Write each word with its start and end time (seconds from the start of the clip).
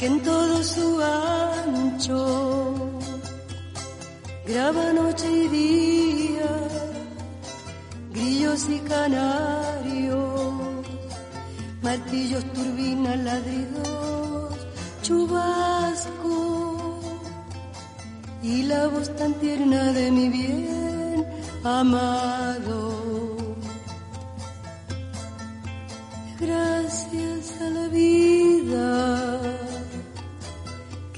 Que 0.00 0.06
en 0.06 0.22
todo 0.22 0.62
su 0.64 0.98
ancho 1.02 2.98
graba 4.46 4.94
noche 4.94 5.30
y 5.30 5.48
día, 5.48 6.52
grillos 8.10 8.66
y 8.70 8.78
canarios, 8.78 10.54
martillos, 11.82 12.44
turbinas, 12.54 13.18
ladridos, 13.18 14.54
chubasco 15.02 16.98
y 18.42 18.62
la 18.62 18.86
voz 18.86 19.14
tan 19.16 19.34
tierna 19.34 19.92
de 19.92 20.10
mi 20.10 20.30
bien 20.30 21.26
amado. 21.62 22.89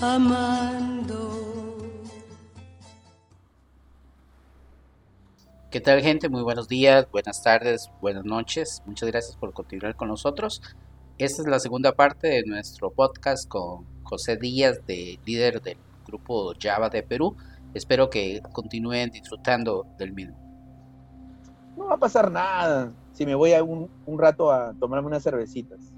amando. 0.00 1.32
¿Qué 5.70 5.80
tal 5.80 6.00
gente? 6.00 6.28
Muy 6.28 6.42
buenos 6.42 6.68
días, 6.68 7.06
buenas 7.10 7.42
tardes, 7.42 7.90
buenas 8.00 8.24
noches. 8.24 8.82
Muchas 8.86 9.10
gracias 9.10 9.36
por 9.36 9.52
continuar 9.52 9.96
con 9.96 10.08
nosotros. 10.08 10.62
Esta 11.18 11.42
es 11.42 11.48
la 11.48 11.60
segunda 11.60 11.92
parte 11.92 12.28
de 12.28 12.44
nuestro 12.44 12.90
podcast 12.90 13.48
con 13.48 13.84
José 14.02 14.36
Díaz, 14.36 14.80
de 14.86 15.18
líder 15.24 15.60
del 15.62 15.78
grupo 16.06 16.52
Java 16.60 16.88
de 16.88 17.02
Perú. 17.02 17.36
Espero 17.74 18.08
que 18.10 18.42
continúen 18.52 19.10
disfrutando 19.10 19.86
del 19.98 20.12
mismo. 20.12 20.36
No 21.76 21.86
va 21.86 21.94
a 21.94 21.98
pasar 21.98 22.30
nada 22.30 22.92
si 23.12 23.26
me 23.26 23.34
voy 23.34 23.52
a 23.52 23.62
un, 23.62 23.90
rato 24.18 24.50
a 24.50 24.72
tomarme 24.74 25.08
unas 25.08 25.22
cervecitas. 25.22 25.92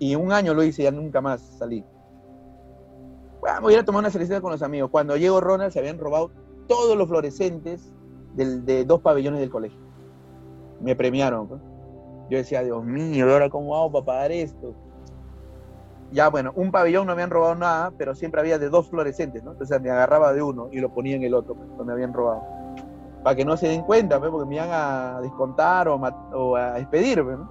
Y 0.00 0.14
un 0.14 0.32
año 0.32 0.54
lo 0.54 0.62
hice, 0.62 0.84
ya 0.84 0.90
nunca 0.90 1.20
más 1.20 1.40
salí. 1.58 1.84
Voy 3.40 3.74
a 3.74 3.80
a 3.80 3.84
tomar 3.84 4.00
una 4.00 4.10
cervecita 4.10 4.40
con 4.40 4.52
los 4.52 4.62
amigos. 4.62 4.90
Cuando 4.90 5.16
llegó 5.16 5.40
Ronald 5.40 5.72
se 5.72 5.78
habían 5.78 5.98
robado 5.98 6.30
todos 6.66 6.96
los 6.96 7.08
fluorescentes 7.08 7.92
de 8.34 8.84
dos 8.84 9.00
pabellones 9.00 9.40
del 9.40 9.50
colegio. 9.50 9.80
Me 10.80 10.94
premiaron. 10.94 11.48
Pues. 11.48 11.60
Yo 12.30 12.36
decía, 12.36 12.62
Dios 12.62 12.84
mío, 12.84 13.30
ahora 13.30 13.48
cómo 13.48 13.74
hago 13.76 13.90
para 13.90 14.04
pagar 14.04 14.32
esto? 14.32 14.74
Ya, 16.10 16.28
bueno, 16.28 16.52
un 16.56 16.70
pabellón 16.70 17.06
no 17.06 17.08
me 17.08 17.12
habían 17.12 17.30
robado 17.30 17.54
nada, 17.54 17.92
pero 17.96 18.14
siempre 18.14 18.40
había 18.40 18.58
de 18.58 18.68
dos 18.68 18.88
fluorescentes, 18.88 19.42
¿no? 19.44 19.52
Entonces 19.52 19.80
me 19.80 19.90
agarraba 19.90 20.32
de 20.32 20.42
uno 20.42 20.68
y 20.72 20.80
lo 20.80 20.92
ponía 20.92 21.16
en 21.16 21.22
el 21.22 21.34
otro, 21.34 21.54
pues, 21.54 21.68
donde 21.70 21.84
me 21.84 21.92
habían 21.92 22.12
robado. 22.12 22.42
Para 23.22 23.36
que 23.36 23.44
no 23.44 23.56
se 23.56 23.68
den 23.68 23.82
cuenta, 23.82 24.18
pues, 24.18 24.30
porque 24.30 24.48
me 24.48 24.56
iban 24.56 24.70
a 24.72 25.20
descontar 25.20 25.88
o, 25.88 26.56
a 26.56 26.72
despedir, 26.74 27.24
¿no? 27.24 27.50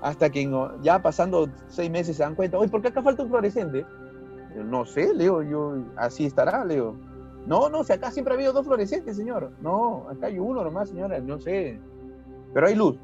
Hasta 0.00 0.30
que 0.30 0.50
ya 0.82 1.00
pasando 1.00 1.48
seis 1.68 1.90
meses 1.90 2.16
se 2.16 2.22
dan 2.22 2.34
cuenta, 2.34 2.58
oye, 2.58 2.70
¿por 2.70 2.82
qué 2.82 2.88
acá 2.88 3.02
falta 3.02 3.22
un 3.22 3.28
fluorescente? 3.28 3.86
No 4.56 4.84
sé, 4.84 5.14
Leo, 5.14 5.42
yo, 5.42 5.76
así 5.96 6.26
estará, 6.26 6.64
Leo. 6.64 6.96
No, 7.46 7.68
no, 7.68 7.82
si 7.84 7.92
acá 7.92 8.10
siempre 8.10 8.34
ha 8.34 8.36
habido 8.36 8.52
dos 8.52 8.64
fluorescentes, 8.64 9.16
señor. 9.16 9.50
No, 9.60 10.06
acá 10.08 10.26
hay 10.26 10.38
uno 10.38 10.62
nomás, 10.62 10.90
señora, 10.90 11.18
no 11.20 11.40
sé. 11.40 11.80
Pero 12.52 12.66
hay 12.66 12.74
luz. 12.74 12.98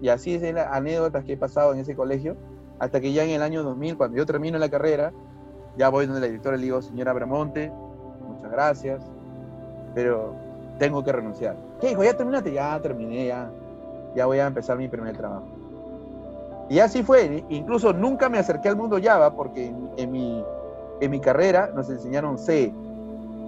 Y 0.00 0.08
así 0.08 0.34
es 0.34 0.54
las 0.54 0.72
anécdotas 0.72 1.24
que 1.24 1.34
he 1.34 1.36
pasado 1.36 1.72
en 1.72 1.80
ese 1.80 1.94
colegio, 1.94 2.36
hasta 2.78 3.00
que 3.00 3.12
ya 3.12 3.24
en 3.24 3.30
el 3.30 3.42
año 3.42 3.62
2000, 3.62 3.96
cuando 3.96 4.16
yo 4.16 4.26
termino 4.26 4.58
la 4.58 4.68
carrera, 4.68 5.12
ya 5.76 5.88
voy 5.90 6.06
donde 6.06 6.20
la 6.20 6.26
directora 6.26 6.56
le 6.56 6.64
digo, 6.64 6.82
señora 6.82 7.12
Bramonte, 7.12 7.70
muchas 8.26 8.50
gracias, 8.50 9.02
pero 9.94 10.34
tengo 10.78 11.04
que 11.04 11.12
renunciar. 11.12 11.56
¿Qué 11.80 11.88
dijo? 11.88 12.02
¿Ya 12.02 12.16
terminaste? 12.16 12.52
Ya 12.52 12.80
terminé, 12.80 13.26
ya, 13.26 13.50
ya 14.16 14.26
voy 14.26 14.38
a 14.38 14.46
empezar 14.46 14.78
mi 14.78 14.88
primer 14.88 15.16
trabajo. 15.16 15.59
Y 16.70 16.78
así 16.78 17.02
fue, 17.02 17.44
incluso 17.48 17.92
nunca 17.92 18.28
me 18.28 18.38
acerqué 18.38 18.68
al 18.68 18.76
mundo 18.76 18.96
Java 19.02 19.34
porque 19.34 19.74
en, 19.96 20.12
mi, 20.12 20.44
en 21.00 21.10
mi 21.10 21.18
carrera 21.18 21.72
nos 21.74 21.90
enseñaron 21.90 22.38
C, 22.38 22.72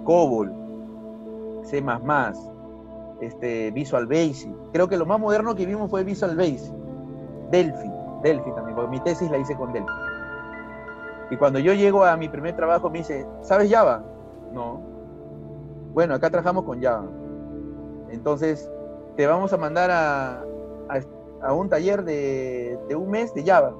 COBOL, 0.03 0.51
C++, 1.63 1.81
este, 3.21 3.71
Visual 3.71 4.07
Basic. 4.07 4.53
Creo 4.73 4.89
que 4.89 4.97
lo 4.97 5.05
más 5.05 5.21
moderno 5.21 5.55
que 5.55 5.65
vimos 5.65 5.89
fue 5.89 6.03
Visual 6.03 6.35
Basic. 6.35 6.73
Delphi, 7.49 7.89
Delphi 8.23 8.51
también, 8.55 8.75
porque 8.75 8.91
mi 8.91 8.99
tesis 8.99 9.31
la 9.31 9.37
hice 9.37 9.55
con 9.55 9.71
Delphi. 9.71 9.93
Y 11.29 11.37
cuando 11.37 11.59
yo 11.59 11.73
llego 11.73 12.03
a 12.03 12.17
mi 12.17 12.27
primer 12.27 12.57
trabajo 12.57 12.89
me 12.89 12.97
dice, 12.97 13.25
¿sabes 13.41 13.71
Java? 13.71 14.03
No. 14.51 14.81
Bueno, 15.93 16.13
acá 16.13 16.29
trabajamos 16.29 16.65
con 16.65 16.81
Java. 16.81 17.05
Entonces, 18.09 18.69
te 19.15 19.27
vamos 19.27 19.53
a 19.53 19.57
mandar 19.57 19.91
a, 19.91 20.43
a, 21.43 21.53
un 21.53 21.69
taller 21.69 22.03
de, 22.03 22.77
de, 22.87 22.95
un 22.95 23.09
mes 23.09 23.33
de 23.33 23.43
Java. 23.43 23.73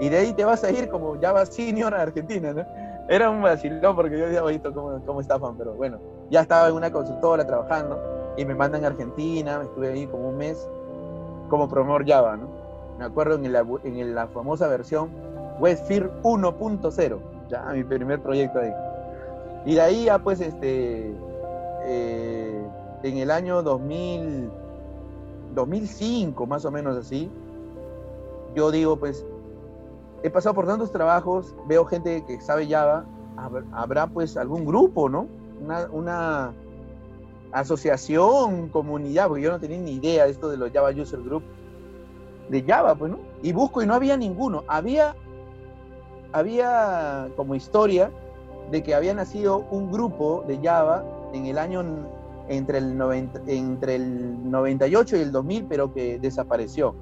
Y 0.00 0.08
de 0.08 0.18
ahí 0.18 0.32
te 0.32 0.44
vas 0.44 0.64
a 0.64 0.70
ir 0.70 0.88
como 0.88 1.20
Java 1.20 1.46
Senior 1.46 1.94
a 1.94 2.02
Argentina, 2.02 2.52
¿no? 2.52 2.64
Era 3.08 3.30
un 3.30 3.42
vacilón 3.42 3.94
porque 3.94 4.18
yo 4.18 4.26
había 4.26 4.42
visto 4.42 4.72
cómo, 4.72 5.00
cómo 5.04 5.20
estaban, 5.20 5.56
pero 5.56 5.74
bueno, 5.74 5.98
ya 6.30 6.40
estaba 6.40 6.68
en 6.68 6.74
una 6.74 6.90
consultora 6.90 7.46
trabajando 7.46 8.00
y 8.36 8.44
me 8.44 8.54
mandan 8.54 8.84
a 8.84 8.88
Argentina, 8.88 9.60
estuve 9.62 9.92
ahí 9.92 10.06
como 10.06 10.30
un 10.30 10.38
mes 10.38 10.68
como 11.48 11.68
promotor 11.68 12.06
Java, 12.06 12.36
¿no? 12.36 12.48
Me 12.98 13.04
acuerdo 13.04 13.34
en 13.36 13.52
la, 13.52 13.64
en 13.84 14.14
la 14.14 14.26
famosa 14.28 14.68
versión 14.68 15.10
Westfield 15.60 16.10
1.0, 16.22 17.18
ya 17.48 17.62
mi 17.72 17.84
primer 17.84 18.20
proyecto 18.20 18.58
ahí. 18.58 18.72
Y 19.66 19.74
de 19.74 19.80
ahí 19.80 20.04
ya 20.04 20.18
pues 20.18 20.40
este, 20.40 21.12
eh, 21.84 22.62
en 23.02 23.18
el 23.18 23.30
año 23.30 23.62
2000, 23.62 24.50
2005 25.54 26.46
más 26.46 26.64
o 26.64 26.70
menos 26.70 26.96
así, 26.96 27.30
yo 28.54 28.70
digo 28.70 28.96
pues 28.96 29.24
he 30.22 30.30
pasado 30.30 30.54
por 30.54 30.66
tantos 30.66 30.90
trabajos, 30.90 31.54
veo 31.66 31.84
gente 31.84 32.24
que 32.26 32.40
sabe 32.40 32.66
Java, 32.66 33.04
habrá 33.72 34.06
pues 34.06 34.36
algún 34.36 34.64
grupo, 34.64 35.08
¿no? 35.08 35.28
Una, 35.92 36.54
asociación, 37.52 38.68
comunidad, 38.68 39.28
porque 39.28 39.44
yo 39.44 39.52
no 39.52 39.60
tenía 39.60 39.78
ni 39.78 39.92
idea 39.92 40.24
de 40.24 40.32
esto 40.32 40.48
de 40.48 40.56
los 40.56 40.72
Java 40.72 40.90
User 40.90 41.20
Group 41.22 41.44
de 42.48 42.62
Java, 42.62 42.96
pues, 42.96 43.12
¿no? 43.12 43.18
Y 43.42 43.52
busco 43.52 43.80
y 43.80 43.86
no 43.86 43.94
había 43.94 44.16
ninguno. 44.16 44.64
Había, 44.66 45.14
había 46.32 47.28
como 47.36 47.54
historia 47.54 48.10
de 48.72 48.82
que 48.82 48.94
había 48.94 49.14
nacido 49.14 49.58
un 49.70 49.92
grupo 49.92 50.44
de 50.48 50.58
Java 50.58 51.04
en 51.32 51.46
el 51.46 51.58
año 51.58 51.84
entre 52.48 52.78
el, 52.78 52.96
90, 52.96 53.42
entre 53.46 53.96
el 53.96 54.50
98 54.50 55.16
y 55.16 55.20
el 55.20 55.32
2000, 55.32 55.66
pero 55.66 55.92
que 55.92 56.18
desapareció. 56.18 56.94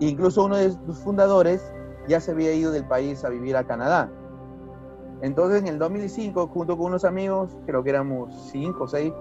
Incluso 0.00 0.44
uno 0.44 0.56
de 0.56 0.70
sus 0.70 0.98
fundadores 0.98 1.62
ya 2.08 2.20
se 2.20 2.32
había 2.32 2.52
ido 2.52 2.72
del 2.72 2.84
país 2.84 3.24
a 3.24 3.28
vivir 3.28 3.56
a 3.56 3.64
Canadá. 3.64 4.10
Entonces 5.22 5.60
en 5.60 5.68
el 5.68 5.78
2005, 5.78 6.48
junto 6.48 6.76
con 6.76 6.86
unos 6.86 7.04
amigos, 7.04 7.56
creo 7.66 7.82
que 7.84 7.90
éramos 7.90 8.34
cinco 8.50 8.84
o 8.84 8.88
seis, 8.88 9.12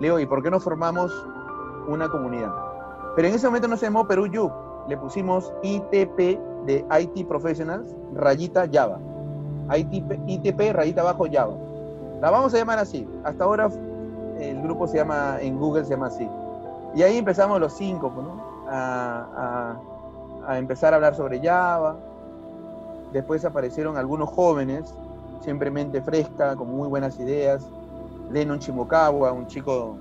le 0.00 0.06
digo, 0.06 0.20
¿y 0.20 0.26
por 0.26 0.42
qué 0.42 0.50
no 0.50 0.60
formamos 0.60 1.12
una 1.88 2.08
comunidad? 2.08 2.52
Pero 3.16 3.28
en 3.28 3.34
ese 3.34 3.46
momento 3.46 3.68
no 3.68 3.76
se 3.76 3.86
llamó 3.86 4.06
Perú 4.06 4.26
You, 4.26 4.50
le 4.88 4.96
pusimos 4.96 5.52
ITP 5.62 6.38
de 6.66 6.84
IT 7.00 7.26
Professionals, 7.26 7.94
rayita 8.14 8.68
Java. 8.72 9.00
ITP, 9.76 10.20
ITP, 10.26 10.72
rayita 10.72 11.00
abajo 11.02 11.26
Java. 11.30 11.56
La 12.20 12.30
vamos 12.30 12.54
a 12.54 12.58
llamar 12.58 12.78
así. 12.78 13.08
Hasta 13.24 13.44
ahora 13.44 13.68
el 14.42 14.62
grupo 14.62 14.86
se 14.86 14.98
llama, 14.98 15.38
en 15.40 15.58
Google 15.58 15.84
se 15.84 15.90
llama 15.90 16.08
así. 16.08 16.28
Y 16.94 17.02
ahí 17.02 17.18
empezamos 17.18 17.60
los 17.60 17.72
cinco, 17.72 18.10
pues, 18.10 18.26
¿no? 18.26 18.52
a, 18.68 19.76
empezar 20.56 20.92
a 20.92 20.96
hablar 20.96 21.14
sobre 21.14 21.40
Java. 21.40 21.96
Después 23.12 23.44
aparecieron 23.44 23.96
algunos 23.96 24.28
jóvenes, 24.30 24.94
siempre 25.40 25.70
mente 25.70 26.00
fresca, 26.00 26.56
con 26.56 26.68
muy 26.68 26.88
buenas 26.88 27.18
ideas. 27.18 27.66
Lennon 28.30 28.58
Chimokawa, 28.58 29.32
un 29.32 29.46
chico 29.46 29.96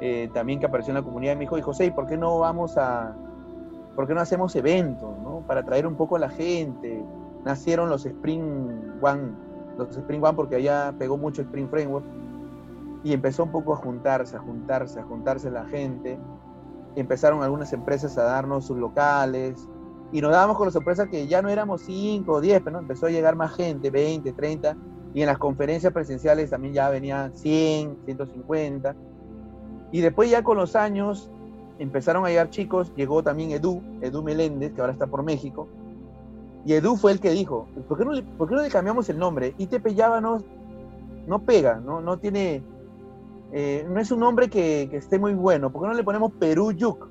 eh, 0.00 0.28
también 0.34 0.58
que 0.58 0.66
apareció 0.66 0.90
en 0.90 0.96
la 0.96 1.02
comunidad, 1.02 1.34
me 1.34 1.40
dijo, 1.42 1.56
y 1.58 1.62
José, 1.62 1.92
¿por 1.92 2.06
qué 2.08 2.16
no 2.16 2.40
vamos 2.40 2.76
a, 2.76 3.14
por 3.94 4.08
qué 4.08 4.14
no 4.14 4.20
hacemos 4.20 4.56
eventos, 4.56 5.16
¿no? 5.22 5.42
Para 5.46 5.60
atraer 5.60 5.86
un 5.86 5.94
poco 5.94 6.16
a 6.16 6.18
la 6.18 6.28
gente. 6.28 7.04
Nacieron 7.44 7.88
los 7.88 8.04
Spring 8.06 9.00
One, 9.00 9.32
los 9.78 9.96
Spring 9.96 10.22
One 10.22 10.34
porque 10.34 10.56
allá 10.56 10.92
pegó 10.98 11.16
mucho 11.16 11.42
Spring 11.42 11.68
Framework 11.68 12.04
y 13.04 13.12
empezó 13.12 13.44
un 13.44 13.52
poco 13.52 13.74
a 13.74 13.76
juntarse, 13.76 14.36
a 14.36 14.40
juntarse, 14.40 15.00
a 15.00 15.04
juntarse 15.04 15.50
la 15.50 15.64
gente. 15.66 16.18
Empezaron 16.94 17.42
algunas 17.42 17.72
empresas 17.72 18.16
a 18.18 18.24
darnos 18.24 18.66
sus 18.66 18.78
locales 18.78 19.68
y 20.12 20.20
nos 20.20 20.32
dábamos 20.32 20.56
con 20.56 20.66
la 20.66 20.72
sorpresa 20.72 21.08
que 21.08 21.26
ya 21.26 21.42
no 21.42 21.48
éramos 21.48 21.82
5 21.82 22.30
o 22.30 22.40
10, 22.40 22.60
pero 22.62 22.72
¿no? 22.72 22.78
empezó 22.80 23.06
a 23.06 23.10
llegar 23.10 23.34
más 23.34 23.54
gente, 23.54 23.90
20, 23.90 24.32
30, 24.32 24.76
y 25.14 25.20
en 25.22 25.26
las 25.26 25.38
conferencias 25.38 25.92
presenciales 25.92 26.50
también 26.50 26.74
ya 26.74 26.88
venían 26.90 27.34
100, 27.34 27.98
150 28.04 28.94
y 29.92 30.00
después 30.00 30.30
ya 30.30 30.42
con 30.42 30.56
los 30.56 30.74
años 30.74 31.30
empezaron 31.78 32.24
a 32.24 32.28
llegar 32.28 32.50
chicos, 32.50 32.92
llegó 32.96 33.22
también 33.22 33.50
Edu, 33.50 33.82
Edu 34.00 34.22
Meléndez, 34.22 34.72
que 34.72 34.80
ahora 34.80 34.94
está 34.94 35.06
por 35.06 35.22
México. 35.22 35.68
Y 36.64 36.72
Edu 36.72 36.96
fue 36.96 37.12
el 37.12 37.20
que 37.20 37.30
dijo, 37.30 37.68
¿por 37.86 37.98
qué 37.98 38.04
no 38.04 38.12
le, 38.12 38.22
por 38.22 38.48
qué 38.48 38.54
no 38.54 38.62
le 38.62 38.70
cambiamos 38.70 39.08
el 39.10 39.18
nombre? 39.18 39.54
ITP 39.58 39.94
Java 39.94 40.20
no, 40.20 40.38
no 41.26 41.40
pega, 41.40 41.80
no, 41.84 42.00
no 42.00 42.18
tiene, 42.18 42.62
eh, 43.52 43.86
no 43.88 44.00
es 44.00 44.10
un 44.10 44.20
nombre 44.20 44.48
que, 44.48 44.84
esté 44.92 45.18
muy 45.18 45.34
bueno. 45.34 45.70
¿Por 45.70 45.82
qué 45.82 45.88
no 45.88 45.94
le 45.94 46.02
ponemos 46.02 46.32
Perú 46.32 46.72
Yuk? 46.72 47.08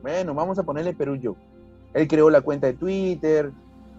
Bueno, 0.00 0.32
vamos 0.32 0.58
a 0.58 0.62
ponerle 0.62 0.94
Perú 0.94 1.16
Yuk. 1.16 1.36
Él 1.92 2.06
creó 2.06 2.30
la 2.30 2.40
cuenta 2.40 2.68
de 2.68 2.74
Twitter, 2.74 3.52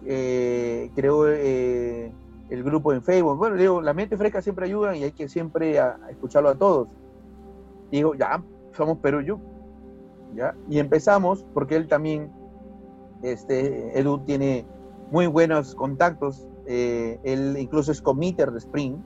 eh, 0.06 0.90
creó 0.94 1.28
eh, 1.28 2.10
el 2.48 2.64
grupo 2.64 2.92
en 2.94 3.02
Facebook. 3.02 3.36
Bueno, 3.36 3.56
digo, 3.56 3.82
la 3.82 3.92
mente 3.92 4.16
fresca 4.16 4.40
siempre 4.40 4.64
ayuda 4.64 4.96
y 4.96 5.04
hay 5.04 5.12
que 5.12 5.28
siempre 5.28 5.78
escucharlo 6.08 6.48
a 6.48 6.54
todos 6.54 6.88
dijo, 7.90 8.14
ya, 8.14 8.42
somos 8.72 8.98
Perú 8.98 9.20
Yuk. 9.20 9.40
¿ya? 10.34 10.56
Y 10.68 10.78
empezamos, 10.78 11.44
porque 11.54 11.76
él 11.76 11.86
también, 11.86 12.32
este, 13.22 13.96
Edu 13.96 14.18
tiene 14.24 14.66
muy 15.12 15.26
buenos 15.26 15.74
contactos, 15.76 16.48
él 16.66 17.56
incluso 17.58 17.92
es 17.92 18.00
committer 18.00 18.50
de 18.50 18.58
Spring, 18.58 18.96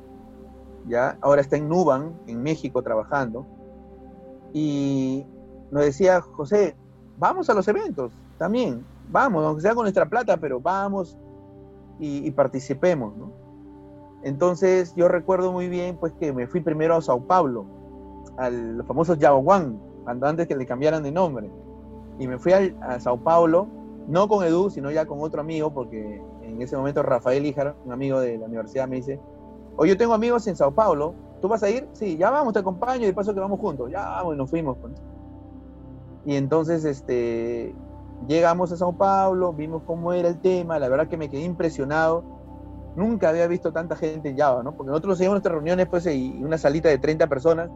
¿ya? 0.89 1.19
Ahora 1.21 1.41
está 1.41 1.57
en 1.57 1.69
Nuban, 1.69 2.19
en 2.27 2.43
México, 2.43 2.83
trabajando. 2.83 3.47
Y 4.53 5.27
nos 5.71 5.85
decía, 5.85 6.21
José, 6.21 6.77
vamos 7.19 7.51
a 7.51 7.55
los 7.55 7.69
eventos 7.69 8.13
también, 8.39 8.85
vamos, 9.11 9.45
aunque 9.45 9.63
sea 9.63 9.75
con 9.75 9.85
nuestra 9.85 10.09
plata, 10.09 10.37
pero 10.37 10.61
vamos 10.61 11.19
y, 11.99 12.31
participemos. 12.31 13.13
Entonces 14.23 14.95
yo 14.97 15.09
recuerdo 15.09 15.53
muy 15.53 15.69
bien 15.69 15.97
pues 15.97 16.13
que 16.15 16.33
me 16.33 16.47
fui 16.47 16.61
primero 16.61 16.97
a 16.97 17.03
Sao 17.03 17.21
Paulo, 17.21 17.67
al 18.37 18.85
One, 18.89 19.79
cuando 20.05 20.27
antes 20.27 20.47
que 20.47 20.57
le 20.57 20.67
cambiaran 20.67 21.03
de 21.03 21.13
nombre. 21.13 21.51
Y 22.19 22.27
me 22.27 22.39
fui 22.39 22.53
al, 22.53 22.77
a 22.81 22.99
Sao 23.01 23.19
Paulo, 23.19 23.69
no 24.07 24.29
con 24.29 24.45
Edu, 24.45 24.71
sino 24.71 24.91
ya 24.91 25.07
con 25.07 25.21
otro 25.21 25.41
amigo, 25.41 25.73
porque 25.73 26.23
en 26.43 26.63
ese 26.63 26.77
momento 26.77 27.03
Rafael 27.03 27.45
Ijar, 27.45 27.77
un 27.85 27.93
amigo 27.93 28.21
de 28.21 28.39
la 28.39 28.47
universidad, 28.47 28.89
me 28.89 28.97
dice, 28.97 29.21
oye, 29.79 29.93
yo 29.93 29.97
tengo 29.97 30.13
amigos 30.13 30.47
en 30.49 30.57
Sao 30.57 30.73
Paulo, 30.73 31.15
¿tú 31.41 31.47
vas 31.49 31.63
a 31.63 31.71
ir? 31.71 31.89
Sí, 31.93 32.17
ya 32.17 32.31
vamos, 32.31 32.53
te 32.53 32.59
acompaño 32.59 33.05
y 33.05 33.07
de 33.07 33.15
paso 33.15 33.33
que 33.33 33.41
vamos 33.41 33.61
juntos. 33.61 33.91
Ya 33.91 34.01
vamos, 34.01 34.35
y 34.35 34.37
nos 34.37 34.51
fuimos. 34.51 34.77
Pues. 34.79 34.93
Y 36.27 36.35
entonces, 36.35 36.85
este, 36.85 37.75
llegamos 38.27 38.73
a 38.73 38.77
Sao 38.77 38.93
Paulo, 38.93 39.53
vimos 39.53 39.83
cómo 39.87 40.13
era 40.13 40.29
el 40.29 40.39
tema, 40.41 40.81
la 40.81 40.89
verdad 40.89 41.07
que 41.07 41.17
me 41.17 41.31
quedé 41.31 41.43
impresionado. 41.43 42.25
Nunca 42.97 43.29
había 43.29 43.47
visto 43.47 43.73
tanta 43.73 43.95
gente 43.95 44.31
en 44.31 44.37
Java, 44.37 44.65
¿no? 44.65 44.77
Porque 44.77 44.91
nosotros 44.91 45.15
hacíamos 45.15 45.35
nuestras 45.35 45.55
reuniones, 45.55 45.87
pues, 45.87 46.07
y 46.07 46.43
una 46.43 46.59
salita 46.59 46.89
de 46.89 46.99
30 46.99 47.29
personas, 47.29 47.71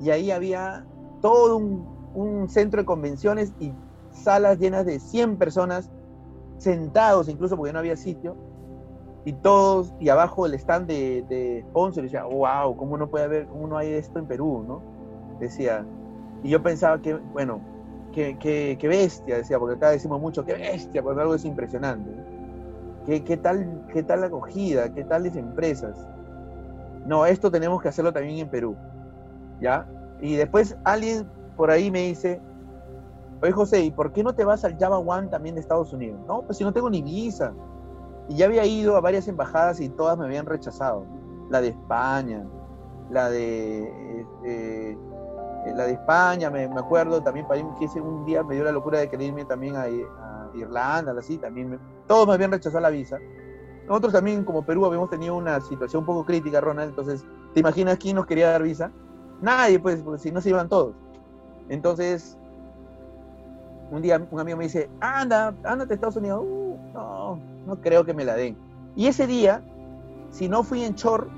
y 0.00 0.10
ahí 0.10 0.32
había 0.32 0.84
todo 1.22 1.56
un, 1.56 1.86
un, 2.14 2.48
centro 2.48 2.80
de 2.80 2.84
convenciones 2.84 3.52
y 3.60 3.72
salas 4.10 4.58
llenas 4.58 4.84
de 4.86 4.98
100 4.98 5.36
personas 5.36 5.88
sentados, 6.58 7.28
incluso 7.28 7.56
porque 7.56 7.72
no 7.72 7.78
había 7.78 7.96
sitio, 7.96 8.34
y 9.24 9.32
todos, 9.32 9.94
y 10.00 10.08
abajo 10.08 10.46
el 10.46 10.54
stand 10.54 10.86
de, 10.86 11.24
de 11.28 11.64
y 11.74 12.00
decía, 12.00 12.24
wow, 12.24 12.76
¿cómo 12.76 12.98
no 12.98 13.08
puede 13.08 13.24
haber, 13.24 13.46
cómo 13.46 13.66
no 13.66 13.78
hay 13.78 13.88
esto 13.92 14.18
en 14.18 14.26
Perú, 14.26 14.64
no? 14.66 14.82
Decía, 15.40 15.84
y 16.42 16.50
yo 16.50 16.62
pensaba 16.62 17.00
que, 17.00 17.14
bueno, 17.14 17.60
qué, 18.12 18.36
qué, 18.38 18.76
qué 18.78 18.88
bestia, 18.88 19.36
decía, 19.36 19.58
porque 19.58 19.76
acá 19.76 19.90
decimos 19.90 20.20
mucho, 20.20 20.44
qué 20.44 20.54
bestia, 20.54 21.02
porque 21.02 21.22
algo 21.22 21.34
es 21.34 21.44
impresionante. 21.44 22.10
¿Qué, 23.06 23.24
qué, 23.24 23.36
tal, 23.36 23.86
¿Qué 23.92 24.02
tal 24.02 24.24
acogida? 24.24 24.92
¿Qué 24.92 25.04
tales 25.04 25.36
empresas? 25.36 26.06
No, 27.06 27.26
esto 27.26 27.50
tenemos 27.50 27.82
que 27.82 27.88
hacerlo 27.88 28.12
también 28.12 28.38
en 28.38 28.48
Perú. 28.48 28.76
¿ya? 29.60 29.86
Y 30.20 30.36
después 30.36 30.76
alguien 30.84 31.26
por 31.56 31.70
ahí 31.70 31.90
me 31.90 32.02
dice, 32.02 32.40
oye 33.42 33.52
José, 33.52 33.80
¿y 33.80 33.90
por 33.90 34.12
qué 34.12 34.22
no 34.22 34.34
te 34.34 34.44
vas 34.44 34.64
al 34.64 34.76
Java 34.78 34.98
One 34.98 35.28
también 35.28 35.54
de 35.54 35.60
Estados 35.60 35.92
Unidos? 35.92 36.20
No, 36.26 36.42
pues 36.42 36.58
si 36.58 36.64
no 36.64 36.72
tengo 36.72 36.90
ni 36.90 37.02
visa. 37.02 37.52
Y 38.28 38.36
ya 38.36 38.46
había 38.46 38.64
ido 38.64 38.96
a 38.96 39.00
varias 39.00 39.28
embajadas 39.28 39.80
y 39.80 39.88
todas 39.88 40.18
me 40.18 40.24
habían 40.24 40.46
rechazado. 40.46 41.04
La 41.50 41.60
de 41.60 41.68
España, 41.68 42.44
la 43.10 43.28
de, 43.30 44.26
eh, 44.44 44.96
la 45.74 45.84
de 45.84 45.92
España, 45.92 46.50
me, 46.50 46.68
me, 46.68 46.80
acuerdo 46.80 47.22
también, 47.22 47.46
para 47.46 47.60
que 47.78 47.84
ese 47.84 48.00
un 48.00 48.24
día 48.24 48.42
me 48.42 48.54
dio 48.54 48.64
la 48.64 48.72
locura 48.72 48.98
de 48.98 49.08
querer 49.08 49.28
irme 49.28 49.44
también 49.44 49.76
a, 49.76 49.82
a 49.82 50.50
Irlanda, 50.54 51.14
así, 51.18 51.36
también, 51.38 51.70
me, 51.70 51.78
todos 52.06 52.26
me 52.26 52.34
habían 52.34 52.52
rechazado 52.52 52.80
la 52.80 52.90
visa. 52.90 53.18
Nosotros 53.86 54.14
también 54.14 54.44
como 54.44 54.64
Perú 54.64 54.86
habíamos 54.86 55.10
tenido 55.10 55.36
una 55.36 55.60
situación 55.60 56.00
un 56.00 56.06
poco 56.06 56.24
crítica, 56.24 56.60
Ronald, 56.60 56.90
entonces, 56.90 57.24
¿te 57.52 57.60
imaginas 57.60 57.98
quién 57.98 58.16
nos 58.16 58.26
quería 58.26 58.50
dar 58.50 58.62
visa? 58.62 58.90
Nadie, 59.42 59.78
pues, 59.78 60.00
porque 60.02 60.20
si 60.20 60.32
no 60.32 60.40
se 60.40 60.50
iban 60.50 60.68
todos. 60.68 60.94
Entonces, 61.68 62.38
un 63.90 64.02
día 64.02 64.26
un 64.30 64.40
amigo 64.40 64.56
me 64.56 64.64
dice, 64.64 64.88
anda, 65.00 65.54
ándate 65.64 65.92
a 65.92 65.96
Estados 65.96 66.16
Unidos. 66.16 66.42
Uh, 66.42 66.76
no, 66.92 67.38
no 67.66 67.80
creo 67.80 68.04
que 68.04 68.14
me 68.14 68.24
la 68.24 68.34
den. 68.34 68.56
Y 68.96 69.06
ese 69.06 69.26
día, 69.26 69.62
si 70.30 70.48
no 70.48 70.62
fui 70.62 70.84
en 70.84 70.94
short 70.94 71.28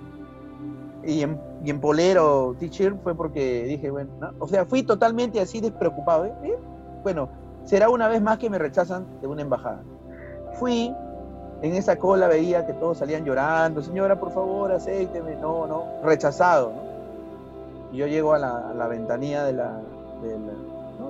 y 1.04 1.22
en, 1.22 1.40
y 1.64 1.70
en 1.70 1.80
polero 1.80 2.54
t-shirt, 2.58 3.02
fue 3.02 3.14
porque 3.14 3.64
dije, 3.64 3.90
bueno, 3.90 4.10
¿no? 4.20 4.30
o 4.38 4.48
sea, 4.48 4.64
fui 4.64 4.82
totalmente 4.82 5.40
así 5.40 5.60
despreocupado. 5.60 6.26
¿eh? 6.26 6.34
¿Eh? 6.44 6.58
Bueno, 7.02 7.28
será 7.64 7.88
una 7.88 8.08
vez 8.08 8.20
más 8.20 8.38
que 8.38 8.50
me 8.50 8.58
rechazan 8.58 9.06
de 9.20 9.26
una 9.26 9.42
embajada. 9.42 9.82
Fui, 10.58 10.92
en 11.62 11.74
esa 11.74 11.96
cola 11.96 12.28
veía 12.28 12.66
que 12.66 12.72
todos 12.74 12.98
salían 12.98 13.24
llorando, 13.24 13.82
señora, 13.82 14.18
por 14.18 14.32
favor, 14.32 14.72
acépteme. 14.72 15.36
No, 15.36 15.66
no, 15.66 15.84
rechazado, 16.04 16.72
¿no? 16.72 16.86
Y 17.92 17.98
yo 17.98 18.06
llego 18.06 18.34
a 18.34 18.38
la, 18.38 18.88
ventanilla 18.88 19.44
de 19.44 19.52
la, 19.52 19.80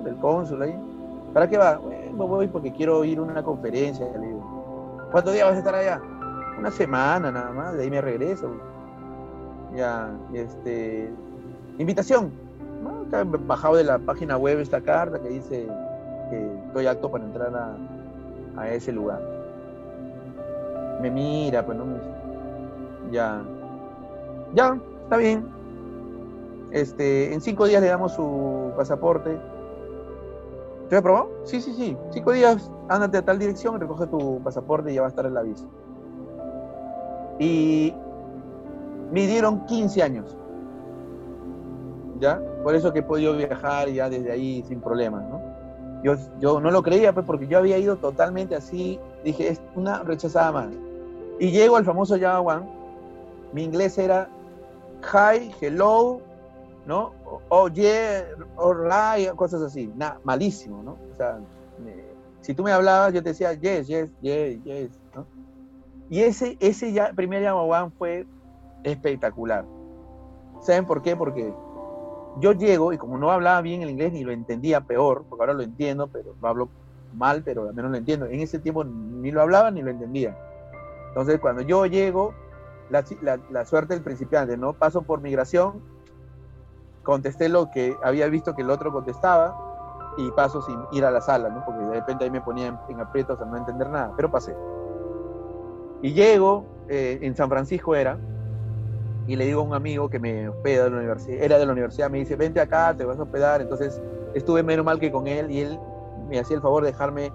del 0.03 0.15
cónsul 0.17 0.61
ahí. 0.61 0.75
¿Para 1.33 1.49
qué 1.49 1.57
va? 1.57 1.77
Bueno, 1.77 2.27
voy 2.27 2.47
porque 2.47 2.71
quiero 2.71 3.03
ir 3.03 3.17
a 3.19 3.23
una 3.23 3.43
conferencia. 3.43 4.07
Le 4.17 4.36
¿cuántos 5.11 5.33
días 5.33 5.45
vas 5.47 5.55
a 5.55 5.59
estar 5.59 5.75
allá? 5.75 6.01
Una 6.59 6.71
semana 6.71 7.31
nada 7.31 7.51
más, 7.51 7.73
de 7.75 7.83
ahí 7.83 7.89
me 7.89 8.01
regreso. 8.01 8.51
Ya, 9.75 10.09
este. 10.33 11.11
Invitación. 11.77 12.31
¿no? 12.83 13.05
bajado 13.45 13.75
de 13.75 13.83
la 13.83 13.97
página 13.97 14.37
web 14.37 14.59
esta 14.59 14.81
carta 14.81 15.19
que 15.19 15.29
dice 15.29 15.67
que 16.29 16.51
estoy 16.67 16.85
apto 16.87 17.09
para 17.09 17.23
entrar 17.23 17.55
a, 17.55 17.75
a 18.61 18.69
ese 18.69 18.91
lugar. 18.91 19.21
Me 21.01 21.09
mira, 21.09 21.65
pues 21.65 21.77
no 21.77 21.85
me. 21.85 21.97
Ya. 23.11 23.41
Ya, 24.53 24.77
está 25.03 25.17
bien 25.17 25.57
este, 26.71 27.33
en 27.33 27.41
cinco 27.41 27.65
días 27.65 27.81
le 27.81 27.87
damos 27.87 28.13
su 28.13 28.71
pasaporte. 28.75 29.37
¿Te 30.89 30.95
aprobó? 30.95 31.29
Sí, 31.43 31.61
sí, 31.61 31.73
sí. 31.73 31.97
Cinco 32.11 32.31
días, 32.31 32.71
ándate 32.87 33.17
a 33.17 33.21
tal 33.25 33.39
dirección, 33.39 33.79
recoge 33.79 34.07
tu 34.07 34.41
pasaporte 34.41 34.91
y 34.91 34.95
ya 34.95 35.01
va 35.01 35.07
a 35.07 35.09
estar 35.09 35.25
el 35.25 35.35
aviso. 35.35 35.67
Y 37.39 37.93
me 39.11 39.27
dieron 39.27 39.65
15 39.65 40.01
años. 40.01 40.37
¿Ya? 42.19 42.41
Por 42.63 42.73
eso 42.73 42.91
que 42.93 42.99
he 42.99 43.03
podido 43.03 43.35
viajar 43.35 43.89
ya 43.89 44.09
desde 44.09 44.31
ahí 44.31 44.63
sin 44.67 44.79
problemas, 44.79 45.23
¿no? 45.29 45.41
Yo, 46.03 46.15
yo 46.39 46.59
no 46.59 46.71
lo 46.71 46.81
creía, 46.81 47.13
pues, 47.13 47.25
porque 47.25 47.47
yo 47.47 47.57
había 47.57 47.77
ido 47.77 47.97
totalmente 47.97 48.55
así. 48.55 48.99
Dije, 49.23 49.49
es 49.49 49.61
una 49.75 50.03
rechazada 50.03 50.51
más. 50.51 50.69
Y 51.39 51.51
llego 51.51 51.75
al 51.75 51.85
famoso 51.85 52.15
One. 52.15 52.65
Mi 53.53 53.63
inglés 53.63 53.97
era 53.97 54.29
hi, 55.01 55.51
hello, 55.61 56.21
¿no? 56.87 57.13
Oh, 57.49 57.67
yeah, 57.67 58.25
alright, 58.57 59.29
cosas 59.35 59.61
así. 59.61 59.91
Nada, 59.95 60.19
malísimo, 60.23 60.81
¿no? 60.81 60.97
O 61.11 61.15
sea, 61.15 61.37
si 62.41 62.53
tú 62.53 62.63
me 62.63 62.71
hablabas, 62.71 63.13
yo 63.13 63.21
te 63.21 63.29
decía 63.29 63.53
yes, 63.53 63.87
yes, 63.87 64.09
yes, 64.21 64.63
yes, 64.63 64.89
¿no? 65.13 65.25
Y 66.09 66.21
ese, 66.21 66.57
ese 66.61 66.95
primer 67.13 67.45
One 67.51 67.91
fue 67.97 68.25
espectacular. 68.83 69.65
¿Saben 70.61 70.85
por 70.85 71.01
qué? 71.01 71.17
Porque 71.17 71.53
yo 72.39 72.53
llego 72.53 72.93
y 72.93 72.97
como 72.97 73.17
no 73.17 73.31
hablaba 73.31 73.61
bien 73.61 73.81
el 73.81 73.89
inglés 73.89 74.13
ni 74.13 74.23
lo 74.23 74.31
entendía 74.31 74.81
peor, 74.81 75.25
porque 75.29 75.43
ahora 75.43 75.53
lo 75.53 75.63
entiendo, 75.63 76.07
pero 76.07 76.35
lo 76.41 76.47
hablo 76.47 76.69
mal, 77.13 77.43
pero 77.43 77.67
al 77.67 77.73
menos 77.73 77.91
lo 77.91 77.97
entiendo. 77.97 78.27
En 78.27 78.39
ese 78.39 78.59
tiempo 78.59 78.85
ni 78.85 79.29
lo 79.31 79.41
hablaba 79.41 79.69
ni 79.71 79.81
lo 79.81 79.91
entendía. 79.91 80.37
Entonces, 81.09 81.39
cuando 81.41 81.63
yo 81.63 81.85
llego, 81.85 82.33
la, 82.89 83.03
la, 83.49 83.65
suerte 83.65 83.93
del 83.93 84.03
principiante, 84.03 84.55
¿no? 84.55 84.71
Paso 84.71 85.01
por 85.01 85.19
migración, 85.19 85.81
contesté 87.07 87.47
lo 87.47 87.71
que 87.71 87.97
había 88.03 88.27
visto 88.27 88.53
que 88.53 88.63
el 88.63 88.69
otro 88.69 88.91
contestaba 88.91 89.57
y 90.17 90.29
paso 90.31 90.61
sin 90.61 90.77
ir 90.91 91.05
a 91.05 91.11
la 91.11 91.21
sala, 91.21 91.47
¿no? 91.47 91.63
Porque 91.63 91.85
de 91.85 91.93
repente 91.93 92.25
ahí 92.25 92.29
me 92.29 92.41
ponía 92.41 92.67
en, 92.67 92.77
en 92.89 92.99
aprietos 92.99 93.39
a 93.39 93.45
no 93.45 93.55
entender 93.55 93.89
nada, 93.89 94.11
pero 94.17 94.29
pasé. 94.29 94.53
Y 96.01 96.11
llego, 96.11 96.65
eh, 96.89 97.19
en 97.21 97.33
San 97.33 97.47
Francisco 97.47 97.95
era, 97.95 98.17
y 99.25 99.37
le 99.37 99.45
digo 99.45 99.61
a 99.61 99.63
un 99.63 99.73
amigo 99.73 100.09
que 100.09 100.19
me 100.19 100.49
hospeda 100.49 100.83
de 100.85 100.89
la 100.89 100.97
universidad, 100.97 101.41
era 101.41 101.57
de 101.57 101.65
la 101.65 101.71
universidad, 101.71 102.09
me 102.09 102.17
dice, 102.19 102.35
vente 102.35 102.59
acá, 102.59 102.93
te 102.95 103.05
vas 103.05 103.17
a 103.17 103.23
hospedar. 103.23 103.61
Entonces 103.61 104.01
estuve 104.33 104.63
menos 104.63 104.85
mal 104.85 104.99
que 104.99 105.09
con 105.09 105.27
él 105.27 105.49
y 105.49 105.61
él 105.61 105.79
me 106.29 106.39
hacía 106.39 106.57
el 106.57 106.61
favor 106.61 106.83
de 106.83 106.91
dejarme 106.91 107.31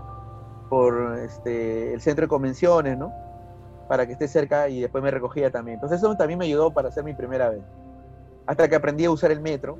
por 0.69 1.19
este, 1.19 1.95
el 1.95 2.01
centro 2.03 2.25
de 2.25 2.29
convenciones, 2.29 2.99
¿no? 2.99 3.11
Para 3.89 4.07
que 4.07 4.13
esté 4.13 4.29
cerca 4.29 4.69
y 4.69 4.81
después 4.81 5.03
me 5.03 5.11
recogía 5.11 5.51
también. 5.51 5.77
Entonces 5.77 5.99
eso 5.99 6.15
también 6.17 6.39
me 6.39 6.45
ayudó 6.45 6.73
para 6.73 6.89
hacer 6.89 7.05
mi 7.05 7.15
primera 7.15 7.49
vez. 7.49 7.63
Hasta 8.47 8.69
que 8.69 8.77
aprendí 8.77 9.05
a 9.05 9.11
usar 9.11 9.31
el 9.31 9.41
metro. 9.41 9.79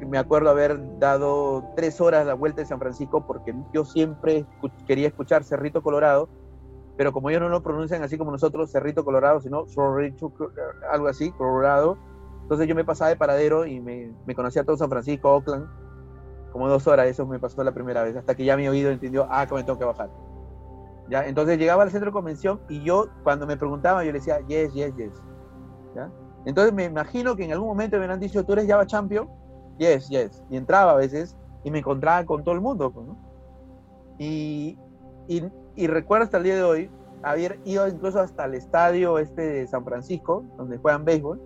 Me 0.00 0.18
acuerdo 0.18 0.50
haber 0.50 0.98
dado 0.98 1.72
tres 1.76 2.00
horas 2.00 2.26
la 2.26 2.34
vuelta 2.34 2.62
de 2.62 2.66
San 2.66 2.78
Francisco 2.78 3.26
porque 3.26 3.54
yo 3.72 3.84
siempre 3.84 4.46
quería 4.86 5.08
escuchar 5.08 5.44
Cerrito 5.44 5.82
Colorado 5.82 6.28
pero 7.00 7.14
como 7.14 7.30
ellos 7.30 7.40
no 7.40 7.48
lo 7.48 7.62
pronuncian 7.62 8.02
así 8.02 8.18
como 8.18 8.30
nosotros, 8.30 8.70
Cerrito 8.70 9.06
Colorado, 9.06 9.40
sino 9.40 9.64
algo 10.92 11.08
así, 11.08 11.32
Colorado. 11.32 11.96
Entonces 12.42 12.68
yo 12.68 12.74
me 12.74 12.84
pasaba 12.84 13.08
de 13.08 13.16
paradero 13.16 13.64
y 13.64 13.80
me, 13.80 14.12
me 14.26 14.34
conocía 14.34 14.64
todo 14.64 14.76
San 14.76 14.90
Francisco, 14.90 15.30
Oakland, 15.30 15.66
como 16.52 16.68
dos 16.68 16.86
horas, 16.86 17.06
eso 17.06 17.26
me 17.26 17.38
pasó 17.38 17.64
la 17.64 17.72
primera 17.72 18.02
vez, 18.02 18.16
hasta 18.16 18.34
que 18.34 18.44
ya 18.44 18.54
mi 18.54 18.68
oído 18.68 18.90
entendió, 18.90 19.26
ah, 19.30 19.46
que 19.46 19.54
me 19.54 19.64
tengo 19.64 19.78
que 19.78 19.86
bajar. 19.86 20.10
¿Ya? 21.08 21.24
Entonces 21.24 21.58
llegaba 21.58 21.84
al 21.84 21.90
centro 21.90 22.10
de 22.10 22.12
convención 22.12 22.60
y 22.68 22.82
yo, 22.82 23.06
cuando 23.22 23.46
me 23.46 23.56
preguntaban, 23.56 24.04
yo 24.04 24.12
le 24.12 24.18
decía, 24.18 24.40
yes, 24.46 24.74
yes, 24.74 24.94
yes. 24.94 25.22
¿Ya? 25.96 26.10
Entonces 26.44 26.72
me 26.72 26.84
imagino 26.84 27.36
que 27.36 27.44
en 27.44 27.52
algún 27.52 27.68
momento 27.68 27.98
me 27.98 28.06
han 28.06 28.20
dicho, 28.20 28.44
¿tú 28.44 28.52
eres 28.54 28.66
Java 28.66 28.86
Champion? 28.86 29.28
Yes, 29.78 30.08
yes. 30.08 30.42
Y 30.50 30.56
entraba 30.56 30.92
a 30.92 30.96
veces 30.96 31.36
y 31.64 31.70
me 31.70 31.78
encontraba 31.78 32.24
con 32.24 32.42
todo 32.44 32.54
el 32.54 32.60
mundo. 32.60 32.90
Pues, 32.90 33.06
¿no? 33.06 33.16
Y, 34.18 34.78
y 35.28 35.42
y 35.80 35.86
recuerdo 35.86 36.24
hasta 36.24 36.36
el 36.36 36.44
día 36.44 36.56
de 36.56 36.62
hoy 36.62 36.90
haber 37.22 37.58
ido 37.64 37.88
incluso 37.88 38.20
hasta 38.20 38.44
el 38.44 38.54
estadio 38.54 39.18
este 39.18 39.42
de 39.42 39.66
San 39.66 39.84
Francisco, 39.84 40.44
donde 40.56 40.78
juegan 40.78 41.04
béisbol, 41.04 41.40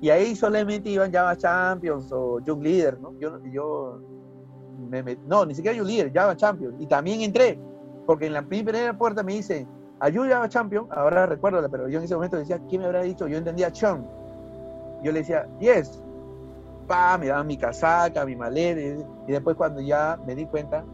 y 0.00 0.10
ahí 0.10 0.34
solamente 0.34 0.90
iban 0.90 1.12
Java 1.12 1.36
Champions 1.36 2.10
o 2.12 2.40
Young 2.40 2.62
Leader, 2.62 3.00
¿no? 3.00 3.18
Yo, 3.18 3.40
yo 3.46 4.00
no, 5.26 5.46
ni 5.46 5.54
siquiera 5.54 5.76
Young 5.76 5.86
Leader, 5.86 6.12
Java 6.12 6.36
Champions, 6.36 6.76
y 6.78 6.86
también 6.86 7.22
entré, 7.22 7.58
porque 8.06 8.26
en 8.26 8.32
la 8.32 8.42
primera 8.42 8.96
puerta 8.96 9.22
me 9.22 9.34
dice, 9.34 9.66
ayuda 10.02 10.34
Java 10.34 10.48
Champion, 10.48 10.88
ahora 10.90 11.26
recuerdo, 11.26 11.66
pero 11.70 11.88
yo 11.88 11.98
en 11.98 12.04
ese 12.04 12.14
momento 12.14 12.36
decía, 12.36 12.60
¿quién 12.68 12.82
me 12.82 12.86
habrá 12.88 13.02
dicho? 13.02 13.28
Yo 13.28 13.38
entendía 13.38 13.70
Chon. 13.70 14.04
Yo 15.02 15.12
le 15.12 15.20
decía, 15.20 15.46
yes. 15.60 16.02
Pa, 16.88 17.16
me 17.16 17.28
daban 17.28 17.46
mi 17.46 17.56
casaca, 17.56 18.24
mi 18.26 18.34
maleta, 18.34 18.80
y 18.80 19.32
después 19.32 19.56
cuando 19.56 19.80
ya 19.80 20.18
me 20.26 20.34
di 20.34 20.46
cuenta, 20.46 20.84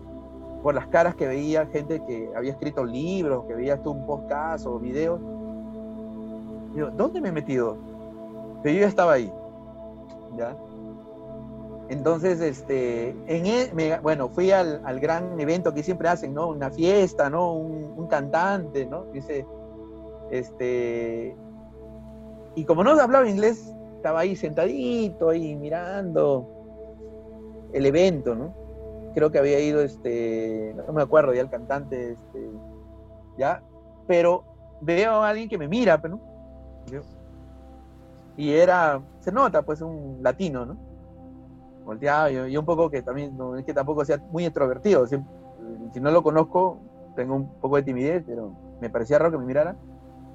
por 0.63 0.75
las 0.75 0.87
caras 0.89 1.15
que 1.15 1.27
veía, 1.27 1.67
gente 1.67 2.03
que 2.07 2.31
había 2.37 2.53
escrito 2.53 2.85
libros, 2.85 3.47
que 3.47 3.55
veía 3.55 3.83
tú 3.83 3.93
un 3.93 4.05
podcast 4.05 4.67
o 4.67 4.79
videos. 4.79 5.19
Digo, 6.75 6.91
¿dónde 6.91 7.23
me 7.23 7.31
he 7.31 7.33
metido? 7.33 7.77
Pero 8.63 8.75
yo 8.75 8.81
ya 8.83 8.89
estaba 8.89 9.15
ahí. 9.15 9.33
¿Ya? 10.37 10.55
Entonces, 11.89 12.41
este, 12.41 13.11
en 13.27 13.47
e, 13.47 13.99
bueno, 14.03 14.29
fui 14.29 14.51
al, 14.51 15.01
gran 15.01 15.41
evento 15.41 15.73
que 15.73 15.83
siempre 15.83 16.09
hacen, 16.09 16.35
¿no? 16.35 16.49
Una 16.49 16.71
fiesta, 16.71 17.31
¿no? 17.31 17.55
Un, 17.55 18.07
cantante, 18.09 18.87
¿no? 18.87 19.05
Dice, 19.13 19.47
este, 20.31 21.37
y 22.55 22.65
como 22.65 22.83
no 22.85 22.91
hablaba 22.91 23.29
inglés, 23.29 23.75
estaba 23.97 24.21
ahí 24.21 24.35
sentadito, 24.35 25.31
ahí 25.31 25.55
mirando 25.57 26.49
el 27.73 27.85
evento, 27.85 28.35
¿no? 28.35 28.55
creo 29.19 29.33
que 29.33 29.39
había 29.39 29.59
ido, 29.59 29.81
este, 29.81 30.75
no 30.87 30.93
me 30.93 31.03
acuerdo 31.03 31.35
ya 31.35 31.41
el 31.41 31.51
cantante, 31.51 32.13
este, 32.13 32.51
ya, 33.37 33.63
pero 34.07 34.45
veo 34.81 35.23
a 35.23 35.31
alguien 35.31 35.49
que 35.49 35.59
me 35.59 35.67
mira, 35.67 36.01
pues, 36.01 36.13
y 38.37 38.53
era, 38.53 39.03
se 39.19 39.33
nota, 39.33 39.63
pues, 39.63 39.81
un 39.81 40.19
latino, 40.23 40.65
¿no? 40.65 40.77
Volteado, 41.89 42.47
y, 42.47 42.55
un 42.55 42.67
poco 42.67 42.91
que 42.91 43.01
también, 43.01 43.35
no 43.35 43.57
es 43.57 43.65
que 43.65 43.73
tampoco 43.73 44.05
sea 44.05 44.19
muy 44.31 44.45
extrovertido, 44.45 45.07
si, 45.07 45.17
no 45.99 46.11
lo 46.11 46.23
conozco, 46.23 46.79
tengo 47.17 47.35
un 47.35 47.49
poco 47.61 47.77
de 47.77 47.83
timidez, 47.83 48.23
pero 48.27 48.53
me 48.79 48.91
parecía 48.91 49.19
raro 49.19 49.33
que 49.33 49.39
me 49.39 49.47
mirara, 49.47 49.75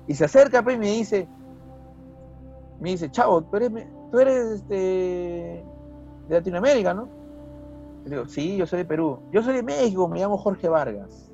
y 0.07 0.15
se 0.15 0.25
acerca, 0.25 0.63
pues, 0.63 0.77
y 0.77 0.79
me 0.79 0.87
dice, 0.87 1.27
me 2.79 2.89
dice, 2.89 3.11
chavo, 3.11 3.43
tú 3.43 3.57
eres, 3.57 3.71
tú 4.11 4.19
eres, 4.19 4.45
este, 4.45 4.75
de 6.27 6.35
Latinoamérica, 6.35 6.95
¿no? 6.95 7.07
digo, 8.03 8.25
sí, 8.25 8.57
yo 8.57 8.65
soy 8.65 8.79
de 8.79 8.85
Perú. 8.85 9.19
Yo 9.31 9.43
soy 9.43 9.53
de 9.53 9.63
México, 9.63 10.07
me 10.07 10.19
llamo 10.19 10.39
Jorge 10.39 10.67
Vargas. 10.67 11.31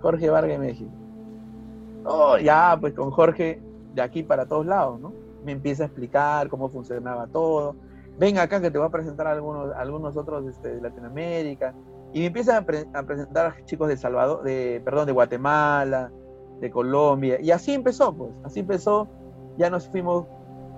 Jorge 0.00 0.28
Vargas 0.28 0.58
de 0.58 0.66
México. 0.66 0.90
Oh, 2.04 2.36
ya, 2.36 2.76
pues 2.80 2.94
con 2.94 3.12
Jorge, 3.12 3.62
de 3.94 4.02
aquí 4.02 4.24
para 4.24 4.46
todos 4.46 4.66
lados, 4.66 5.00
¿no? 5.00 5.12
Me 5.44 5.52
empieza 5.52 5.84
a 5.84 5.86
explicar 5.86 6.48
cómo 6.48 6.68
funcionaba 6.68 7.28
todo. 7.28 7.76
Venga 8.18 8.42
acá 8.42 8.60
que 8.60 8.70
te 8.70 8.78
voy 8.78 8.88
a 8.88 8.90
presentar 8.90 9.28
a 9.28 9.32
algunos, 9.32 9.72
algunos 9.76 10.16
otros 10.16 10.46
este, 10.46 10.74
de 10.74 10.80
Latinoamérica. 10.80 11.74
Y 12.12 12.20
me 12.20 12.26
empieza 12.26 12.56
a, 12.56 12.62
presentar 12.64 13.46
a 13.46 13.64
chicos 13.64 13.88
de 13.88 13.96
Salvador, 13.96 14.42
de, 14.42 14.80
perdón, 14.84 15.06
de 15.06 15.12
Guatemala, 15.12 16.10
de 16.60 16.70
Colombia. 16.70 17.40
Y 17.40 17.50
así 17.50 17.72
empezó, 17.72 18.14
pues, 18.14 18.32
así 18.44 18.60
empezó. 18.60 19.08
Ya 19.56 19.70
nos 19.70 19.88
fuimos 19.88 20.26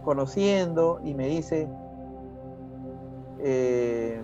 conociendo 0.05 1.01
y 1.05 1.15
me 1.15 1.29
dice, 1.29 1.69
eh, 3.39 4.21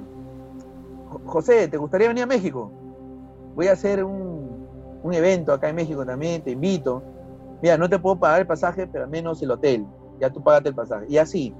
José, 1.24 1.68
¿te 1.68 1.76
gustaría 1.76 2.08
venir 2.08 2.24
a 2.24 2.26
México? 2.26 2.70
Voy 3.54 3.68
a 3.68 3.72
hacer 3.72 4.04
un, 4.04 4.66
evento 5.12 5.52
acá 5.52 5.68
en 5.68 5.76
México 5.76 6.04
también, 6.04 6.42
te 6.42 6.50
invito. 6.50 7.02
Mira, 7.62 7.78
no 7.78 7.88
te 7.88 7.98
puedo 7.98 8.18
pagar 8.18 8.40
el 8.40 8.46
pasaje, 8.46 8.86
pero 8.88 9.04
al 9.04 9.10
menos 9.10 9.40
el 9.40 9.52
hotel. 9.52 9.86
Ya 10.20 10.30
tú 10.30 10.42
pagaste 10.42 10.70
el 10.70 10.74
pasaje. 10.74 11.06
Y 11.08 11.16
así, 11.16 11.54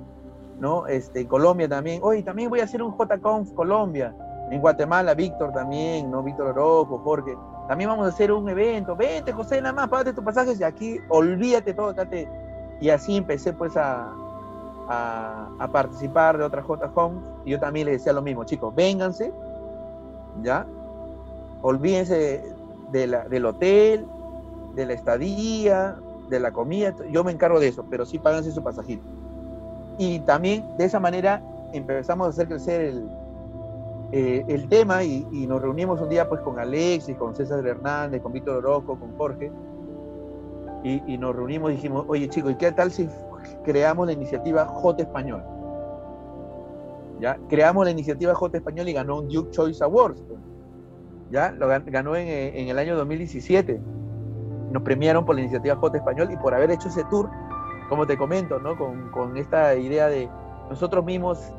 ¿no? 0.59 0.87
Este, 0.87 1.27
Colombia 1.27 1.69
también. 1.69 2.01
Oye, 2.03 2.23
también 2.23 2.51
voy 2.51 2.61
a 2.61 2.65
hacer 2.65 2.83
un 2.83 2.97
JConf 2.97 3.53
Colombia. 3.53 4.15
En 4.51 4.61
Guatemala, 4.61 5.15
Víctor 5.15 5.53
también, 5.53 6.11
¿no? 6.11 6.23
Víctor 6.23 6.49
Orojo, 6.49 6.99
Jorge. 6.99 7.37
También 7.69 7.91
vamos 7.91 8.07
a 8.07 8.11
hacer 8.11 8.31
un 8.31 8.49
evento. 8.49 8.95
Vente, 8.95 9.33
José, 9.33 9.61
nada 9.61 9.73
más, 9.73 9.89
pagate 9.89 10.13
tus 10.13 10.25
pasajes 10.25 10.61
y 10.61 10.65
aquí 10.65 11.01
olvídate 11.09 11.75
todo. 11.75 11.89
Acá 11.89 12.09
te... 12.09 12.29
Y 12.81 12.91
así 12.91 13.17
empecé 13.17 13.53
pues 13.53 13.77
a, 13.77 14.13
a, 14.89 15.69
participar 15.73 16.39
de 16.39 16.45
otras 16.45 16.65
J-Home 16.65 17.21
y 17.45 17.51
yo 17.51 17.61
también 17.61 17.87
les 17.87 17.99
decía 17.99 18.13
lo 18.13 18.23
mismo, 18.23 18.45
chicos, 18.45 18.75
vénganse, 18.75 19.33
¿ya? 20.43 20.67
Olvídense 21.63 22.55
de 22.93 23.07
la, 23.07 23.25
del 23.29 23.47
hotel, 23.47 24.07
de 24.75 24.87
la 24.87 24.93
estadía, 24.93 25.97
de 26.29 26.41
la 26.41 26.53
comida, 26.53 26.95
yo 27.11 27.25
me 27.25 27.33
encargo 27.33 27.61
de 27.61 27.69
eso, 27.69 27.85
pero 27.89 28.05
sí 28.05 28.19
páganse 28.19 28.53
su 28.53 28.63
pasajito. 28.63 29.05
Y 29.99 30.21
también 30.21 30.77
de 30.77 30.85
esa 30.85 31.01
manera 31.01 31.43
empezamos 31.73 32.27
a 32.27 32.31
hacer 32.31 32.49
crecer 32.49 32.81
el, 32.81 33.09
eh, 34.13 34.45
el 34.49 34.69
tema 34.69 35.03
y, 35.03 35.25
nos 35.47 35.61
reunimos 35.61 36.01
un 36.01 36.09
día 36.09 36.29
pues 36.29 36.41
con 36.43 36.59
Alexis, 36.59 37.17
con 37.17 37.35
César 37.35 37.67
Hernández, 37.67 38.23
con 38.23 38.33
Víctor 38.33 38.57
Orozco, 38.57 38.99
con 38.99 39.17
Jorge, 39.17 39.51
y, 40.85 41.19
nos 41.19 41.35
reunimos 41.35 41.73
y 41.73 41.75
dijimos, 41.75 42.05
oye 42.07 42.29
chicos, 42.29 42.53
¿y 42.53 42.55
qué 42.55 42.71
tal 42.71 42.93
si 42.93 43.09
creamos 43.65 44.07
la 44.07 44.13
iniciativa 44.13 44.65
J 44.67 45.03
Español. 45.03 45.43
¿ya? 47.21 47.37
Creamos 47.49 47.85
la 47.85 47.91
iniciativa 47.91 48.35
J 48.35 48.59
Español 48.59 48.89
y 48.89 48.93
ganó 48.93 49.19
un 49.19 49.29
Duke 49.29 49.51
Choice 49.51 49.83
Awards. 49.83 50.23
Pues. 50.23 50.39
¿ya? 51.31 51.51
Lo 51.53 51.67
ganó 51.69 52.15
en, 52.15 52.29
en, 52.29 52.69
el 52.69 52.79
año 52.79 52.97
2017. 52.97 53.81
Nos 54.71 54.83
premiaron 54.83 55.25
por 55.25 55.35
la 55.35 55.41
iniciativa 55.41 55.75
J 55.77 55.99
Español 55.99 56.29
y 56.31 56.37
por 56.37 56.55
haber 56.55 56.71
hecho 56.71 56.89
ese 56.89 57.05
tour, 57.05 57.29
como 57.89 58.07
te 58.07 58.17
comento, 58.17 58.59
¿no? 58.59 58.77
Con, 58.77 59.11
con 59.11 59.37
esta 59.37 59.75
idea 59.77 60.09
de 60.09 60.29
nosotros 60.71 61.05
mismos 61.05 61.53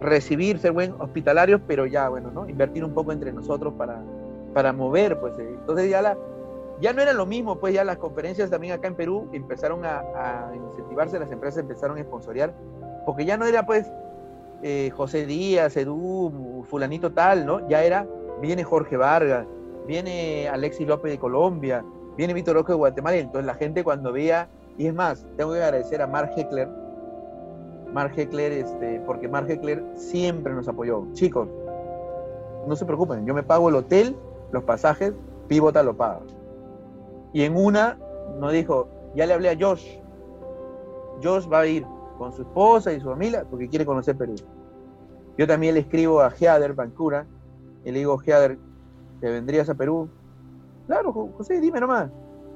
recibir, 0.00 0.58
ser 0.58 0.72
buen 0.72 0.94
hospitalarios, 1.00 1.60
pero 1.66 1.86
ya, 1.86 2.08
bueno, 2.08 2.30
¿no? 2.30 2.48
Invertir 2.48 2.84
un 2.84 2.92
poco 2.92 3.12
entre 3.12 3.32
nosotros 3.32 3.74
para, 3.76 4.00
para 4.54 4.72
mover, 4.72 5.18
pues. 5.18 5.38
Eh. 5.38 5.56
Entonces 5.60 5.90
ya 5.90 6.02
la, 6.02 6.16
ya 6.80 6.92
no 6.92 7.02
era 7.02 7.12
lo 7.12 7.26
mismo, 7.26 7.58
pues 7.58 7.74
ya 7.74 7.84
las 7.84 7.98
conferencias 7.98 8.50
también 8.50 8.72
acá 8.74 8.88
en 8.88 8.94
Perú 8.94 9.28
empezaron 9.32 9.84
a, 9.84 9.98
a 9.98 10.52
incentivarse, 10.54 11.18
las 11.18 11.30
empresas 11.32 11.60
empezaron 11.60 11.98
a 11.98 12.02
sponsorear, 12.02 12.52
porque 13.04 13.24
ya 13.24 13.36
no 13.36 13.46
era 13.46 13.66
pues 13.66 13.90
eh, 14.62 14.90
José 14.94 15.26
Díaz, 15.26 15.76
Edu, 15.76 16.64
fulanito 16.68 17.12
tal, 17.12 17.46
¿no? 17.46 17.68
Ya 17.68 17.84
era, 17.84 18.06
viene 18.40 18.64
Jorge 18.64 18.96
Vargas, 18.96 19.46
viene 19.86 20.48
Alexis 20.48 20.86
López 20.86 21.12
de 21.12 21.18
Colombia, 21.18 21.84
viene 22.16 22.34
Víctor 22.34 22.56
Roque 22.56 22.72
de 22.72 22.78
Guatemala, 22.78 23.16
y 23.16 23.20
entonces 23.20 23.46
la 23.46 23.54
gente 23.54 23.84
cuando 23.84 24.12
veía, 24.12 24.48
y 24.78 24.86
es 24.86 24.94
más, 24.94 25.26
tengo 25.36 25.52
que 25.52 25.62
agradecer 25.62 26.00
a 26.00 26.06
Mark 26.06 26.30
Heckler, 26.36 26.68
Mark 27.92 28.12
Heckler, 28.16 28.52
este, 28.52 29.00
porque 29.04 29.28
Mark 29.28 29.50
Heckler 29.50 29.84
siempre 29.94 30.54
nos 30.54 30.68
apoyó. 30.68 31.04
Chicos, 31.14 31.48
no 32.66 32.76
se 32.76 32.86
preocupen, 32.86 33.26
yo 33.26 33.34
me 33.34 33.42
pago 33.42 33.68
el 33.68 33.74
hotel, 33.74 34.16
los 34.52 34.62
pasajes, 34.62 35.12
Pivota 35.48 35.82
lo 35.82 35.96
paga. 35.96 36.20
Y 37.32 37.42
en 37.42 37.56
una 37.56 37.98
nos 38.38 38.52
dijo, 38.52 38.88
ya 39.16 39.26
le 39.26 39.34
hablé 39.34 39.50
a 39.50 39.56
Josh, 39.58 39.98
Josh 41.22 41.50
va 41.52 41.60
a 41.60 41.66
ir 41.66 41.84
con 42.16 42.32
su 42.32 42.42
esposa 42.42 42.92
y 42.92 43.00
su 43.00 43.08
familia 43.08 43.44
porque 43.50 43.68
quiere 43.68 43.84
conocer 43.84 44.16
Perú. 44.16 44.36
Yo 45.36 45.46
también 45.46 45.74
le 45.74 45.80
escribo 45.80 46.20
a 46.20 46.30
Heather 46.30 46.74
Bancura 46.74 47.26
y 47.84 47.90
le 47.90 47.98
digo, 47.98 48.20
Heather, 48.24 48.58
¿te 49.20 49.30
vendrías 49.30 49.68
a 49.68 49.74
Perú? 49.74 50.08
Claro, 50.86 51.12
José, 51.12 51.60
dime 51.60 51.80
nomás. 51.80 52.10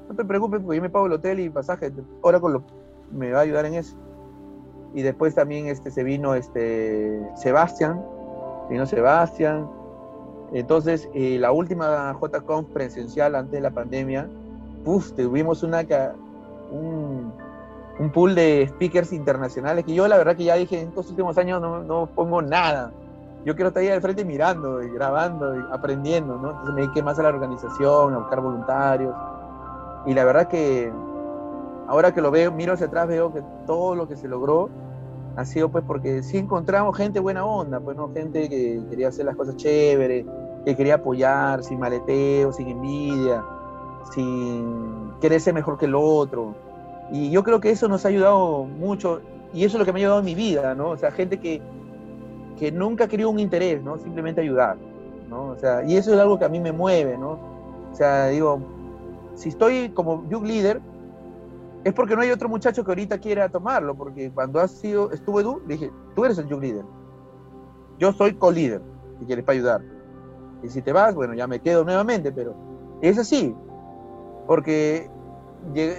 No 0.09 0.15
te 0.15 0.25
preocupes 0.25 0.61
porque 0.61 0.77
yo 0.77 0.81
me 0.81 0.89
pago 0.89 1.05
el 1.05 1.13
hotel 1.13 1.39
y 1.39 1.49
pasaje. 1.49 1.91
Oracle 2.21 2.59
me 3.11 3.31
va 3.31 3.39
a 3.39 3.41
ayudar 3.41 3.65
en 3.65 3.75
eso. 3.75 3.95
Y 4.93 5.01
después 5.01 5.33
también 5.33 5.67
este, 5.67 5.91
se 5.91 6.03
vino 6.03 6.35
este, 6.35 7.19
Sebastián, 7.35 8.01
vino 8.69 8.85
Sebastián. 8.85 9.67
Entonces, 10.53 11.09
eh, 11.13 11.37
la 11.39 11.51
última 11.51 12.15
JConf 12.21 12.69
presencial 12.69 13.35
antes 13.35 13.53
de 13.53 13.61
la 13.61 13.71
pandemia, 13.71 14.27
uf, 14.85 15.13
tuvimos 15.13 15.63
una, 15.63 15.83
un, 16.71 17.33
un 17.99 18.09
pool 18.11 18.35
de 18.35 18.67
speakers 18.69 19.13
internacionales 19.13 19.85
que 19.85 19.93
yo 19.93 20.07
la 20.07 20.17
verdad 20.17 20.35
que 20.35 20.43
ya 20.43 20.55
dije 20.55 20.79
en 20.79 20.89
estos 20.89 21.09
últimos 21.09 21.37
años 21.37 21.61
no, 21.61 21.83
no 21.83 22.07
pongo 22.07 22.41
nada. 22.41 22.91
Yo 23.45 23.55
quiero 23.55 23.69
estar 23.69 23.81
ahí 23.81 23.89
al 23.89 24.01
frente 24.01 24.23
mirando 24.23 24.81
y 24.81 24.89
grabando 24.89 25.55
y 25.55 25.63
aprendiendo, 25.71 26.37
¿no? 26.37 26.51
Entonces 26.51 26.75
me 26.75 26.81
dediqué 26.81 27.03
más 27.03 27.19
a 27.19 27.23
la 27.23 27.29
organización, 27.29 28.13
a 28.13 28.17
buscar 28.19 28.39
voluntarios. 28.39 29.13
Y 30.05 30.13
la 30.13 30.25
verdad 30.25 30.47
que 30.47 30.91
ahora 31.87 32.13
que 32.13 32.21
lo 32.21 32.31
veo, 32.31 32.51
miro 32.51 32.73
hacia 32.73 32.87
atrás, 32.87 33.07
veo 33.07 33.33
que 33.33 33.41
todo 33.65 33.95
lo 33.95 34.07
que 34.07 34.15
se 34.15 34.27
logró 34.27 34.69
ha 35.35 35.45
sido 35.45 35.69
pues 35.69 35.83
porque 35.85 36.21
sí 36.21 36.37
encontramos 36.37 36.95
gente 36.95 37.19
buena 37.19 37.45
onda, 37.45 37.79
pues 37.79 37.97
no 37.97 38.11
gente 38.13 38.49
que 38.49 38.81
quería 38.89 39.07
hacer 39.07 39.25
las 39.25 39.35
cosas 39.35 39.57
chéveres, 39.57 40.25
que 40.63 40.75
quería 40.75 40.95
apoyar 40.95 41.63
sin 41.63 41.79
maleteo, 41.79 42.53
sin 42.53 42.67
envidia, 42.67 43.43
sin 44.13 45.11
querer 45.19 45.41
ser 45.41 45.53
mejor 45.53 45.77
que 45.77 45.85
el 45.85 45.95
otro 45.95 46.53
y 47.11 47.29
yo 47.29 47.43
creo 47.43 47.59
que 47.59 47.69
eso 47.69 47.87
nos 47.87 48.05
ha 48.05 48.07
ayudado 48.07 48.63
mucho, 48.63 49.21
y 49.53 49.65
eso 49.65 49.77
es 49.77 49.79
lo 49.79 49.85
que 49.85 49.93
me 49.93 49.99
ha 49.99 50.01
ayudado 50.01 50.19
en 50.19 50.25
mi 50.25 50.35
vida, 50.35 50.73
¿no? 50.73 50.89
O 50.89 50.97
sea, 50.97 51.11
gente 51.11 51.39
que, 51.39 51.61
que 52.57 52.71
nunca 52.71 53.07
quería 53.07 53.27
un 53.27 53.39
interés, 53.39 53.83
¿no? 53.83 53.99
Simplemente 53.99 54.41
ayudar, 54.41 54.77
¿no? 55.29 55.49
O 55.49 55.55
sea, 55.57 55.83
y 55.83 55.95
eso 55.95 56.13
es 56.13 56.19
algo 56.19 56.39
que 56.39 56.45
a 56.45 56.49
mí 56.49 56.59
me 56.59 56.71
mueve, 56.71 57.17
¿no? 57.17 57.37
O 57.91 57.95
sea, 57.95 58.27
digo, 58.27 58.59
si 59.35 59.49
estoy 59.49 59.89
como 59.89 60.27
youth 60.29 60.43
leader, 60.43 60.81
es 61.83 61.93
porque 61.93 62.15
no 62.15 62.21
hay 62.21 62.31
otro 62.31 62.47
muchacho 62.47 62.83
que 62.83 62.91
ahorita 62.91 63.17
quiera 63.17 63.49
tomarlo, 63.49 63.95
porque 63.95 64.31
cuando 64.31 64.59
has 64.59 64.71
sido, 64.71 65.11
estuvo 65.11 65.39
Edu, 65.39 65.61
dije, 65.67 65.91
tú 66.15 66.25
eres 66.25 66.37
el 66.37 66.47
youth 66.47 66.61
leader. 66.61 66.85
Yo 67.99 68.13
soy 68.13 68.33
co-líder, 68.35 68.81
si 69.19 69.25
quieres 69.25 69.43
para 69.43 69.57
ayudar. 69.57 69.81
Y 70.63 70.69
si 70.69 70.81
te 70.81 70.93
vas, 70.93 71.13
bueno, 71.13 71.33
ya 71.33 71.45
me 71.45 71.59
quedo 71.59 71.83
nuevamente, 71.83 72.31
pero 72.31 72.55
es 73.01 73.17
así, 73.17 73.53
porque 74.47 75.09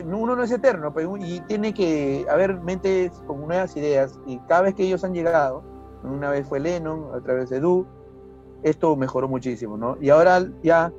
uno 0.07 0.37
no 0.37 0.43
es 0.43 0.51
eterno, 0.51 0.93
pues, 0.93 1.07
y 1.21 1.41
tiene 1.41 1.75
que 1.75 2.27
haber 2.31 2.61
mentes 2.61 3.13
con 3.27 3.47
nuevas 3.47 3.77
ideas, 3.77 4.19
y 4.27 4.39
cada 4.41 4.63
vez 4.63 4.75
que 4.75 4.85
ellos 4.85 5.05
han 5.05 5.13
llegado, 5.13 5.63
una 6.03 6.31
vez 6.31 6.47
fue 6.47 6.61
Lennon, 6.61 7.09
otra 7.15 7.35
vez 7.35 7.53
Edu, 7.53 7.87
esto 8.63 8.97
mejoró 8.97 9.29
muchísimo, 9.29 9.77
¿no? 9.77 9.99
Y 10.01 10.09
ahora 10.09 10.43
ya 10.63 10.91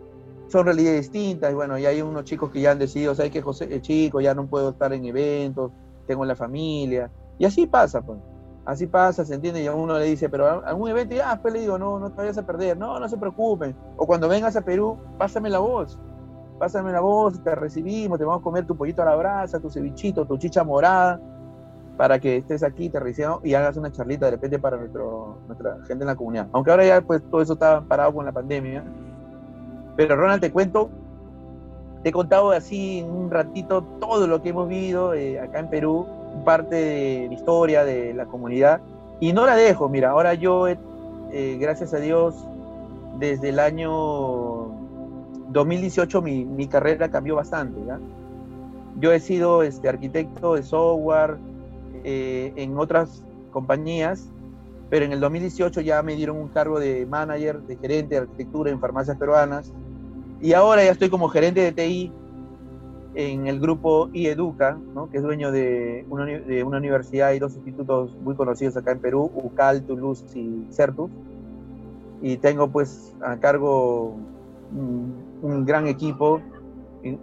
son 0.48 0.66
realidades 0.66 1.12
distintas, 1.12 1.52
y 1.52 1.56
bueno, 1.56 1.78
ya 1.78 1.90
hay 1.90 2.02
unos 2.02 2.24
chicos 2.24 2.52
que 2.52 2.62
ya 2.62 2.72
han 2.72 2.80
decidido, 2.80 3.16
¿sabes 3.16 3.32
que 3.32 3.42
José, 3.42 3.68
el 3.72 3.82
chico, 3.82 4.22
ya 4.22 4.34
no 4.34 4.48
puedo 4.48 4.70
estar 4.70 4.94
en 4.94 5.06
eventos, 5.06 5.72
tengo 6.08 6.26
la 6.26 6.36
familia, 6.36 7.12
y 7.38 7.46
así 7.46 7.68
pasa, 7.68 8.02
pues. 8.02 8.20
Así 8.66 8.88
pasa, 8.88 9.24
se 9.24 9.36
entiende, 9.36 9.62
y 9.62 9.68
a 9.68 9.76
uno 9.76 10.00
le 10.00 10.06
dice, 10.06 10.28
pero 10.28 10.66
algún 10.66 10.90
evento, 10.90 11.16
ya, 11.16 11.40
pues 11.40 11.54
le 11.54 11.60
digo, 11.62 11.78
no, 11.78 12.00
no 12.00 12.10
te 12.10 12.18
vayas 12.18 12.38
a 12.40 12.46
perder, 12.46 12.78
no, 12.78 13.00
no 13.00 13.08
se 13.08 13.16
preocupen. 13.16 13.76
O 13.96 14.08
cuando 14.08 14.28
vengas 14.28 14.56
a 14.56 14.62
Perú, 14.62 14.98
pásame 15.20 15.52
la 15.52 15.60
voz 15.60 16.00
pásame 16.58 16.92
la 16.92 17.02
voz, 17.02 17.44
te 17.44 17.54
recibimos, 17.56 18.18
te 18.18 18.26
vamos 18.26 18.42
a 18.42 18.44
comer 18.44 18.66
tu 18.66 18.76
pollito 18.76 19.02
a 19.02 19.06
la 19.06 19.16
brasa, 19.16 19.60
tu 19.60 19.70
cevichito, 19.70 20.26
tu 20.26 20.38
chicha 20.38 20.64
morada, 20.64 21.20
para 21.98 22.20
que 22.20 22.38
estés 22.38 22.64
aquí, 22.64 22.90
te 22.90 23.00
recibamos 23.00 23.46
y 23.46 23.54
hagas 23.54 23.78
una 23.78 23.92
charlita 23.92 24.26
de 24.26 24.32
repente 24.32 24.60
para 24.60 24.78
nuestro, 24.78 25.38
nuestra 25.48 25.78
gente 25.88 26.04
en 26.04 26.08
la 26.08 26.16
comunidad. 26.16 26.48
Aunque 26.52 26.72
ahora 26.72 26.86
ya 26.86 27.02
pues 27.02 27.22
todo 27.30 27.42
eso 27.42 27.54
está 27.54 27.82
parado 27.82 28.14
con 28.14 28.26
la 28.26 28.32
pandemia. 28.32 28.84
Pero 29.96 30.16
Ronald, 30.16 30.42
te 30.42 30.52
cuento, 30.52 30.90
te 32.04 32.10
he 32.10 32.12
contado 32.12 32.52
así 32.52 33.00
en 33.00 33.10
un 33.10 33.32
ratito 33.32 33.84
todo 34.00 34.28
lo 34.28 34.42
que 34.42 34.50
hemos 34.50 34.68
vivido 34.68 35.14
eh, 35.14 35.40
acá 35.40 35.60
en 35.60 35.70
Perú, 35.70 36.06
parte 36.44 36.76
de 36.76 37.28
la 37.28 37.34
historia 37.34 37.84
de 37.84 38.14
la 38.14 38.26
comunidad. 38.26 38.82
Y 39.20 39.34
no 39.34 39.46
la 39.46 39.56
dejo, 39.56 39.88
mira, 39.90 40.12
ahora 40.12 40.34
yo, 40.34 40.68
eh, 40.68 41.58
gracias 41.60 41.94
a 41.94 41.98
Dios, 41.98 42.36
desde 43.20 43.50
el 43.50 43.60
año 43.60 44.68
2018 45.50 46.22
mi, 46.22 46.44
mi, 46.44 46.68
carrera 46.68 47.10
cambió 47.10 47.36
bastante. 47.36 47.80
¿ya? 47.86 48.00
Yo 49.00 49.12
he 49.12 49.20
sido 49.20 49.64
este, 49.64 49.90
arquitecto 49.90 50.56
de 50.56 50.64
software 50.64 51.38
eh, 52.04 52.54
en 52.56 52.78
otras 52.78 53.24
compañías, 53.52 54.28
pero 54.90 55.06
en 55.06 55.12
el 55.12 55.20
2018 55.20 55.82
ya 55.82 56.02
me 56.04 56.16
dieron 56.16 56.38
un 56.38 56.50
cargo 56.50 56.80
de 56.80 57.06
manager, 57.06 57.62
de 57.62 57.78
gerente 57.78 58.16
de 58.16 58.22
arquitectura 58.22 58.72
en 58.72 58.80
farmacias 58.80 59.18
peruanas. 59.18 59.72
Y 60.46 60.54
ahora 60.54 60.84
ya 60.84 60.92
estoy 60.92 61.10
como 61.10 61.28
gerente 61.28 61.60
de 61.60 61.72
TI 61.72 62.12
en 63.16 63.48
el 63.48 63.60
grupo 63.60 64.12
IEDUCA, 64.14 64.78
¿no? 64.94 65.10
que 65.10 65.18
es 65.18 65.24
dueño 65.24 65.52
de 65.52 66.06
una, 66.08 66.78
universidad 66.78 67.32
y 67.32 67.40
dos 67.40 67.56
institutos 67.56 68.16
muy 68.22 68.36
conocidos 68.36 68.78
acá 68.78 68.92
en 68.92 69.00
Perú, 69.00 69.32
UCAL, 69.34 69.82
Toulouse 69.88 70.24
y 70.38 70.68
CERTUS. 70.72 71.10
Y 72.22 72.38
tengo 72.38 72.68
pues 72.68 73.16
a 73.24 73.38
cargo 73.38 74.18
un 74.72 75.66
gran 75.66 75.88
equipo. 75.88 76.40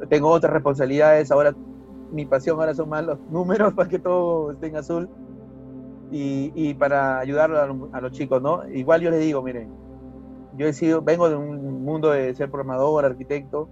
Tengo 0.08 0.28
otras 0.28 0.52
responsabilidades. 0.52 1.30
Ahora 1.30 1.54
mi 2.10 2.26
pasión 2.26 2.58
ahora 2.58 2.74
son 2.74 2.88
más 2.88 3.06
los 3.06 3.20
números 3.30 3.72
para 3.76 3.88
que 3.88 4.00
todo 4.00 4.50
esté 4.50 4.66
en 4.66 4.78
azul 4.78 5.08
y, 6.10 6.50
y 6.56 6.74
para 6.74 7.20
ayudar 7.20 7.52
a, 7.52 8.00
los 8.00 8.10
chicos, 8.10 8.42
¿no? 8.42 8.68
Igual 8.68 9.00
yo 9.00 9.10
les 9.10 9.20
digo, 9.20 9.42
miren, 9.42 9.68
yo 10.56 10.66
he 10.66 10.72
sido, 10.72 11.02
vengo 11.02 11.28
de 11.28 11.36
un 11.36 11.84
mundo 11.84 12.10
de 12.10 12.34
ser 12.34 12.50
programador, 12.50 13.04
arquitecto, 13.04 13.68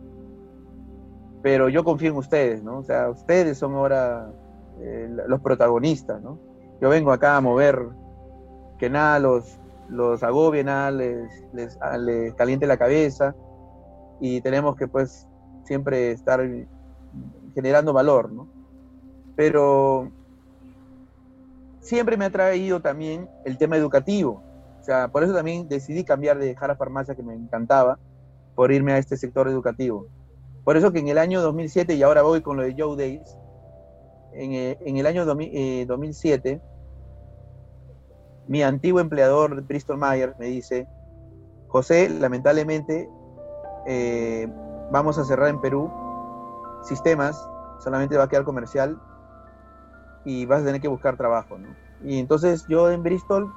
pero 1.42 1.68
yo 1.68 1.84
confío 1.84 2.10
en 2.10 2.16
ustedes, 2.16 2.62
¿no? 2.62 2.78
O 2.78 2.82
sea, 2.82 3.08
ustedes 3.08 3.58
son 3.58 3.74
ahora 3.74 4.30
eh, 4.80 5.08
los 5.26 5.40
protagonistas, 5.40 6.22
¿no? 6.22 6.38
Yo 6.80 6.88
vengo 6.88 7.12
acá 7.12 7.36
a 7.36 7.40
mover 7.40 7.88
que 8.78 8.88
nada 8.88 9.18
los, 9.18 9.58
los 9.88 10.22
agobie, 10.22 10.64
nada 10.64 10.90
les, 10.90 11.44
les, 11.52 11.78
les 11.98 12.34
caliente 12.34 12.66
la 12.66 12.76
cabeza 12.76 13.34
y 14.20 14.40
tenemos 14.40 14.76
que 14.76 14.88
pues 14.88 15.26
siempre 15.64 16.12
estar 16.12 16.40
generando 17.54 17.92
valor, 17.92 18.32
¿no? 18.32 18.48
Pero 19.36 20.10
siempre 21.80 22.16
me 22.16 22.26
ha 22.26 22.30
traído 22.30 22.80
también 22.80 23.28
el 23.44 23.58
tema 23.58 23.76
educativo. 23.76 24.42
O 24.80 24.84
sea, 24.84 25.08
por 25.08 25.22
eso 25.22 25.34
también 25.34 25.68
decidí 25.68 26.04
cambiar 26.04 26.38
de 26.38 26.46
dejar 26.46 26.70
a 26.70 26.76
farmacia 26.76 27.14
que 27.14 27.22
me 27.22 27.34
encantaba 27.34 27.98
por 28.54 28.72
irme 28.72 28.92
a 28.92 28.98
este 28.98 29.16
sector 29.16 29.48
educativo. 29.48 30.06
Por 30.64 30.76
eso 30.76 30.92
que 30.92 31.00
en 31.00 31.08
el 31.08 31.18
año 31.18 31.40
2007, 31.42 31.94
y 31.94 32.02
ahora 32.02 32.22
voy 32.22 32.42
con 32.42 32.56
lo 32.56 32.62
de 32.62 32.74
Joe 32.76 32.96
Days, 32.96 33.36
en, 34.32 34.52
eh, 34.52 34.78
en 34.84 34.96
el 34.96 35.06
año 35.06 35.24
2007, 35.24 36.50
eh, 36.50 36.60
mi 38.48 38.62
antiguo 38.62 39.00
empleador, 39.00 39.62
Bristol 39.62 39.98
Mayer, 39.98 40.34
me 40.38 40.46
dice, 40.46 40.88
José, 41.68 42.08
lamentablemente 42.08 43.08
eh, 43.86 44.48
vamos 44.90 45.18
a 45.18 45.24
cerrar 45.24 45.48
en 45.48 45.60
Perú 45.60 45.90
sistemas, 46.82 47.48
solamente 47.78 48.16
va 48.16 48.24
a 48.24 48.28
quedar 48.28 48.44
comercial 48.44 48.98
y 50.24 50.46
vas 50.46 50.62
a 50.62 50.64
tener 50.64 50.80
que 50.80 50.88
buscar 50.88 51.16
trabajo, 51.16 51.56
Y 52.02 52.18
entonces 52.18 52.66
yo 52.68 52.90
en 52.90 53.02
Bristol 53.02 53.52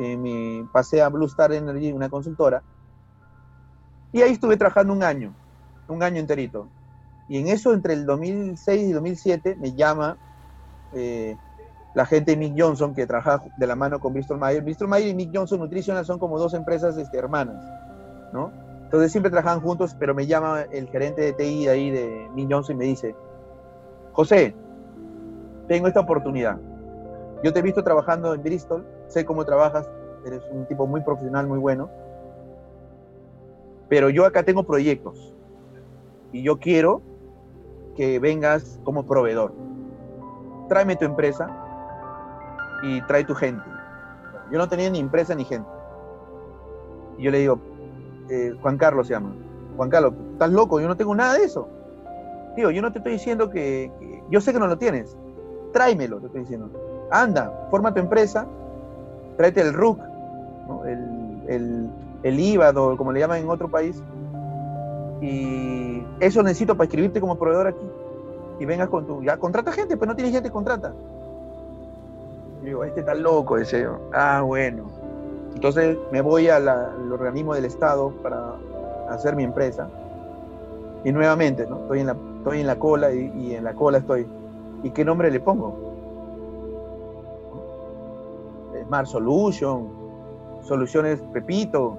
eh, 0.00 0.16
me 0.16 0.66
pasé 0.72 1.02
a 1.02 1.08
Blue 1.08 1.26
Star 1.26 1.52
Energy, 1.52 1.92
una 1.92 2.08
consultora, 2.08 2.62
y 4.12 4.22
ahí 4.22 4.32
estuve 4.32 4.56
trabajando 4.56 4.92
un 4.92 5.02
año, 5.02 5.34
un 5.88 6.02
año 6.02 6.20
enterito. 6.20 6.68
Y 7.28 7.38
en 7.38 7.48
eso, 7.48 7.72
entre 7.72 7.94
el 7.94 8.06
2006 8.06 8.82
y 8.90 8.92
2007, 8.92 9.56
me 9.58 9.72
llama 9.72 10.16
eh, 10.92 11.36
la 11.94 12.06
gente 12.06 12.32
de 12.32 12.36
Mick 12.36 12.54
Johnson, 12.56 12.94
que 12.94 13.06
trabaja 13.06 13.42
de 13.56 13.66
la 13.66 13.74
mano 13.74 13.98
con 13.98 14.12
Bristol 14.12 14.38
Myers. 14.38 14.64
Bristol 14.64 14.88
Myers 14.88 15.06
y 15.06 15.14
Mick 15.14 15.30
Johnson 15.34 15.60
Nutritional 15.60 16.04
son 16.04 16.18
como 16.18 16.38
dos 16.38 16.54
empresas 16.54 16.96
este, 16.96 17.18
hermanas, 17.18 17.56
¿no? 18.32 18.52
Entonces 18.84 19.10
siempre 19.10 19.30
trabajan 19.30 19.60
juntos, 19.60 19.96
pero 19.98 20.14
me 20.14 20.26
llama 20.26 20.62
el 20.70 20.88
gerente 20.88 21.22
de 21.22 21.32
TI 21.32 21.64
de 21.64 21.70
ahí 21.70 21.90
de 21.90 22.28
Mick 22.34 22.52
Johnson 22.52 22.76
y 22.76 22.78
me 22.78 22.84
dice, 22.84 23.16
José, 24.12 24.54
tengo 25.66 25.88
esta 25.88 26.00
oportunidad. 26.00 26.58
Yo 27.42 27.52
te 27.52 27.58
he 27.58 27.62
visto 27.62 27.82
trabajando 27.82 28.34
en 28.34 28.42
Bristol, 28.42 28.86
sé 29.08 29.24
cómo 29.24 29.44
trabajas, 29.44 29.88
eres 30.24 30.42
un 30.50 30.66
tipo 30.66 30.86
muy 30.86 31.02
profesional, 31.02 31.46
muy 31.46 31.58
bueno, 31.58 31.90
pero 33.88 34.08
yo 34.08 34.24
acá 34.24 34.42
tengo 34.42 34.64
proyectos 34.64 35.34
y 36.32 36.42
yo 36.42 36.58
quiero 36.58 37.02
que 37.96 38.18
vengas 38.18 38.80
como 38.84 39.06
proveedor. 39.06 39.52
Tráeme 40.68 40.96
tu 40.96 41.04
empresa 41.04 41.48
y 42.82 43.00
trae 43.02 43.24
tu 43.24 43.34
gente. 43.34 43.62
Yo 44.50 44.58
no 44.58 44.68
tenía 44.68 44.90
ni 44.90 44.98
empresa 44.98 45.34
ni 45.34 45.44
gente. 45.44 45.68
Y 47.18 47.24
yo 47.24 47.30
le 47.30 47.38
digo, 47.38 47.60
eh, 48.28 48.54
Juan 48.60 48.78
Carlos 48.78 49.06
se 49.06 49.14
llama. 49.14 49.34
Juan 49.76 49.90
Carlos, 49.90 50.14
estás 50.32 50.50
loco, 50.50 50.80
yo 50.80 50.88
no 50.88 50.96
tengo 50.96 51.14
nada 51.14 51.34
de 51.34 51.44
eso. 51.44 51.68
Tío, 52.56 52.70
yo 52.70 52.82
no 52.82 52.92
te 52.92 52.98
estoy 52.98 53.12
diciendo 53.12 53.50
que, 53.50 53.90
yo 54.30 54.40
sé 54.40 54.52
que 54.52 54.58
no 54.58 54.66
lo 54.66 54.78
tienes. 54.78 55.16
Tráemelo, 55.72 56.20
te 56.20 56.26
estoy 56.26 56.40
diciendo. 56.42 56.70
Anda, 57.10 57.68
forma 57.70 57.92
tu 57.92 58.00
empresa, 58.00 58.46
tráete 59.36 59.60
el 59.60 59.72
RUC, 59.72 59.98
el, 60.86 61.42
el, 61.48 61.90
el 62.22 62.96
como 62.96 63.12
le 63.12 63.20
llaman 63.20 63.38
en 63.38 63.50
otro 63.50 63.68
país, 63.68 64.02
y 65.20 66.02
eso 66.20 66.42
necesito 66.42 66.76
para 66.76 66.84
escribirte 66.84 67.20
como 67.20 67.36
proveedor 67.36 67.68
aquí. 67.68 67.86
Y 68.60 68.66
vengas 68.66 68.88
con 68.88 69.06
tu, 69.06 69.22
ya 69.22 69.36
contrata 69.36 69.72
gente, 69.72 69.96
pues 69.96 70.08
no 70.08 70.14
tienes 70.14 70.32
gente, 70.32 70.50
contrata. 70.50 70.92
Y 72.62 72.66
digo, 72.66 72.84
este 72.84 73.00
está 73.00 73.14
loco, 73.14 73.58
ese. 73.58 73.86
Ah, 74.12 74.42
bueno. 74.44 74.84
Entonces 75.54 75.96
me 76.12 76.20
voy 76.20 76.48
al 76.48 76.68
organismo 77.12 77.54
del 77.54 77.64
Estado 77.64 78.10
para 78.22 78.54
hacer 79.10 79.34
mi 79.34 79.44
empresa. 79.44 79.88
Y 81.04 81.12
nuevamente, 81.12 81.66
¿no? 81.66 81.80
Estoy 81.80 82.00
en 82.00 82.06
la, 82.06 82.16
estoy 82.38 82.60
en 82.60 82.66
la 82.66 82.76
cola 82.76 83.12
y 83.12 83.54
en 83.54 83.64
la 83.64 83.74
cola 83.74 83.98
estoy. 83.98 84.26
¿Y 84.82 84.90
qué 84.90 85.04
nombre 85.04 85.30
le 85.30 85.40
pongo? 85.40 85.93
Smart 88.86 89.06
Solution, 89.06 89.88
Soluciones 90.62 91.20
Pepito. 91.32 91.98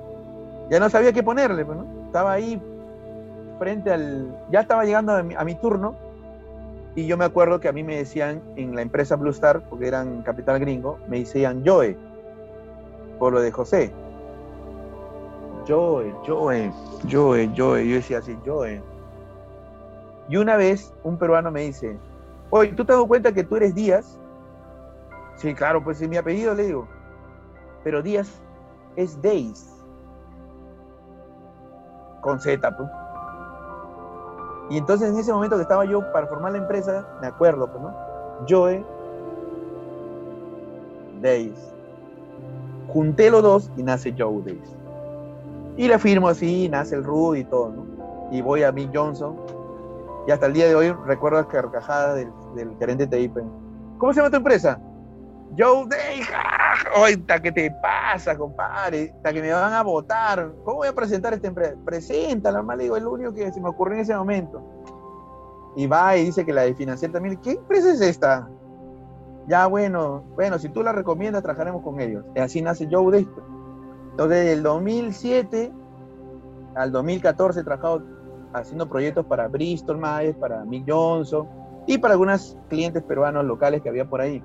Ya 0.69 0.79
no 0.79 0.89
sabía 0.89 1.13
qué 1.13 1.23
ponerle, 1.23 1.65
pues, 1.65 1.77
¿no? 1.77 1.85
Estaba 2.05 2.33
ahí 2.33 2.61
frente 3.59 3.91
al... 3.91 4.35
Ya 4.51 4.61
estaba 4.61 4.85
llegando 4.85 5.13
a 5.13 5.43
mi, 5.43 5.55
turno 5.55 5.95
y 6.95 7.07
yo 7.07 7.17
me 7.17 7.25
acuerdo 7.25 7.59
que 7.59 7.67
a 7.67 7.71
mí 7.71 7.83
me 7.83 7.97
decían 7.97 8.41
en 8.55 8.75
la 8.75 8.81
empresa 8.81 9.15
Blue 9.15 9.31
Star, 9.31 9.61
porque 9.69 9.87
eran 9.87 10.21
capital 10.23 10.59
gringo, 10.59 10.97
me 11.09 11.19
decían 11.19 11.63
Joe, 11.65 11.97
por 13.19 13.33
lo 13.33 13.41
de 13.41 13.51
José. 13.51 13.91
Joe, 15.67 16.13
Joe, 16.25 16.71
Joe, 17.11 17.51
Joe. 17.55 17.87
Yo 17.87 17.95
decía 17.95 18.19
así, 18.19 18.37
Joe. 18.45 18.81
Y 20.29 20.37
una 20.37 20.55
vez 20.57 20.93
un 21.03 21.17
peruano 21.17 21.51
me 21.51 21.61
dice, 21.61 21.97
oye, 22.49 22.71
¿tú 22.73 22.85
te 22.85 22.93
das 22.93 23.03
cuenta 23.05 23.31
que 23.31 23.43
tú 23.43 23.55
eres 23.57 23.75
Díaz? 23.75 24.17
Sí, 25.37 25.53
claro, 25.53 25.83
pues 25.83 26.01
es 26.01 26.09
mi 26.09 26.17
apellido, 26.17 26.53
le 26.53 26.63
digo. 26.63 26.87
Pero 27.83 28.01
Díaz 28.01 28.41
es 28.95 29.21
Days. 29.21 29.69
Con 32.21 32.39
Z, 32.39 32.77
pues. 32.77 32.89
Y 34.69 34.77
entonces 34.77 35.11
en 35.11 35.19
ese 35.19 35.31
momento 35.31 35.57
que 35.57 35.61
estaba 35.61 35.85
yo 35.85 36.01
para 36.11 36.25
formar 36.27 36.53
la 36.53 36.57
empresa, 36.57 37.05
me 37.21 37.27
acuerdo, 37.27 37.67
pues, 37.67 37.83
¿no? 37.83 37.93
Joe 38.49 38.83
Days. 41.21 41.73
Junté 42.87 43.29
los 43.29 43.43
dos 43.43 43.71
y 43.77 43.83
nace 43.83 44.15
Joe 44.17 44.41
Days. 44.43 44.75
Y 45.77 45.87
la 45.87 45.99
firmo 45.99 46.29
así, 46.29 46.69
nace 46.69 46.95
el 46.95 47.03
Rudy 47.03 47.41
y 47.41 47.43
todo, 47.43 47.69
¿no? 47.69 47.85
Y 48.31 48.41
voy 48.41 48.63
a 48.63 48.71
Mick 48.71 48.95
Johnson. 48.95 49.35
Y 50.27 50.31
hasta 50.31 50.47
el 50.47 50.53
día 50.53 50.67
de 50.67 50.75
hoy 50.75 50.91
recuerdo 51.05 51.39
la 51.39 51.47
carcajada 51.47 52.15
del, 52.15 52.31
del 52.55 52.75
gerente 52.79 53.05
de 53.05 53.17
TIP. 53.17 53.37
¿Cómo 53.99 54.13
se 54.13 54.19
llama 54.19 54.31
tu 54.31 54.37
empresa? 54.37 54.79
Joe 55.57 55.87
Days. 55.87 56.27
Oita, 56.97 57.41
¿qué 57.41 57.51
te 57.51 57.71
pasa, 57.81 58.37
compadre? 58.37 59.13
Hasta 59.15 59.33
que 59.33 59.41
me 59.41 59.51
van 59.51 59.73
a 59.73 59.83
votar. 59.83 60.51
¿Cómo 60.63 60.77
voy 60.77 60.87
a 60.87 60.93
presentar 60.93 61.33
esta 61.33 61.47
empresa? 61.47 61.75
Preséntala, 61.85 62.57
normal, 62.57 62.79
digo, 62.79 62.97
es 62.97 63.03
lo 63.03 63.11
único 63.11 63.33
que 63.33 63.51
se 63.51 63.61
me 63.61 63.69
ocurrió 63.69 63.95
en 63.95 64.01
ese 64.01 64.15
momento. 64.15 64.63
Y 65.75 65.87
va 65.87 66.17
y 66.17 66.25
dice 66.25 66.45
que 66.45 66.53
la 66.53 66.63
de 66.63 66.75
financiar 66.75 67.11
también. 67.11 67.37
¿Qué 67.41 67.51
empresa 67.51 67.91
es 67.91 68.01
esta? 68.01 68.49
Ya, 69.47 69.67
bueno, 69.67 70.23
bueno, 70.35 70.57
si 70.57 70.69
tú 70.69 70.81
la 70.81 70.91
recomiendas, 70.91 71.43
trabajaremos 71.43 71.83
con 71.83 71.99
ellos. 71.99 72.25
Y 72.35 72.39
así 72.39 72.61
nace 72.61 72.87
Joe 72.89 73.11
de 73.11 73.19
esto. 73.19 73.43
Entonces, 74.11 74.45
del 74.45 74.63
2007 74.63 75.71
al 76.75 76.91
2014 76.91 77.59
he 77.59 77.63
trabajado 77.63 78.03
haciendo 78.53 78.87
proyectos 78.87 79.25
para 79.25 79.47
Bristol 79.47 79.97
Myers, 79.97 80.37
para 80.37 80.63
Mick 80.65 80.85
Johnson 80.87 81.47
y 81.85 81.97
para 81.97 82.13
algunos 82.13 82.57
clientes 82.69 83.03
peruanos 83.03 83.45
locales 83.45 83.81
que 83.81 83.89
había 83.89 84.05
por 84.09 84.21
ahí. 84.21 84.41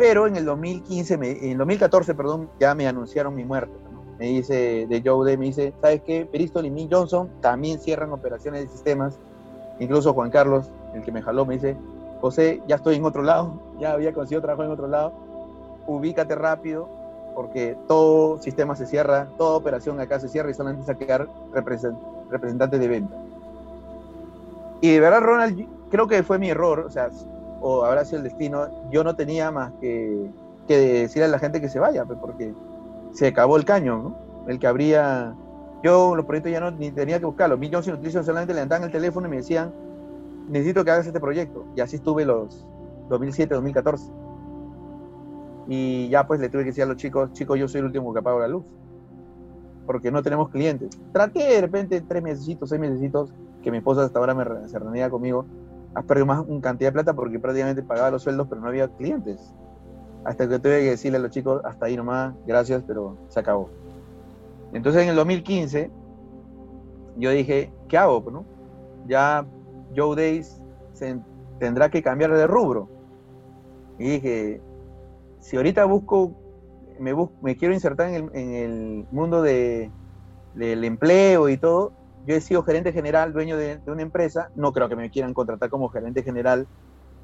Pero 0.00 0.26
en 0.26 0.34
el 0.34 0.46
2015, 0.46 1.18
en 1.50 1.58
2014, 1.58 2.14
perdón, 2.14 2.48
ya 2.58 2.74
me 2.74 2.88
anunciaron 2.88 3.34
mi 3.34 3.44
muerte. 3.44 3.74
Me 4.18 4.28
dice 4.28 4.86
de 4.88 5.02
Joe 5.04 5.26
Day, 5.26 5.36
me 5.36 5.44
dice, 5.44 5.74
¿sabes 5.82 6.00
qué? 6.06 6.24
Bristol 6.24 6.64
y 6.64 6.70
Mick 6.70 6.90
Johnson 6.90 7.28
también 7.42 7.78
cierran 7.78 8.10
operaciones 8.10 8.62
de 8.62 8.68
sistemas. 8.68 9.18
Incluso 9.78 10.14
Juan 10.14 10.30
Carlos, 10.30 10.70
el 10.94 11.02
que 11.02 11.12
me 11.12 11.20
jaló, 11.20 11.44
me 11.44 11.56
dice, 11.56 11.76
José, 12.22 12.62
ya 12.66 12.76
estoy 12.76 12.94
en 12.94 13.04
otro 13.04 13.22
lado, 13.22 13.60
ya 13.78 13.92
había 13.92 14.14
conseguido 14.14 14.40
trabajo 14.40 14.64
en 14.64 14.70
otro 14.70 14.88
lado, 14.88 15.12
ubícate 15.86 16.34
rápido, 16.34 16.88
porque 17.34 17.76
todo 17.86 18.40
sistema 18.40 18.76
se 18.76 18.86
cierra, 18.86 19.28
toda 19.36 19.58
operación 19.58 20.00
acá 20.00 20.18
se 20.18 20.28
cierra 20.28 20.50
y 20.50 20.54
solamente 20.54 20.86
se 20.86 20.96
quedar 20.96 21.28
representantes 21.52 22.80
de 22.80 22.88
venta. 22.88 23.14
Y 24.80 24.92
de 24.92 25.00
verdad, 25.00 25.20
Ronald, 25.20 25.66
creo 25.90 26.08
que 26.08 26.22
fue 26.22 26.38
mi 26.38 26.48
error, 26.48 26.86
o 26.86 26.90
sea, 26.90 27.10
o 27.60 27.84
habrá 27.84 28.04
sido 28.04 28.18
el 28.18 28.24
destino, 28.24 28.68
yo 28.90 29.04
no 29.04 29.14
tenía 29.16 29.50
más 29.50 29.72
que, 29.80 30.30
que 30.66 30.78
decirle 30.78 31.26
a 31.26 31.28
la 31.28 31.38
gente 31.38 31.60
que 31.60 31.68
se 31.68 31.78
vaya, 31.78 32.04
pues, 32.04 32.18
porque 32.20 32.52
se 33.12 33.28
acabó 33.28 33.56
el 33.56 33.64
caño, 33.64 33.96
¿no? 33.96 34.16
El 34.48 34.58
que 34.58 34.66
habría... 34.66 35.34
Yo 35.82 36.14
los 36.14 36.26
proyectos 36.26 36.52
ya 36.52 36.60
no 36.60 36.70
ni 36.70 36.90
tenía 36.90 37.18
que 37.18 37.24
buscarlos. 37.24 37.58
Mi 37.58 37.70
Johnson 37.72 37.94
Nutrition 37.94 38.22
solamente 38.24 38.52
levantaban 38.52 38.84
el 38.84 38.92
teléfono 38.92 39.26
y 39.26 39.30
me 39.30 39.36
decían, 39.36 39.72
necesito 40.48 40.84
que 40.84 40.90
hagas 40.90 41.06
este 41.06 41.20
proyecto. 41.20 41.64
Y 41.74 41.80
así 41.80 41.96
estuve 41.96 42.26
los 42.26 42.66
2007, 43.08 43.54
2014. 43.54 44.12
Y 45.68 46.08
ya 46.08 46.26
pues 46.26 46.40
le 46.40 46.50
tuve 46.50 46.62
que 46.62 46.70
decir 46.70 46.84
a 46.84 46.86
los 46.86 46.96
chicos, 46.96 47.32
chicos, 47.32 47.58
yo 47.58 47.66
soy 47.66 47.78
el 47.78 47.86
último 47.86 48.12
que 48.12 48.18
apago 48.18 48.40
la 48.40 48.48
luz. 48.48 48.64
Porque 49.86 50.10
no 50.10 50.22
tenemos 50.22 50.50
clientes. 50.50 50.90
Traté 51.12 51.44
de 51.44 51.60
repente 51.62 52.00
tres 52.02 52.22
meses, 52.22 52.44
seis 52.44 52.80
meses, 52.80 53.10
que 53.62 53.70
mi 53.70 53.78
esposa 53.78 54.04
hasta 54.04 54.18
ahora 54.18 54.34
me 54.34 54.68
se 54.68 54.78
reunía 54.78 55.08
conmigo, 55.08 55.46
has 55.94 56.04
perdido 56.04 56.26
más 56.26 56.44
una 56.46 56.60
cantidad 56.60 56.88
de 56.88 56.92
plata 56.92 57.14
porque 57.14 57.38
prácticamente 57.38 57.82
pagaba 57.82 58.10
los 58.10 58.22
sueldos, 58.22 58.46
pero 58.48 58.60
no 58.60 58.68
había 58.68 58.88
clientes. 58.88 59.52
Hasta 60.24 60.48
que 60.48 60.58
tuve 60.58 60.80
que 60.80 60.90
decirle 60.90 61.18
a 61.18 61.20
los 61.20 61.30
chicos, 61.30 61.62
hasta 61.64 61.86
ahí 61.86 61.96
nomás, 61.96 62.34
gracias, 62.46 62.82
pero 62.86 63.16
se 63.28 63.40
acabó. 63.40 63.70
Entonces 64.72 65.02
en 65.02 65.08
el 65.08 65.16
2015, 65.16 65.90
yo 67.16 67.30
dije, 67.30 67.72
¿qué 67.88 67.98
hago? 67.98 68.22
Pues, 68.22 68.36
ya 69.06 69.44
Joe 69.96 70.14
Days 70.16 70.60
tendrá 71.58 71.90
que 71.90 72.02
cambiar 72.02 72.32
de 72.34 72.46
rubro. 72.46 72.88
Y 73.98 74.04
dije, 74.04 74.60
si 75.40 75.56
ahorita 75.56 75.84
busco, 75.86 76.32
me, 76.98 77.14
me 77.42 77.56
quiero 77.56 77.74
insertar 77.74 78.08
en 78.08 78.14
el, 78.14 78.30
en 78.34 78.54
el 78.54 79.06
mundo 79.10 79.42
de, 79.42 79.90
del 80.54 80.84
empleo 80.84 81.48
y 81.48 81.56
todo, 81.56 81.92
yo 82.30 82.36
he 82.36 82.40
sido 82.40 82.62
gerente 82.62 82.92
general, 82.92 83.32
dueño 83.32 83.56
de, 83.56 83.80
una 83.86 84.02
empresa, 84.02 84.50
no 84.54 84.72
creo 84.72 84.88
que 84.88 84.94
me 84.94 85.10
quieran 85.10 85.34
contratar 85.34 85.68
como 85.68 85.88
gerente 85.88 86.22
general 86.22 86.68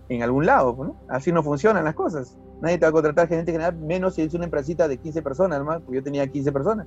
en 0.09 0.23
algún 0.23 0.47
lado, 0.47 0.77
¿no? 0.79 0.97
Así 1.09 1.31
no 1.31 1.45
funcionan 1.45 1.85
las 1.85 1.95
cosas. 1.95 2.37
Nadie 2.61 2.79
te 2.79 2.87
va 2.87 2.89
a 2.89 2.93
contratar 2.93 3.29
gerente 3.29 3.53
general, 3.53 3.77
menos 3.77 4.15
si 4.15 4.23
es 4.23 4.35
una 4.35 4.45
empresita 4.45 4.89
de 4.89 4.99
15 4.99 5.23
personas, 5.23 5.57
además, 5.57 5.83
porque 5.85 5.97
yo 5.99 6.03
tenía 6.03 6.27
15 6.27 6.51
personas. 6.51 6.87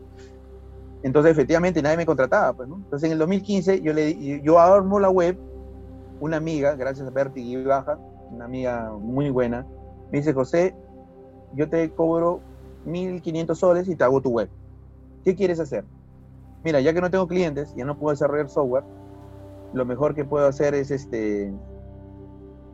Entonces, 1.01 1.31
efectivamente, 1.31 1.81
nadie 1.81 1.95
me 1.95 2.05
contrataba, 2.05 2.51
pues, 2.51 2.67
¿no? 2.67 2.75
Entonces, 2.75 3.07
en 3.07 3.13
el 3.13 3.19
2015, 3.19 3.81
yo, 3.81 3.93
le, 3.93 4.43
armo 4.57 4.99
la 4.99 5.09
web, 5.09 5.37
una 6.19 6.37
amiga, 6.37 6.75
gracias 6.75 7.07
a 7.07 7.11
Berti 7.11 7.41
y 7.41 7.63
Baja, 7.63 7.97
una 8.31 8.45
amiga 8.45 8.91
muy 8.99 9.29
buena, 9.29 9.65
me 10.11 10.17
dice, 10.17 10.33
José, 10.33 10.75
yo 11.53 11.69
te 11.69 11.89
cobro 11.91 12.41
1.500 12.85 13.55
soles 13.55 13.87
y 13.87 13.95
te 13.95 14.03
hago 14.03 14.21
tu 14.21 14.31
web. 14.31 14.49
¿Qué 15.23 15.35
quieres 15.35 15.59
hacer? 15.61 15.85
Mira, 16.63 16.81
ya 16.81 16.93
que 16.93 17.01
no 17.01 17.09
tengo 17.09 17.27
clientes, 17.27 17.73
ya 17.75 17.85
no 17.85 17.97
puedo 17.97 18.11
desarrollar 18.11 18.49
software, 18.49 18.83
lo 19.73 19.85
mejor 19.85 20.15
que 20.15 20.25
puedo 20.25 20.47
hacer 20.47 20.73
es 20.73 20.91
este 20.91 21.53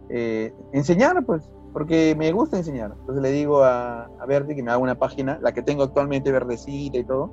eh, 0.10 0.54
enseñar, 0.72 1.26
pues, 1.26 1.50
porque 1.74 2.16
me 2.18 2.32
gusta 2.32 2.58
enseñar. 2.58 2.94
Entonces 3.00 3.22
le 3.22 3.32
digo 3.32 3.64
a, 3.64 4.06
a 4.06 4.26
Berti 4.26 4.56
que 4.56 4.64
me 4.64 4.72
haga 4.72 4.80
una 4.80 4.96
página, 4.96 5.40
la 5.42 5.54
que 5.54 5.62
tengo 5.62 5.84
actualmente 5.84 6.32
verdecita 6.32 6.98
y 6.98 7.04
todo, 7.04 7.32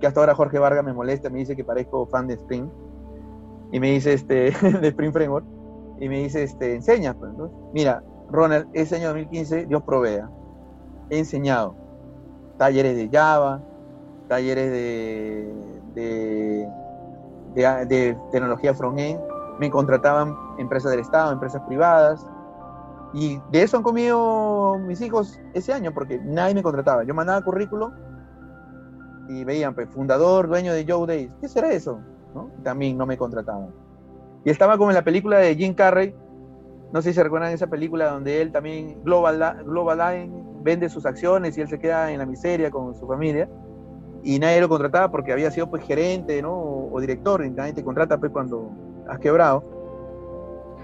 que 0.00 0.06
hasta 0.06 0.20
ahora 0.20 0.34
Jorge 0.34 0.58
Vargas 0.58 0.84
me 0.84 0.92
molesta, 0.92 1.30
me 1.30 1.38
dice 1.38 1.56
que 1.56 1.64
parezco 1.64 2.06
fan 2.06 2.26
de 2.26 2.34
Spring, 2.34 2.68
y 3.70 3.80
me 3.80 3.90
dice, 3.90 4.12
este, 4.12 4.50
de 4.80 4.88
Spring 4.88 5.12
Framework, 5.12 5.46
y 6.00 6.08
me 6.08 6.20
dice, 6.20 6.42
este, 6.42 6.74
enseña, 6.74 7.14
pues, 7.14 7.32
Mira, 7.72 8.02
Ronald, 8.30 8.68
ese 8.72 8.96
año 8.96 9.08
2015, 9.08 9.66
Dios 9.66 9.82
provea, 9.82 10.30
he 11.10 11.18
enseñado 11.18 11.76
talleres 12.56 12.96
de 12.96 13.08
Java, 13.10 13.62
talleres 14.28 14.70
de, 14.70 15.52
de, 15.94 16.68
de, 17.54 17.86
de 17.86 18.18
tecnología 18.30 18.74
front-end, 18.74 19.20
me 19.58 19.70
contrataban 19.70 20.34
empresas 20.58 20.90
del 20.90 21.00
Estado, 21.00 21.32
empresas 21.32 21.62
privadas, 21.62 22.26
y 23.14 23.40
de 23.50 23.62
eso 23.62 23.76
han 23.76 23.82
comido 23.82 24.78
mis 24.78 25.00
hijos 25.00 25.38
ese 25.52 25.72
año, 25.72 25.92
porque 25.92 26.18
nadie 26.18 26.54
me 26.54 26.62
contrataba. 26.62 27.04
Yo 27.04 27.14
mandaba 27.14 27.42
currículum 27.42 27.92
y 29.28 29.44
veían, 29.44 29.74
pues, 29.74 29.88
fundador, 29.90 30.48
dueño 30.48 30.72
de 30.72 30.86
Joe 30.88 31.06
Days. 31.06 31.30
¿Qué 31.40 31.48
será 31.48 31.70
eso? 31.72 32.00
¿No? 32.34 32.50
También 32.62 32.96
no 32.96 33.04
me 33.04 33.18
contrataban. 33.18 33.68
Y 34.44 34.50
estaba 34.50 34.78
como 34.78 34.90
en 34.90 34.96
la 34.96 35.04
película 35.04 35.38
de 35.38 35.54
Jim 35.54 35.74
Carrey, 35.74 36.14
no 36.92 37.00
sé 37.00 37.10
si 37.10 37.14
se 37.14 37.22
recuerdan 37.22 37.52
esa 37.52 37.68
película 37.68 38.10
donde 38.10 38.42
él 38.42 38.50
también, 38.50 39.02
Global, 39.04 39.62
Global 39.64 39.98
Line, 39.98 40.44
vende 40.62 40.88
sus 40.88 41.06
acciones 41.06 41.56
y 41.56 41.60
él 41.60 41.68
se 41.68 41.78
queda 41.78 42.10
en 42.10 42.18
la 42.18 42.26
miseria 42.26 42.70
con 42.70 42.94
su 42.94 43.06
familia. 43.06 43.48
Y 44.22 44.38
nadie 44.38 44.60
lo 44.60 44.68
contrataba 44.68 45.10
porque 45.10 45.32
había 45.32 45.50
sido 45.50 45.68
pues 45.68 45.84
gerente, 45.84 46.40
¿no? 46.42 46.52
O, 46.54 47.00
director, 47.00 47.44
y 47.44 47.50
nadie 47.50 47.72
te 47.72 47.82
contrata 47.82 48.18
pues 48.18 48.30
cuando 48.30 48.70
has 49.08 49.18
quebrado. 49.18 49.64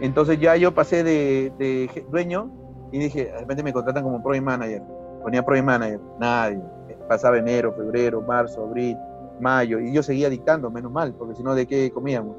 Entonces 0.01 0.39
ya 0.41 0.57
yo 0.57 0.75
pasé 0.75 1.05
de, 1.05 1.91
dueño 2.11 2.51
y 2.93 2.99
dije, 2.99 3.27
de 3.27 3.39
repente 3.39 3.63
me 3.63 3.73
contratan 3.73 4.03
como 4.03 4.23
Project 4.23 4.45
Manager. 4.45 4.83
Ponía 5.23 5.45
Project 5.45 5.67
Manager, 5.67 6.01
nadie. 6.19 6.61
Pasaba 7.09 7.39
enero, 7.39 7.73
febrero, 7.73 8.21
marzo, 8.23 8.65
abril, 8.65 8.97
mayo, 9.41 9.79
y 9.79 9.93
yo 9.93 10.03
seguía 10.03 10.29
dictando, 10.29 10.71
menos 10.71 10.93
mal, 10.93 11.15
porque 11.15 11.35
si 11.35 11.43
no, 11.43 11.55
¿de 11.55 11.67
qué 11.67 11.91
comíamos? 11.91 12.37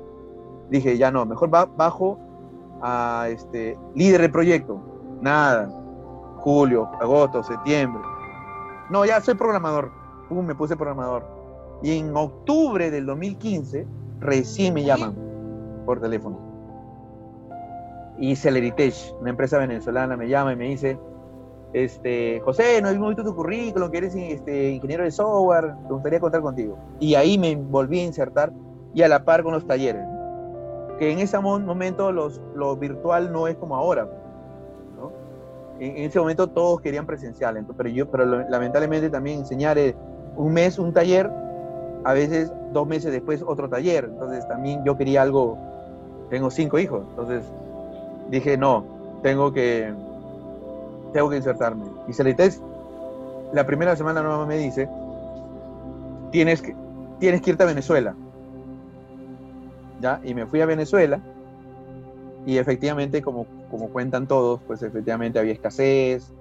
Dije, 0.69 0.97
ya 0.97 1.11
no, 1.11 1.25
mejor 1.25 1.49
bajo 1.49 2.19
a 2.81 3.27
este, 3.29 3.77
líder 3.95 4.21
de 4.21 4.29
proyecto. 4.29 4.79
Nada. 5.21 5.69
Julio, 6.37 6.89
agosto, 7.01 7.43
septiembre. 7.43 8.01
No, 8.89 9.05
ya 9.05 9.19
soy 9.19 9.33
programador. 9.33 9.98
Pum, 10.29 10.45
me 10.45 10.55
puse 10.55 10.77
programador. 10.77 11.25
Y 11.83 11.97
en 11.97 12.15
octubre 12.15 12.91
del 12.91 13.05
2015, 13.05 13.85
recién 14.19 14.73
me 14.73 14.83
llaman 14.83 15.15
por 15.85 15.99
teléfono 15.99 16.49
y 18.19 18.35
Celeritech, 18.35 19.15
una 19.21 19.29
empresa 19.29 19.57
venezolana, 19.57 20.17
me 20.17 20.27
llama 20.27 20.53
y 20.53 20.55
me 20.57 20.65
dice, 20.65 20.99
este, 21.71 22.41
José, 22.41 22.81
no 22.81 22.89
hemos 22.89 23.09
visto 23.09 23.23
tu 23.23 23.33
currículum, 23.33 23.89
que 23.89 23.97
eres 23.97 24.13
este, 24.13 24.71
ingeniero 24.71 25.05
de 25.05 25.11
software, 25.11 25.73
me 25.83 25.89
gustaría 25.89 26.19
contar 26.19 26.41
contigo. 26.41 26.77
Y 26.99 27.15
ahí 27.15 27.37
me 27.37 27.55
volví 27.55 28.01
a 28.01 28.03
insertar 28.03 28.51
y 28.93 29.03
a 29.03 29.07
la 29.07 29.23
par 29.23 29.43
con 29.43 29.53
los 29.53 29.65
talleres. 29.65 30.05
Que 30.97 31.11
en 31.11 31.19
ese 31.19 31.39
momento 31.39 32.11
los, 32.11 32.41
lo 32.55 32.75
virtual 32.75 33.31
no 33.31 33.47
es 33.47 33.55
como 33.55 33.75
ahora. 33.75 34.09
En, 35.79 35.95
ese 35.95 36.19
momento 36.19 36.47
todos 36.47 36.81
querían 36.81 37.05
presencial, 37.05 37.65
pero, 37.77 37.87
yo, 37.87 38.11
pero 38.11 38.25
lamentablemente 38.25 39.09
también 39.09 39.39
enseñar 39.39 39.77
un 40.39 40.53
mes 40.53 40.79
un 40.79 40.93
taller, 40.93 41.29
a 42.05 42.13
veces 42.13 42.51
dos 42.71 42.87
meses 42.87 43.11
después 43.11 43.43
otro 43.45 43.69
taller. 43.69 44.05
Entonces 44.05 44.47
también 44.47 44.83
yo 44.85 44.97
quería 44.97 45.21
algo, 45.21 45.57
tengo 46.29 46.49
cinco 46.49 46.79
hijos, 46.79 47.05
entonces 47.09 47.43
dije, 48.29 48.57
no, 48.57 48.85
tengo 49.21 49.51
que, 49.51 49.93
tengo 51.11 51.29
que 51.29 51.35
insertarme. 51.35 51.85
Y 52.07 52.13
Celites, 52.13 52.61
la 53.51 53.65
primera 53.65 53.97
semana 53.97 54.23
no 54.23 54.45
me 54.45 54.57
dice, 54.57 54.87
tienes 56.31 56.61
que, 56.61 56.73
tienes 57.19 57.41
que 57.41 57.51
irte 57.51 57.63
a 57.63 57.67
Venezuela. 57.67 58.15
¿Ya? 59.99 60.21
Y 60.23 60.33
me 60.33 60.45
fui 60.45 60.61
a 60.61 60.65
Venezuela 60.65 61.19
y 62.45 62.57
efectivamente, 62.57 63.21
como, 63.21 63.45
como 63.69 63.89
cuentan 63.89 64.25
todos, 64.25 64.61
pues 64.65 64.81
efectivamente 64.81 65.37
había 65.37 65.51
escasez, 65.51 66.31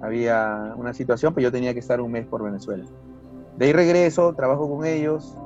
había 0.00 0.74
una 0.76 0.92
situación, 0.92 1.32
pues 1.32 1.44
yo 1.44 1.52
tenía 1.52 1.72
que 1.72 1.78
estar 1.78 2.00
un 2.00 2.10
mes 2.10 2.26
por 2.26 2.42
Venezuela. 2.42 2.84
De 3.58 3.66
ahí 3.66 3.72
regreso, 3.72 4.34
trabajo 4.34 4.70
con 4.70 4.86
ellos 4.86 5.36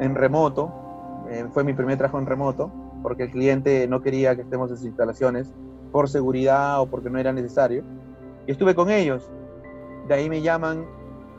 en 0.00 0.14
remoto, 0.14 0.72
eh, 1.28 1.44
fue 1.52 1.64
mi 1.64 1.74
primer 1.74 1.98
trabajo 1.98 2.18
en 2.18 2.24
remoto, 2.24 2.72
porque 3.02 3.24
el 3.24 3.30
cliente 3.30 3.86
no 3.86 4.00
quería 4.00 4.34
que 4.34 4.40
estemos 4.40 4.70
en 4.70 4.78
sus 4.78 4.86
instalaciones 4.86 5.52
por 5.92 6.08
seguridad 6.08 6.80
o 6.80 6.86
porque 6.86 7.10
no 7.10 7.18
era 7.18 7.30
necesario. 7.30 7.84
Y 8.46 8.52
estuve 8.52 8.74
con 8.74 8.88
ellos. 8.88 9.30
De 10.08 10.14
ahí 10.14 10.30
me 10.30 10.40
llaman 10.40 10.86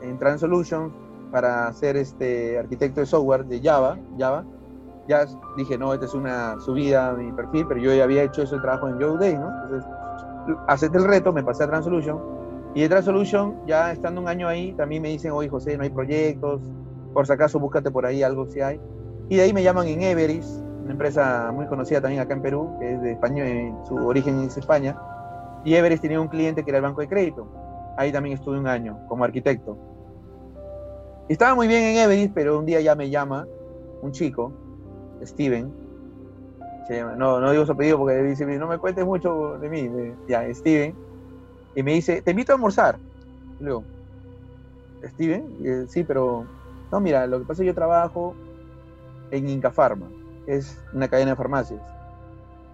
en 0.02 0.18
Transolution 0.20 0.92
para 1.32 1.72
ser 1.72 1.96
este 1.96 2.60
arquitecto 2.60 3.00
de 3.00 3.06
software 3.06 3.44
de 3.46 3.60
Java, 3.60 3.98
Java. 4.16 4.44
Ya 5.08 5.26
dije, 5.56 5.76
no, 5.76 5.92
esta 5.92 6.06
es 6.06 6.14
una 6.14 6.60
subida 6.60 7.10
a 7.10 7.12
mi 7.14 7.32
perfil, 7.32 7.66
pero 7.66 7.80
yo 7.80 7.92
ya 7.92 8.04
había 8.04 8.22
hecho 8.22 8.42
ese 8.42 8.56
trabajo 8.60 8.88
en 8.88 8.98
Day, 9.18 9.36
¿no? 9.36 9.50
Entonces, 9.64 9.90
acepté 10.68 10.98
el 10.98 11.08
reto, 11.08 11.32
me 11.32 11.42
pasé 11.42 11.64
a 11.64 11.66
Transolution. 11.66 12.39
Y 12.74 12.82
de 12.82 12.88
Transolution, 12.88 13.66
ya 13.66 13.92
estando 13.92 14.20
un 14.20 14.28
año 14.28 14.46
ahí, 14.46 14.72
también 14.72 15.02
me 15.02 15.08
dicen, 15.08 15.32
oye, 15.32 15.48
José, 15.48 15.76
no 15.76 15.82
hay 15.82 15.90
proyectos, 15.90 16.60
por 17.12 17.26
si 17.26 17.32
acaso 17.32 17.58
búscate 17.58 17.90
por 17.90 18.06
ahí 18.06 18.22
algo 18.22 18.46
si 18.46 18.60
hay. 18.60 18.80
Y 19.28 19.36
de 19.36 19.42
ahí 19.42 19.52
me 19.52 19.62
llaman 19.62 19.88
en 19.88 20.02
Everis, 20.02 20.62
una 20.82 20.92
empresa 20.92 21.50
muy 21.52 21.66
conocida 21.66 22.00
también 22.00 22.22
acá 22.22 22.34
en 22.34 22.42
Perú, 22.42 22.76
que 22.78 22.94
es 22.94 23.02
de 23.02 23.12
España, 23.12 23.44
su 23.86 23.96
origen 23.96 24.40
es 24.40 24.56
España, 24.56 24.96
y 25.64 25.74
Everest 25.74 26.02
tenía 26.02 26.20
un 26.20 26.28
cliente 26.28 26.64
que 26.64 26.70
era 26.70 26.78
el 26.78 26.84
banco 26.84 27.00
de 27.00 27.08
crédito. 27.08 27.46
Ahí 27.96 28.12
también 28.12 28.36
estuve 28.36 28.58
un 28.58 28.66
año 28.66 28.98
como 29.08 29.24
arquitecto. 29.24 29.76
Estaba 31.28 31.54
muy 31.54 31.68
bien 31.68 31.82
en 31.82 31.96
Everest, 31.98 32.32
pero 32.34 32.58
un 32.58 32.66
día 32.66 32.80
ya 32.80 32.94
me 32.94 33.10
llama 33.10 33.46
un 34.02 34.12
chico, 34.12 34.52
Steven, 35.22 35.72
no, 37.16 37.40
no 37.40 37.52
digo 37.52 37.64
su 37.64 37.72
apellido 37.72 37.98
porque 37.98 38.22
dice, 38.22 38.44
no 38.58 38.66
me 38.66 38.78
cuentes 38.78 39.04
mucho 39.04 39.58
de 39.58 39.68
mí, 39.68 39.90
ya, 40.28 40.52
Steven, 40.52 40.94
y 41.74 41.82
me 41.82 41.94
dice, 41.94 42.22
te 42.22 42.30
invito 42.32 42.52
a 42.52 42.56
almorzar. 42.56 42.98
Y 43.60 43.64
luego, 43.64 43.84
Steven, 45.04 45.88
sí, 45.88 46.04
pero, 46.04 46.44
no, 46.90 47.00
mira, 47.00 47.26
lo 47.26 47.38
que 47.38 47.44
pasa 47.44 47.54
es 47.54 47.64
que 47.64 47.66
yo 47.66 47.74
trabajo 47.74 48.34
en 49.30 49.48
Inca 49.48 49.70
Pharma 49.70 50.08
es 50.46 50.78
una 50.92 51.08
cadena 51.08 51.32
de 51.32 51.36
farmacias. 51.36 51.80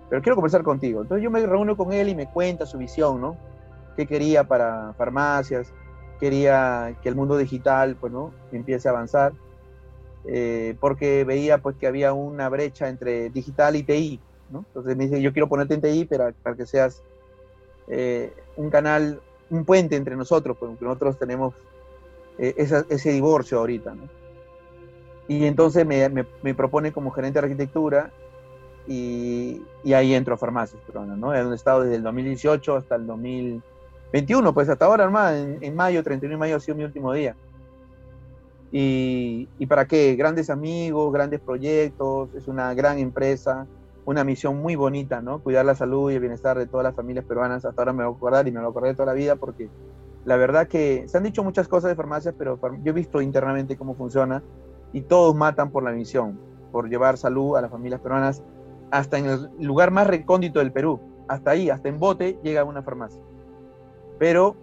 Pero 0.08 0.22
quiero 0.22 0.36
conversar 0.36 0.62
contigo. 0.62 1.02
Entonces 1.02 1.22
yo 1.22 1.30
me 1.30 1.44
reúno 1.44 1.76
con 1.76 1.92
él 1.92 2.08
y 2.08 2.14
me 2.14 2.30
cuenta 2.30 2.64
su 2.64 2.78
visión, 2.78 3.20
¿no? 3.20 3.36
¿Qué 3.96 4.06
quería 4.06 4.44
para 4.44 4.94
farmacias? 4.94 5.72
Quería 6.20 6.96
que 7.02 7.08
el 7.08 7.16
mundo 7.16 7.36
digital, 7.36 7.96
pues, 7.96 8.12
¿no? 8.12 8.32
Empiece 8.52 8.88
a 8.88 8.92
avanzar. 8.92 9.32
Eh, 10.24 10.76
porque 10.80 11.24
veía, 11.24 11.58
pues, 11.58 11.76
que 11.76 11.86
había 11.86 12.12
una 12.12 12.48
brecha 12.48 12.88
entre 12.88 13.30
digital 13.30 13.76
y 13.76 13.82
TI, 13.82 14.20
¿no? 14.50 14.64
Entonces 14.68 14.96
me 14.96 15.04
dice, 15.04 15.20
yo 15.20 15.32
quiero 15.32 15.48
ponerte 15.48 15.74
en 15.74 15.80
TI 15.80 16.04
para, 16.04 16.32
para 16.32 16.56
que 16.56 16.66
seas 16.66 17.02
eh, 17.88 18.32
un 18.56 18.70
canal, 18.70 19.20
un 19.50 19.64
puente 19.64 19.96
entre 19.96 20.16
nosotros, 20.16 20.56
porque 20.58 20.84
nosotros 20.84 21.18
tenemos 21.18 21.54
eh, 22.38 22.54
ese 22.88 23.10
divorcio 23.10 23.58
ahorita, 23.58 23.94
¿no? 23.94 24.08
Y 25.28 25.44
entonces 25.44 25.84
me, 25.84 26.08
me, 26.08 26.54
propone 26.54 26.92
como 26.92 27.10
gerente 27.10 27.40
de 27.40 27.46
arquitectura 27.46 28.12
y, 28.86 29.60
y 29.82 29.92
ahí 29.92 30.14
entro 30.14 30.34
a 30.34 30.38
farmacias 30.38 30.80
peruanas, 30.86 31.18
¿no? 31.18 31.34
He 31.34 31.54
estado 31.54 31.82
desde 31.82 31.96
el 31.96 32.04
2018 32.04 32.76
hasta 32.76 32.94
el 32.94 33.06
2021, 33.06 34.54
pues 34.54 34.68
hasta 34.68 34.84
ahora, 34.84 35.02
hermano, 35.02 35.36
en, 35.36 35.58
en, 35.60 35.74
mayo, 35.74 36.02
31 36.04 36.34
de 36.34 36.38
mayo 36.38 36.56
ha 36.56 36.60
sido 36.60 36.76
mi 36.76 36.84
último 36.84 37.12
día. 37.12 37.34
Y, 38.70 39.48
y, 39.58 39.66
para 39.66 39.86
qué? 39.86 40.14
Grandes 40.14 40.48
amigos, 40.48 41.12
grandes 41.12 41.40
proyectos, 41.40 42.28
es 42.34 42.46
una 42.46 42.72
gran 42.74 42.98
empresa, 42.98 43.66
una 44.06 44.24
misión 44.24 44.62
muy 44.62 44.76
bonita, 44.76 45.20
¿no? 45.20 45.40
Cuidar 45.40 45.66
la 45.66 45.74
salud 45.74 46.10
y 46.10 46.14
el 46.14 46.20
bienestar 46.20 46.56
de 46.56 46.66
todas 46.66 46.84
las 46.84 46.94
familias 46.94 47.24
peruanas. 47.24 47.64
Hasta 47.64 47.82
ahora 47.82 47.92
me 47.92 48.04
voy 48.04 48.14
a 48.14 48.16
acordar 48.16 48.48
y 48.48 48.52
me 48.52 48.60
lo 48.60 48.68
acordé 48.68 48.94
toda 48.94 49.06
la 49.06 49.12
vida 49.12 49.36
porque 49.36 49.68
la 50.24 50.36
verdad 50.36 50.68
que 50.68 51.04
se 51.08 51.18
han 51.18 51.24
dicho 51.24 51.42
muchas 51.44 51.68
cosas 51.68 51.90
de 51.90 51.96
farmacias, 51.96 52.34
pero 52.38 52.58
yo 52.82 52.90
he 52.90 52.92
visto 52.92 53.20
internamente 53.20 53.76
cómo 53.76 53.94
funciona 53.94 54.42
y 54.92 55.02
todos 55.02 55.34
matan 55.34 55.70
por 55.70 55.82
la 55.82 55.90
misión, 55.90 56.38
por 56.70 56.88
llevar 56.88 57.18
salud 57.18 57.56
a 57.56 57.60
las 57.60 57.70
familias 57.70 58.00
peruanas 58.00 58.42
hasta 58.92 59.18
en 59.18 59.26
el 59.26 59.50
lugar 59.60 59.90
más 59.90 60.06
recóndito 60.06 60.60
del 60.60 60.72
Perú. 60.72 61.00
Hasta 61.28 61.50
ahí, 61.50 61.68
hasta 61.68 61.88
en 61.88 61.98
bote, 61.98 62.38
llega 62.44 62.62
una 62.62 62.82
farmacia. 62.82 63.20
Pero 64.20 64.56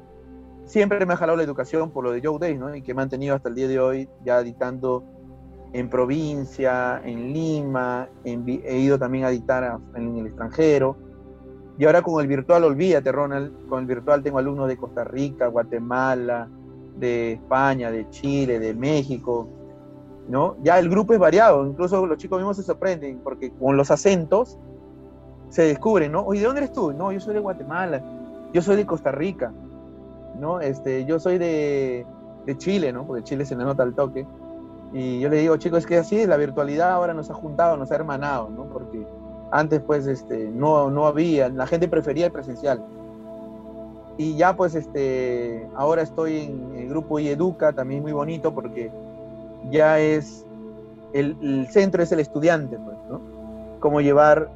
siempre 0.63 1.05
me 1.05 1.13
ha 1.13 1.17
jalado 1.17 1.37
la 1.37 1.43
educación 1.43 1.91
por 1.91 2.05
lo 2.05 2.11
de 2.11 2.21
Joe 2.23 2.39
Days, 2.39 2.57
¿no? 2.57 2.73
Y 2.73 2.81
que 2.81 2.91
he 2.91 2.95
mantenido 2.95 3.35
hasta 3.35 3.49
el 3.49 3.55
día 3.55 3.67
de 3.67 3.79
hoy, 3.79 4.09
ya 4.23 4.41
dictando 4.41 5.03
en 5.73 5.89
provincia, 5.89 7.01
en 7.03 7.33
Lima, 7.33 8.07
he 8.23 8.77
ido 8.77 8.99
también 8.99 9.25
a 9.25 9.29
dictar 9.29 9.79
en 9.95 10.17
el 10.17 10.27
extranjero. 10.27 10.95
Y 11.79 11.85
ahora 11.85 12.03
con 12.03 12.21
el 12.21 12.27
virtual, 12.27 12.63
olvídate, 12.63 13.11
Ronald, 13.11 13.67
con 13.67 13.79
el 13.79 13.87
virtual 13.87 14.21
tengo 14.21 14.37
alumnos 14.37 14.67
de 14.67 14.77
Costa 14.77 15.03
Rica, 15.03 15.47
Guatemala, 15.47 16.47
de 16.95 17.33
España, 17.33 17.89
de 17.89 18.07
Chile, 18.11 18.59
de 18.59 18.75
México, 18.75 19.49
¿no? 20.29 20.57
Ya 20.61 20.77
el 20.77 20.89
grupo 20.89 21.13
es 21.13 21.19
variado, 21.19 21.65
incluso 21.65 22.05
los 22.05 22.19
chicos 22.19 22.37
mismos 22.37 22.57
se 22.57 22.63
sorprenden, 22.63 23.19
porque 23.23 23.51
con 23.51 23.75
los 23.75 23.89
acentos 23.89 24.59
se 25.49 25.63
descubren, 25.63 26.11
¿no? 26.11 26.21
Oye, 26.21 26.41
¿de 26.41 26.45
dónde 26.45 26.61
eres 26.61 26.73
tú? 26.73 26.93
No, 26.93 27.11
yo 27.11 27.19
soy 27.19 27.33
de 27.33 27.39
Guatemala. 27.39 28.01
yo 28.53 28.61
soy 28.61 28.75
de 28.75 28.85
Costa 28.85 29.11
Rica, 29.11 29.51
¿no? 30.39 30.61
Este, 30.61 31.05
yo 31.05 31.19
soy 31.19 31.39
de, 31.39 32.05
de 32.45 32.57
Chile, 32.57 32.93
¿no? 32.93 33.07
Porque 33.07 33.23
Chile 33.23 33.45
se 33.45 33.55
le 33.55 33.63
nota 33.63 33.81
el 33.81 33.95
toque. 33.95 34.27
Y 34.93 35.19
yo 35.19 35.29
le 35.29 35.37
digo, 35.37 35.57
chicos, 35.57 35.79
es 35.79 35.85
que 35.87 35.97
así 35.97 36.25
la 36.27 36.37
virtualidad 36.37 36.91
ahora 36.91 37.15
nos 37.15 37.29
ha 37.31 37.33
juntado, 37.33 37.77
nos 37.77 37.91
ha 37.91 37.95
hermanado, 37.95 38.49
¿no? 38.49 38.65
Porque 38.65 39.05
antes, 39.51 39.81
pues, 39.81 40.05
este, 40.05 40.49
no, 40.51 40.91
no 40.91 41.07
había, 41.07 41.49
la 41.49 41.65
gente 41.65 41.87
prefería 41.87 42.27
el 42.27 42.31
presencial. 42.31 42.83
Y 44.17 44.35
ya, 44.35 44.55
pues, 44.55 44.75
este, 44.75 45.67
ahora 45.75 46.03
estoy 46.03 46.41
en 46.41 46.75
el 46.77 46.89
grupo 46.89 47.19
IEDUCA, 47.19 47.73
también 47.73 48.03
muy 48.03 48.11
bonito, 48.11 48.53
porque 48.53 48.91
ya 49.71 49.99
es, 49.99 50.45
el, 51.13 51.35
el 51.41 51.67
centro 51.69 52.03
es 52.03 52.11
el 52.11 52.19
estudiante, 52.19 52.77
pues, 52.77 52.97
¿no? 53.09 53.19
Cómo 53.79 53.99
llevar 53.99 54.49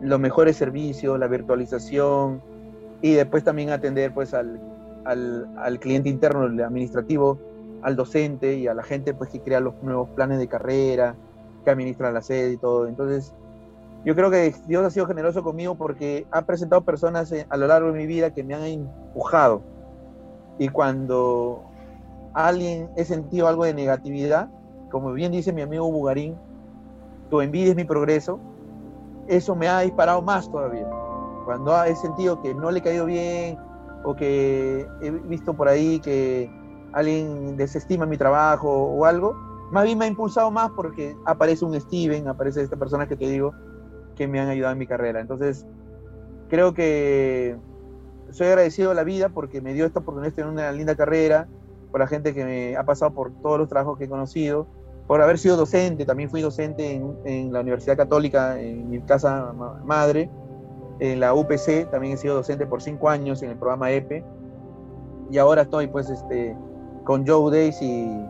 los 0.00 0.18
mejores 0.18 0.56
servicios, 0.56 1.18
la 1.18 1.26
virtualización, 1.26 2.40
y 3.02 3.12
después 3.12 3.44
también 3.44 3.68
atender, 3.70 4.14
pues, 4.14 4.32
al, 4.32 4.58
al, 5.04 5.46
al 5.58 5.78
cliente 5.78 6.08
interno, 6.08 6.46
el 6.46 6.62
administrativo, 6.62 7.38
al 7.84 7.96
docente 7.96 8.56
y 8.56 8.66
a 8.66 8.74
la 8.74 8.82
gente 8.82 9.14
pues 9.14 9.30
que 9.30 9.40
crea 9.40 9.60
los 9.60 9.74
nuevos 9.82 10.08
planes 10.10 10.38
de 10.38 10.48
carrera, 10.48 11.14
que 11.64 11.70
administra 11.70 12.10
la 12.10 12.22
sede 12.22 12.52
y 12.52 12.56
todo. 12.56 12.88
Entonces, 12.88 13.32
yo 14.04 14.14
creo 14.14 14.30
que 14.30 14.54
Dios 14.66 14.84
ha 14.84 14.90
sido 14.90 15.06
generoso 15.06 15.42
conmigo 15.44 15.74
porque 15.74 16.26
ha 16.30 16.42
presentado 16.42 16.82
personas 16.82 17.30
eh, 17.30 17.46
a 17.48 17.56
lo 17.58 17.66
largo 17.66 17.92
de 17.92 17.98
mi 17.98 18.06
vida 18.06 18.32
que 18.32 18.42
me 18.42 18.54
han 18.54 18.64
empujado. 18.64 19.60
Y 20.58 20.68
cuando 20.68 21.62
alguien 22.32 22.88
he 22.96 23.04
sentido 23.04 23.48
algo 23.48 23.64
de 23.64 23.74
negatividad, 23.74 24.48
como 24.90 25.12
bien 25.12 25.32
dice 25.32 25.52
mi 25.52 25.60
amigo 25.60 25.90
Bugarín, 25.90 26.36
tu 27.28 27.42
envidia 27.42 27.70
es 27.70 27.76
mi 27.76 27.84
progreso, 27.84 28.40
eso 29.28 29.54
me 29.54 29.68
ha 29.68 29.80
disparado 29.80 30.22
más 30.22 30.50
todavía. 30.50 30.88
Cuando 31.44 31.84
he 31.84 31.94
sentido 31.96 32.40
que 32.40 32.54
no 32.54 32.70
le 32.70 32.78
he 32.78 32.82
caído 32.82 33.04
bien 33.04 33.58
o 34.04 34.14
que 34.14 34.86
he 35.02 35.10
visto 35.10 35.52
por 35.52 35.68
ahí 35.68 36.00
que 36.00 36.50
alguien 36.94 37.56
desestima 37.56 38.06
mi 38.06 38.16
trabajo 38.16 38.70
o 38.70 39.04
algo, 39.04 39.34
más 39.70 39.84
bien 39.84 39.98
me 39.98 40.04
ha 40.04 40.08
impulsado 40.08 40.50
más 40.50 40.70
porque 40.70 41.16
aparece 41.24 41.64
un 41.64 41.78
Steven, 41.80 42.28
aparece 42.28 42.62
esta 42.62 42.76
persona 42.76 43.08
que 43.08 43.16
te 43.16 43.28
digo, 43.28 43.52
que 44.14 44.28
me 44.28 44.40
han 44.40 44.48
ayudado 44.48 44.72
en 44.72 44.78
mi 44.78 44.86
carrera. 44.86 45.20
Entonces, 45.20 45.66
creo 46.48 46.74
que 46.74 47.56
soy 48.30 48.46
agradecido 48.46 48.92
a 48.92 48.94
la 48.94 49.04
vida 49.04 49.28
porque 49.28 49.60
me 49.60 49.74
dio 49.74 49.86
esta 49.86 50.00
oportunidad 50.00 50.30
de 50.30 50.36
tener 50.36 50.50
una 50.50 50.70
linda 50.72 50.94
carrera, 50.94 51.48
por 51.90 52.00
la 52.00 52.06
gente 52.06 52.34
que 52.34 52.44
me 52.44 52.76
ha 52.76 52.84
pasado 52.84 53.14
por 53.14 53.32
todos 53.40 53.58
los 53.58 53.68
trabajos 53.68 53.98
que 53.98 54.04
he 54.04 54.08
conocido, 54.08 54.66
por 55.06 55.20
haber 55.20 55.38
sido 55.38 55.56
docente, 55.56 56.04
también 56.04 56.30
fui 56.30 56.40
docente 56.40 56.94
en, 56.94 57.16
en 57.24 57.52
la 57.52 57.60
Universidad 57.60 57.96
Católica, 57.96 58.60
en 58.60 58.90
mi 58.90 59.00
casa 59.00 59.52
madre, 59.84 60.30
en 60.98 61.20
la 61.20 61.34
UPC, 61.34 61.90
también 61.90 62.14
he 62.14 62.16
sido 62.16 62.34
docente 62.36 62.66
por 62.66 62.82
cinco 62.82 63.08
años 63.08 63.42
en 63.42 63.50
el 63.50 63.56
programa 63.56 63.90
EPE, 63.90 64.24
y 65.30 65.38
ahora 65.38 65.62
estoy 65.62 65.86
pues 65.86 66.10
este, 66.10 66.56
con 67.04 67.26
Joe 67.26 67.50
Days 67.50 67.80
y, 67.82 68.26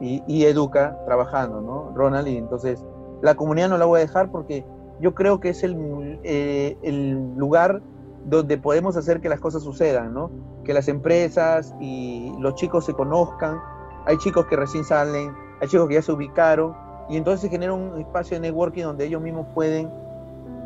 y, 0.00 0.44
Educa 0.44 0.98
trabajando, 1.06 1.60
¿no? 1.60 1.92
Ronald, 1.94 2.28
y 2.28 2.36
entonces 2.36 2.84
la 3.22 3.34
comunidad 3.34 3.68
no 3.68 3.78
la 3.78 3.84
voy 3.84 4.00
a 4.00 4.02
dejar 4.02 4.30
porque 4.30 4.64
yo 5.00 5.14
creo 5.14 5.40
que 5.40 5.50
es 5.50 5.62
el, 5.62 6.20
eh, 6.24 6.76
el 6.82 7.34
lugar 7.36 7.82
donde 8.24 8.58
podemos 8.58 8.96
hacer 8.96 9.20
que 9.20 9.28
las 9.28 9.40
cosas 9.40 9.62
sucedan, 9.62 10.14
¿no? 10.14 10.30
Que 10.64 10.72
las 10.72 10.88
empresas 10.88 11.74
y 11.80 12.32
los 12.38 12.54
chicos 12.54 12.86
se 12.86 12.94
conozcan. 12.94 13.60
Hay 14.06 14.16
chicos 14.18 14.46
que 14.46 14.56
recién 14.56 14.84
salen, 14.84 15.32
hay 15.60 15.68
chicos 15.68 15.88
que 15.88 15.94
ya 15.94 16.02
se 16.02 16.12
ubicaron 16.12 16.74
y 17.08 17.16
entonces 17.16 17.42
se 17.42 17.48
genera 17.48 17.74
un 17.74 18.00
espacio 18.00 18.36
de 18.36 18.40
networking 18.40 18.84
donde 18.84 19.04
ellos 19.04 19.20
mismos 19.20 19.46
pueden 19.54 19.90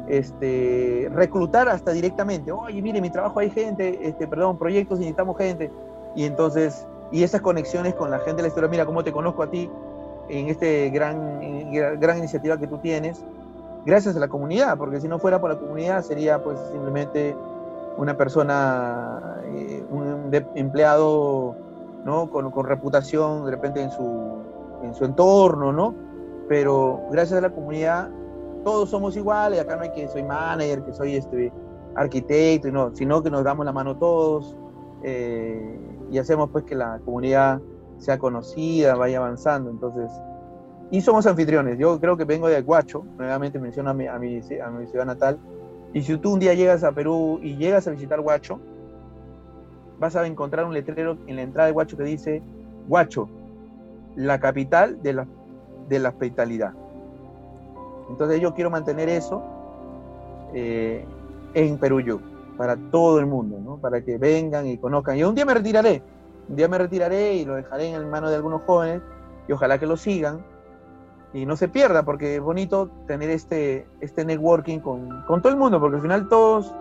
este, 0.08 1.10
reclutar 1.12 1.68
hasta 1.68 1.92
directamente. 1.92 2.52
Oye, 2.52 2.80
mire, 2.80 3.00
mi 3.00 3.10
trabajo 3.10 3.40
hay 3.40 3.50
gente, 3.50 3.98
este, 4.02 4.26
perdón, 4.26 4.58
proyectos, 4.58 4.98
necesitamos 4.98 5.36
gente. 5.36 5.70
Y 6.14 6.24
entonces 6.24 6.86
y 7.10 7.22
esas 7.22 7.40
conexiones 7.40 7.94
con 7.94 8.10
la 8.10 8.18
gente 8.18 8.36
de 8.36 8.42
la 8.42 8.48
historia, 8.48 8.68
mira 8.68 8.86
cómo 8.86 9.02
te 9.04 9.12
conozco 9.12 9.42
a 9.42 9.50
ti 9.50 9.70
en 10.28 10.48
este 10.48 10.90
gran, 10.90 11.40
gran 11.98 12.18
iniciativa 12.18 12.58
que 12.58 12.66
tú 12.66 12.78
tienes, 12.78 13.24
gracias 13.86 14.16
a 14.16 14.18
la 14.18 14.28
comunidad, 14.28 14.76
porque 14.76 15.00
si 15.00 15.08
no 15.08 15.18
fuera 15.18 15.40
por 15.40 15.50
la 15.50 15.58
comunidad 15.58 16.02
sería 16.02 16.42
pues 16.42 16.58
simplemente 16.70 17.34
una 17.96 18.16
persona, 18.16 19.40
eh, 19.46 19.82
un 19.90 20.30
empleado 20.54 21.56
¿no? 22.04 22.30
Con, 22.30 22.50
con, 22.50 22.66
reputación 22.66 23.44
de 23.44 23.50
repente 23.50 23.82
en 23.82 23.90
su, 23.90 24.42
en 24.82 24.94
su 24.94 25.04
entorno, 25.04 25.72
¿no? 25.72 25.94
Pero 26.48 27.00
gracias 27.10 27.38
a 27.38 27.42
la 27.42 27.50
comunidad 27.50 28.08
todos 28.64 28.90
somos 28.90 29.16
iguales, 29.16 29.60
acá 29.60 29.76
no 29.76 29.82
hay 29.82 29.92
que 29.92 30.08
soy 30.08 30.22
manager, 30.22 30.82
que 30.82 30.92
soy 30.92 31.16
este 31.16 31.52
arquitecto, 31.94 32.70
no, 32.70 32.94
sino 32.94 33.22
que 33.22 33.30
nos 33.30 33.44
damos 33.44 33.64
la 33.64 33.72
mano 33.72 33.96
todos. 33.96 34.56
Eh, 35.02 35.78
y 36.10 36.18
hacemos 36.18 36.50
pues 36.50 36.64
que 36.64 36.74
la 36.74 37.00
comunidad 37.04 37.60
sea 37.98 38.18
conocida, 38.18 38.94
vaya 38.94 39.18
avanzando. 39.18 39.70
Entonces, 39.70 40.10
y 40.90 41.00
somos 41.00 41.26
anfitriones. 41.26 41.78
Yo 41.78 42.00
creo 42.00 42.16
que 42.16 42.24
vengo 42.24 42.48
de 42.48 42.62
Guacho, 42.62 43.04
nuevamente 43.18 43.58
menciono 43.58 43.90
a 43.90 43.94
mi, 43.94 44.06
a 44.06 44.18
mi, 44.18 44.36
a 44.36 44.70
mi 44.70 44.86
ciudad 44.86 45.06
natal. 45.06 45.38
Y 45.92 46.02
si 46.02 46.16
tú 46.18 46.34
un 46.34 46.40
día 46.40 46.54
llegas 46.54 46.84
a 46.84 46.92
Perú 46.92 47.40
y 47.42 47.56
llegas 47.56 47.86
a 47.86 47.90
visitar 47.90 48.20
Guacho, 48.20 48.58
vas 49.98 50.16
a 50.16 50.26
encontrar 50.26 50.64
un 50.64 50.74
letrero 50.74 51.18
en 51.26 51.36
la 51.36 51.42
entrada 51.42 51.66
de 51.66 51.72
Guacho 51.72 51.96
que 51.96 52.04
dice 52.04 52.42
Guacho, 52.88 53.28
la 54.16 54.38
capital 54.40 55.02
de 55.02 55.12
la, 55.12 55.26
de 55.88 55.98
la 55.98 56.10
hospitalidad. 56.10 56.72
Entonces 58.08 58.40
yo 58.40 58.54
quiero 58.54 58.70
mantener 58.70 59.08
eso 59.08 59.42
eh, 60.54 61.04
en 61.54 61.78
Perú 61.78 62.00
para 62.58 62.76
todo 62.76 63.20
el 63.20 63.26
mundo, 63.26 63.58
¿no? 63.64 63.78
para 63.78 64.02
que 64.02 64.18
vengan 64.18 64.66
y 64.66 64.76
conozcan. 64.76 65.16
Y 65.16 65.22
un 65.22 65.34
día 65.34 65.46
me 65.46 65.54
retiraré, 65.54 66.02
un 66.48 66.56
día 66.56 66.68
me 66.68 66.76
retiraré 66.76 67.36
y 67.36 67.44
lo 67.44 67.54
dejaré 67.54 67.94
en 67.94 68.10
manos 68.10 68.30
de 68.30 68.36
algunos 68.36 68.62
jóvenes 68.62 69.00
y 69.46 69.52
ojalá 69.52 69.78
que 69.78 69.86
lo 69.86 69.96
sigan 69.96 70.44
y 71.32 71.46
no 71.46 71.56
se 71.56 71.68
pierda, 71.68 72.02
porque 72.02 72.36
es 72.36 72.42
bonito 72.42 72.90
tener 73.06 73.30
este, 73.30 73.86
este 74.00 74.24
networking 74.24 74.80
con, 74.80 75.22
con 75.26 75.40
todo 75.40 75.52
el 75.52 75.58
mundo, 75.58 75.78
porque 75.78 75.96
al 75.96 76.02
final 76.02 76.28
todos 76.28 76.74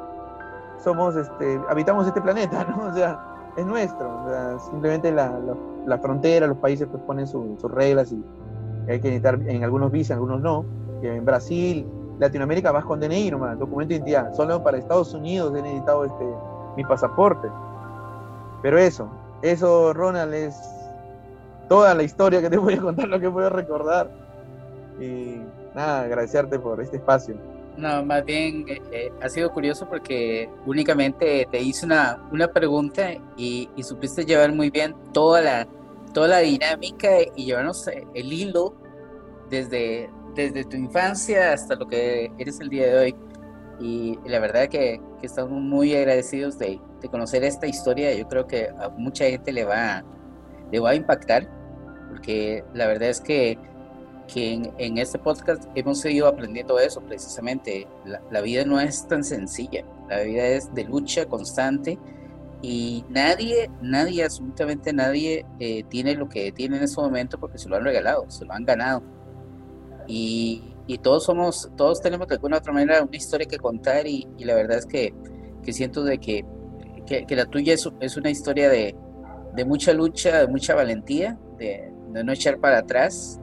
somos, 0.84 1.16
este, 1.16 1.62
habitamos 1.70 2.08
este 2.08 2.22
planeta, 2.22 2.66
¿no? 2.70 2.88
O 2.88 2.94
sea, 2.94 3.20
es 3.56 3.66
nuestro. 3.66 4.26
Simplemente 4.72 5.12
la, 5.12 5.30
la, 5.30 5.56
la, 5.86 5.98
frontera, 6.00 6.48
los 6.48 6.58
países 6.58 6.88
pues 6.90 7.04
ponen 7.04 7.28
sus 7.28 7.62
reglas 7.72 8.12
y 8.12 8.24
hay 8.90 9.00
que 9.00 9.10
necesitar 9.10 9.40
en 9.46 9.64
algunos 9.64 9.92
visas, 9.92 10.12
en 10.12 10.24
algunos 10.24 10.42
no. 10.42 10.66
Y 11.04 11.08
en 11.08 11.26
Brasil 11.26 11.86
Latinoamérica 12.20 12.72
vas 12.72 12.86
con 12.86 13.00
DNI 13.00 13.32
nomás, 13.32 13.60
documento 13.60 13.90
de 13.90 13.96
identidad. 13.96 14.34
Solo 14.34 14.64
para 14.64 14.78
Estados 14.78 15.14
Unidos 15.14 15.54
he 15.56 15.62
necesitado 15.62 16.06
este, 16.06 16.26
mi 16.76 16.84
pasaporte. 16.84 17.48
Pero 18.62 18.78
eso, 18.78 19.10
eso, 19.42 19.94
Ronald, 19.94 20.34
es 20.34 20.56
toda 21.70 21.94
la 21.94 22.04
historia 22.04 22.42
que 22.42 22.50
te 22.50 22.58
voy 22.58 22.74
a 22.74 22.82
contar, 22.82 23.08
lo 23.08 23.20
que 23.20 23.28
voy 23.28 23.44
a 23.46 23.50
recordar. 23.50 24.10
Y 25.00 25.42
nada, 25.76 26.02
agradecerte 26.02 26.58
por 26.58 26.82
este 26.82 26.98
espacio. 26.98 27.36
No, 27.78 28.04
más 28.04 28.26
bien 28.26 28.66
eh, 28.68 28.82
eh, 28.92 29.14
ha 29.22 29.30
sido 29.30 29.52
curioso 29.52 29.88
porque 29.88 30.50
únicamente 30.66 31.48
te 31.52 31.62
hice 31.62 31.86
una, 31.86 32.20
una 32.32 32.48
pregunta 32.48 33.14
y, 33.38 33.70
y, 33.76 33.84
supiste 33.84 34.26
llevar 34.26 34.52
muy 34.52 34.72
bien 34.72 34.96
toda 35.14 35.42
la, 35.42 35.68
toda 36.12 36.28
la 36.28 36.40
dinámica 36.40 37.08
y 37.36 37.46
llevarnos 37.46 37.88
eh, 37.88 38.08
el 38.16 38.34
hilo 38.34 38.74
desde, 39.52 40.10
desde 40.38 40.64
tu 40.64 40.78
infancia 40.78 41.52
hasta 41.52 41.76
lo 41.76 41.88
que 41.88 42.32
eres 42.38 42.60
el 42.60 42.70
día 42.70 42.88
de 42.88 42.98
hoy. 42.98 43.16
Y 43.80 44.18
la 44.26 44.40
verdad 44.40 44.70
que, 44.70 45.02
que 45.20 45.26
estamos 45.26 45.60
muy 45.60 45.94
agradecidos 45.94 46.58
de, 46.58 46.80
de, 47.02 47.10
conocer 47.10 47.44
esta 47.44 47.68
historia. 47.68 48.14
Yo 48.14 48.28
creo 48.28 48.48
que 48.48 48.70
a 48.70 48.90
mucha 48.90 49.26
gente 49.26 49.52
le 49.52 49.66
va, 49.66 50.04
le 50.72 50.80
va 50.80 50.92
a 50.92 50.96
impactar, 50.96 51.48
porque 52.10 52.64
la 52.74 52.88
verdad 52.88 53.10
es 53.10 53.20
que, 53.20 53.58
que 54.32 54.54
en, 54.54 54.74
en 54.78 54.98
este 54.98 55.20
podcast 55.20 55.64
hemos 55.76 56.00
seguido 56.00 56.28
aprendiendo 56.28 56.80
eso 56.80 57.02
precisamente. 57.02 57.88
La, 58.06 58.22
la, 58.32 58.42
vida 58.42 58.64
no 58.64 58.80
es 58.80 59.08
tan 59.08 59.24
sencilla, 59.24 59.84
la 60.10 60.22
vida 60.22 60.46
es 60.46 60.74
de 60.74 60.84
lucha 60.86 61.26
constante 61.26 62.00
y 62.62 63.06
nadie, 63.10 63.70
nadie, 63.82 64.24
absolutamente 64.24 64.92
nadie 64.92 65.46
eh, 65.60 65.84
tiene 65.90 66.16
lo 66.16 66.28
que 66.28 66.52
tiene 66.52 66.78
en 66.78 66.84
este 66.84 67.00
momento 67.00 67.40
porque 67.40 67.60
se 67.60 67.70
lo 67.70 67.76
han 67.76 67.84
regalado, 67.84 68.26
se 68.30 68.46
lo 68.46 68.54
han 68.54 68.66
ganado 68.66 69.04
y, 70.08 70.64
y, 70.88 70.98
todos 71.00 71.26
somos, 71.26 71.70
todos 71.76 72.02
tenemos 72.02 72.28
de 72.28 72.36
alguna 72.36 72.58
otra 72.58 72.74
manera 72.74 73.04
una 73.04 73.16
historia 73.16 73.48
que 73.48 73.58
contar 73.58 74.08
y, 74.08 74.28
y 74.38 74.46
la 74.46 74.56
verdad 74.56 74.78
es 74.78 74.86
que, 74.86 75.14
que 75.64 75.74
siento 75.74 76.04
de 76.04 76.18
que, 76.18 76.46
que, 77.06 77.26
que, 77.26 77.36
la 77.36 77.46
tuya 77.46 77.74
es, 77.74 77.90
es 78.00 78.18
una 78.18 78.30
historia 78.30 78.70
de, 78.70 78.96
de, 79.54 79.66
mucha 79.66 79.94
lucha, 79.94 80.40
de 80.40 80.48
mucha 80.48 80.76
valentía, 80.76 81.38
de, 81.58 81.92
de 82.12 82.24
no 82.24 82.32
echar 82.32 82.60
para 82.60 82.80
atrás 82.80 83.40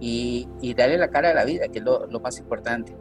y, 0.00 0.48
y, 0.62 0.74
darle 0.74 0.96
la 0.96 1.08
cara 1.08 1.30
a 1.30 1.34
la 1.34 1.44
vida, 1.44 1.68
que 1.68 1.78
es 1.78 1.84
lo, 1.84 2.06
lo 2.06 2.20
más 2.20 2.38
importante. 2.38 2.96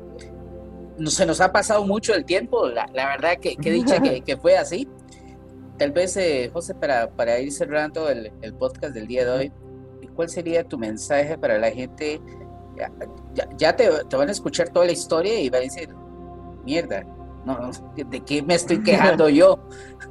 No, 0.98 1.10
se 1.10 1.26
nos 1.26 1.40
ha 1.40 1.54
pasado 1.54 1.86
mucho 1.86 2.14
el 2.14 2.26
tiempo, 2.26 2.68
la, 2.68 2.86
la 2.94 3.06
verdad 3.08 3.38
que, 3.40 3.56
que 3.56 3.72
dicha 3.72 4.02
que, 4.02 4.22
que, 4.26 4.36
fue 4.36 4.58
así. 4.58 4.88
Tal 5.78 5.92
vez, 5.92 6.18
eh, 6.18 6.50
José, 6.52 6.76
para, 6.76 7.10
para 7.10 7.40
ir 7.40 7.54
cerrando 7.54 8.10
el, 8.10 8.34
el 8.42 8.54
podcast 8.54 8.94
del 8.94 9.08
día 9.08 9.24
de 9.24 9.32
hoy, 9.32 9.52
¿cuál 10.20 10.28
sería 10.28 10.66
tu 10.66 10.78
mensaje 10.78 11.38
para 11.38 11.58
la 11.58 11.72
gente 11.72 12.20
ya, 12.76 12.92
ya 13.58 13.76
te, 13.76 13.90
te, 14.10 14.16
van 14.16 14.30
a 14.30 14.32
escuchar 14.32 14.70
toda 14.70 14.86
la 14.86 14.92
historia 14.92 15.40
y 15.40 15.50
van 15.50 15.62
a 15.62 15.64
decir, 15.66 15.90
mierda, 16.66 17.04
no, 17.46 17.72
¿de 17.96 18.20
qué 18.22 18.42
me 18.42 18.56
estoy 18.56 18.84
quejando 18.84 19.30
yo? 19.30 19.60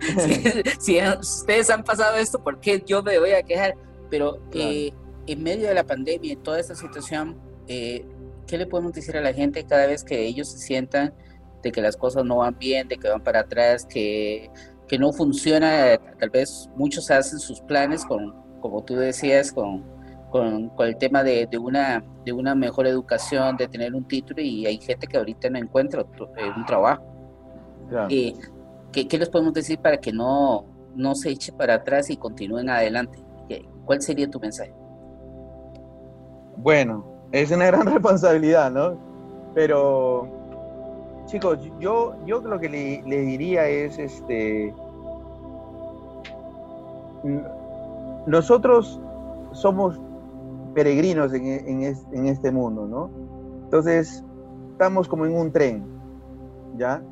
si, 0.80 0.98
ustedes 1.20 1.70
han 1.70 1.84
pasado 1.84 2.16
esto, 2.16 2.42
¿por 2.42 2.60
qué 2.60 2.82
yo 2.86 3.02
me 3.02 3.18
voy 3.18 3.32
a 3.32 3.42
quejar? 3.42 3.74
Pero 4.10 4.38
eh, 4.52 4.92
en 5.26 5.42
medio 5.42 5.68
de 5.68 5.74
la 5.74 5.84
pandemia, 5.84 6.32
en 6.32 6.42
toda 6.42 6.58
esta 6.58 6.74
situación, 6.74 7.38
eh, 7.66 8.04
¿qué 8.46 8.56
le 8.56 8.66
podemos 8.66 8.92
decir 8.92 9.16
a 9.16 9.20
la 9.20 9.32
gente 9.32 9.64
cada 9.64 9.86
vez 9.86 10.04
que 10.04 10.26
ellos 10.26 10.50
se 10.50 10.58
sientan 10.58 11.14
de 11.62 11.72
que 11.72 11.80
las 11.82 11.96
cosas 11.96 12.24
no 12.24 12.38
van 12.38 12.56
bien, 12.58 12.88
de 12.88 12.96
que 12.96 13.08
van 13.08 13.22
para 13.22 13.40
atrás, 13.40 13.84
que, 13.84 14.50
que 14.86 14.98
no 14.98 15.12
funciona? 15.12 15.98
Tal 16.18 16.30
vez 16.30 16.70
muchos 16.76 17.10
hacen 17.10 17.38
sus 17.38 17.60
planes 17.60 18.04
con, 18.04 18.34
como 18.60 18.82
tú 18.84 18.96
decías, 18.96 19.52
con, 19.52 19.84
con, 20.30 20.70
el 20.78 20.96
tema 20.96 21.22
de, 21.22 21.46
de, 21.46 21.58
una, 21.58 22.02
de 22.24 22.32
una 22.32 22.54
mejor 22.54 22.86
educación, 22.86 23.56
de 23.56 23.68
tener 23.68 23.94
un 23.94 24.06
título 24.06 24.42
y 24.42 24.66
hay 24.66 24.78
gente 24.78 25.06
que 25.06 25.16
ahorita 25.16 25.50
no 25.50 25.58
encuentra 25.58 26.02
eh, 26.02 26.50
un 26.56 26.66
trabajo. 26.66 27.02
Eh, 28.10 28.34
¿qué, 28.92 29.18
les 29.18 29.28
podemos 29.28 29.54
decir 29.54 29.78
para 29.78 29.96
que 29.96 30.12
no, 30.12 30.66
no 30.94 31.14
se 31.14 31.30
eche 31.30 31.52
para 31.52 31.74
atrás 31.74 32.10
y 32.10 32.16
continúen 32.16 32.68
adelante? 32.68 33.18
¿Cuál 33.84 34.02
sería 34.02 34.28
tu 34.28 34.38
mensaje? 34.38 34.74
Bueno, 36.58 37.06
es 37.32 37.50
una 37.50 37.66
gran 37.66 37.86
responsabilidad, 37.92 38.70
¿no? 38.70 38.98
Pero, 39.54 40.28
chicos, 41.24 41.58
yo, 41.80 42.14
yo 42.26 42.40
lo 42.40 42.60
que 42.60 42.68
le, 42.68 43.02
le 43.06 43.20
diría 43.22 43.66
es, 43.66 43.98
este, 43.98 44.74
nosotros 48.26 49.00
somos 49.52 49.98
peregrinos 50.78 51.34
en, 51.34 51.82
este 52.26 52.52
mundo, 52.52 52.86
¿no? 52.86 53.10
Entonces, 53.64 54.24
estamos 54.70 55.08
como 55.08 55.26
en 55.26 55.34
un 55.34 55.50
tren, 55.50 55.84
¿ya? 56.76 57.02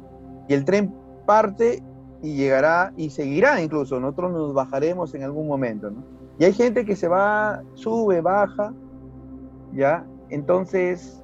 Y 0.47 0.55
el 0.55 0.65
tren 0.65 0.95
parte 1.27 1.83
y 2.23 2.37
llegará 2.37 2.93
y 2.97 3.11
seguirá 3.11 3.61
incluso. 3.61 3.99
Nosotros 3.99 4.31
nos 4.31 4.55
bajaremos 4.55 5.13
en 5.17 5.25
algún 5.25 5.49
momento, 5.49 5.91
¿no? 5.91 6.05
Y 6.39 6.45
hay 6.45 6.53
gente 6.53 6.85
que 6.85 6.95
se 6.95 7.09
va, 7.09 7.65
sube, 7.75 8.21
baja, 8.21 8.73
¿ya? 9.75 10.07
Entonces, 10.29 11.21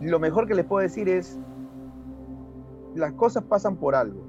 lo 0.00 0.18
mejor 0.18 0.48
que 0.48 0.54
les 0.56 0.64
puedo 0.64 0.82
decir 0.82 1.08
es, 1.08 1.38
las 2.96 3.12
cosas 3.12 3.44
pasan 3.44 3.76
por 3.76 3.94
algo, 3.94 4.20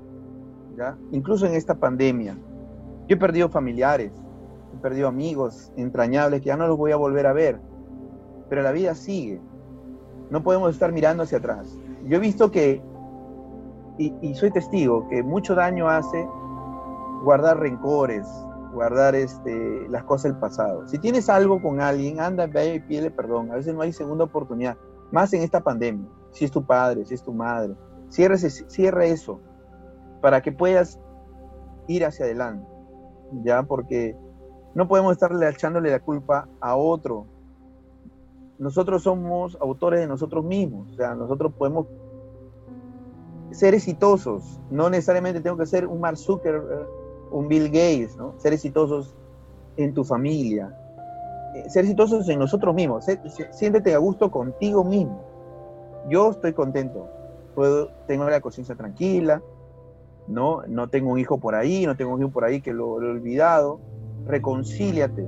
¿ya? 0.78 0.95
Incluso 1.11 1.47
en 1.47 1.55
esta 1.55 1.74
pandemia. 1.74 2.38
Yo 3.07 3.15
he 3.15 3.18
perdido 3.18 3.49
familiares, 3.49 4.11
he 4.74 4.78
perdido 4.82 5.07
amigos 5.07 5.72
entrañables 5.76 6.41
que 6.41 6.47
ya 6.47 6.57
no 6.57 6.68
los 6.68 6.78
voy 6.78 6.91
a 6.91 6.95
volver 6.95 7.28
a 7.28 7.34
ver, 7.34 7.59
pero 8.49 8.61
la 8.61 8.72
vida 8.72 8.95
sigue. 8.95 9.41
No 10.30 10.43
podemos 10.43 10.72
estar 10.72 10.91
mirando 10.91 11.24
hacia 11.24 11.38
atrás. 11.38 11.78
Yo 12.05 12.18
he 12.18 12.20
visto 12.20 12.51
que 12.51 12.82
y, 13.97 14.36
soy 14.36 14.51
testigo 14.51 15.07
que 15.09 15.24
mucho 15.24 15.55
daño 15.55 15.89
hace 15.89 16.28
guardar 17.24 17.59
rencores, 17.59 18.28
guardar 18.74 19.15
este, 19.15 19.88
las 19.89 20.03
cosas 20.03 20.32
del 20.32 20.39
pasado. 20.39 20.88
Si 20.88 20.99
tienes 20.99 21.30
algo 21.30 21.61
con 21.61 21.82
alguien, 21.82 22.20
anda, 22.20 22.45
ve 22.45 22.76
y 22.76 22.80
pídele 22.80 23.11
perdón. 23.11 23.51
A 23.51 23.55
veces 23.55 23.74
no 23.74 23.82
hay 23.82 23.91
segunda 23.91 24.26
oportunidad, 24.26 24.78
más 25.11 25.34
en 25.34 25.41
esta 25.41 25.61
pandemia. 25.61 26.07
Si 26.32 26.45
es 26.45 26.51
tu 26.51 26.63
padre, 26.63 27.05
si 27.05 27.15
es 27.15 27.24
tu 27.24 27.34
madre, 27.34 27.74
cierra, 28.09 28.38
cierra 28.38 29.05
eso 29.05 29.39
para 30.22 30.41
que 30.41 30.51
puedas 30.51 30.99
ir 31.88 32.05
hacia 32.05 32.26
adelante, 32.26 32.68
¿ya? 33.43 33.63
Porque 33.63 34.15
no 34.78 34.88
podemos 34.88 35.12
estarle 35.12 35.50
echándole 35.50 35.90
la 35.90 36.00
culpa 36.00 36.48
a 36.62 36.76
otro. 36.76 37.26
Nosotros 38.60 39.02
somos 39.02 39.58
autores 39.60 40.00
de 40.02 40.06
nosotros 40.06 40.46
mismos, 40.46 40.92
o 40.92 40.96
sea, 40.96 41.16
nosotros 41.16 41.52
podemos 41.58 41.88
ser 43.50 43.74
exitosos. 43.74 44.60
No 44.70 44.92
necesariamente 44.92 45.42
tengo 45.42 45.58
que 45.58 45.66
ser 45.66 45.88
un 45.88 46.00
Mark 46.00 46.18
Zuckerberg, 46.18 46.88
un 47.32 47.48
Bill 47.48 47.66
Gates, 47.70 48.18
¿no? 48.18 48.36
Ser 48.38 48.54
exitosos 48.54 49.16
en 49.78 49.96
tu 49.96 50.04
familia. 50.04 50.72
Eh, 51.56 51.68
ser 51.72 51.86
exitosos 51.86 52.30
en 52.30 52.38
nosotros 52.38 52.76
mismos. 52.76 53.04
Siéntete 53.50 53.96
a 53.96 53.98
gusto 53.98 54.30
contigo 54.30 54.84
mismo. 54.84 55.24
Yo 56.08 56.30
estoy 56.30 56.54
contento. 56.54 57.10
Puedo, 57.56 57.90
tengo 58.06 58.30
la 58.30 58.42
conciencia 58.42 58.76
tranquila, 58.76 59.42
¿no? 60.28 60.62
No 60.68 60.88
tengo 60.88 61.10
un 61.10 61.18
hijo 61.18 61.40
por 61.40 61.56
ahí, 61.56 61.88
no 61.88 61.98
tengo 61.98 62.14
un 62.14 62.22
hijo 62.22 62.30
por 62.30 62.46
ahí 62.46 62.62
que 62.62 62.74
lo, 62.74 63.02
he 63.02 63.10
olvidado. 63.10 63.80
Reconcíliate 64.28 65.26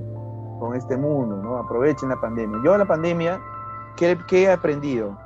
con 0.59 0.75
este 0.75 0.97
mundo, 0.97 1.37
¿no? 1.37 1.57
Aprovechen 1.57 2.09
la 2.09 2.19
pandemia. 2.19 2.59
Yo 2.63 2.77
la 2.77 2.85
pandemia, 2.85 3.39
¿qué, 3.95 4.17
¿qué 4.27 4.43
he 4.43 4.51
aprendido? 4.51 5.17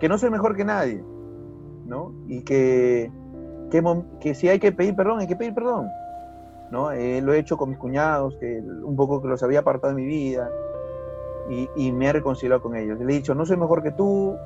Que 0.00 0.08
no 0.08 0.18
soy 0.18 0.30
mejor 0.30 0.56
que 0.56 0.64
nadie 0.64 1.02
¿no? 1.86 2.12
Y 2.26 2.42
que, 2.42 3.10
que, 4.20 4.34
si 4.34 4.48
hay 4.48 4.58
que 4.58 4.72
pedir 4.72 4.94
perdón, 4.94 5.20
hay 5.20 5.26
que 5.26 5.36
pedir 5.36 5.54
perdón, 5.54 5.88
¿no? 6.70 6.90
Eh, 6.92 7.20
lo 7.22 7.32
he 7.32 7.38
hecho 7.38 7.56
con 7.56 7.70
mis 7.70 7.78
cuñados, 7.78 8.36
que 8.38 8.60
un 8.60 8.96
poco 8.96 9.22
que 9.22 9.28
los 9.28 9.42
había 9.42 9.60
apartado 9.60 9.94
de 9.94 10.02
mi 10.02 10.06
vida, 10.06 10.50
y, 11.76 11.92
me 11.92 12.08
he 12.08 12.12
reconciliado 12.12 12.60
con 12.60 12.74
ellos. 12.74 12.98
Le 12.98 13.04
he 13.04 13.16
dicho, 13.16 13.32
no 13.34 13.46
soy 13.46 13.56
mejor 13.56 13.82
que 13.82 13.92
tú, 13.92 14.36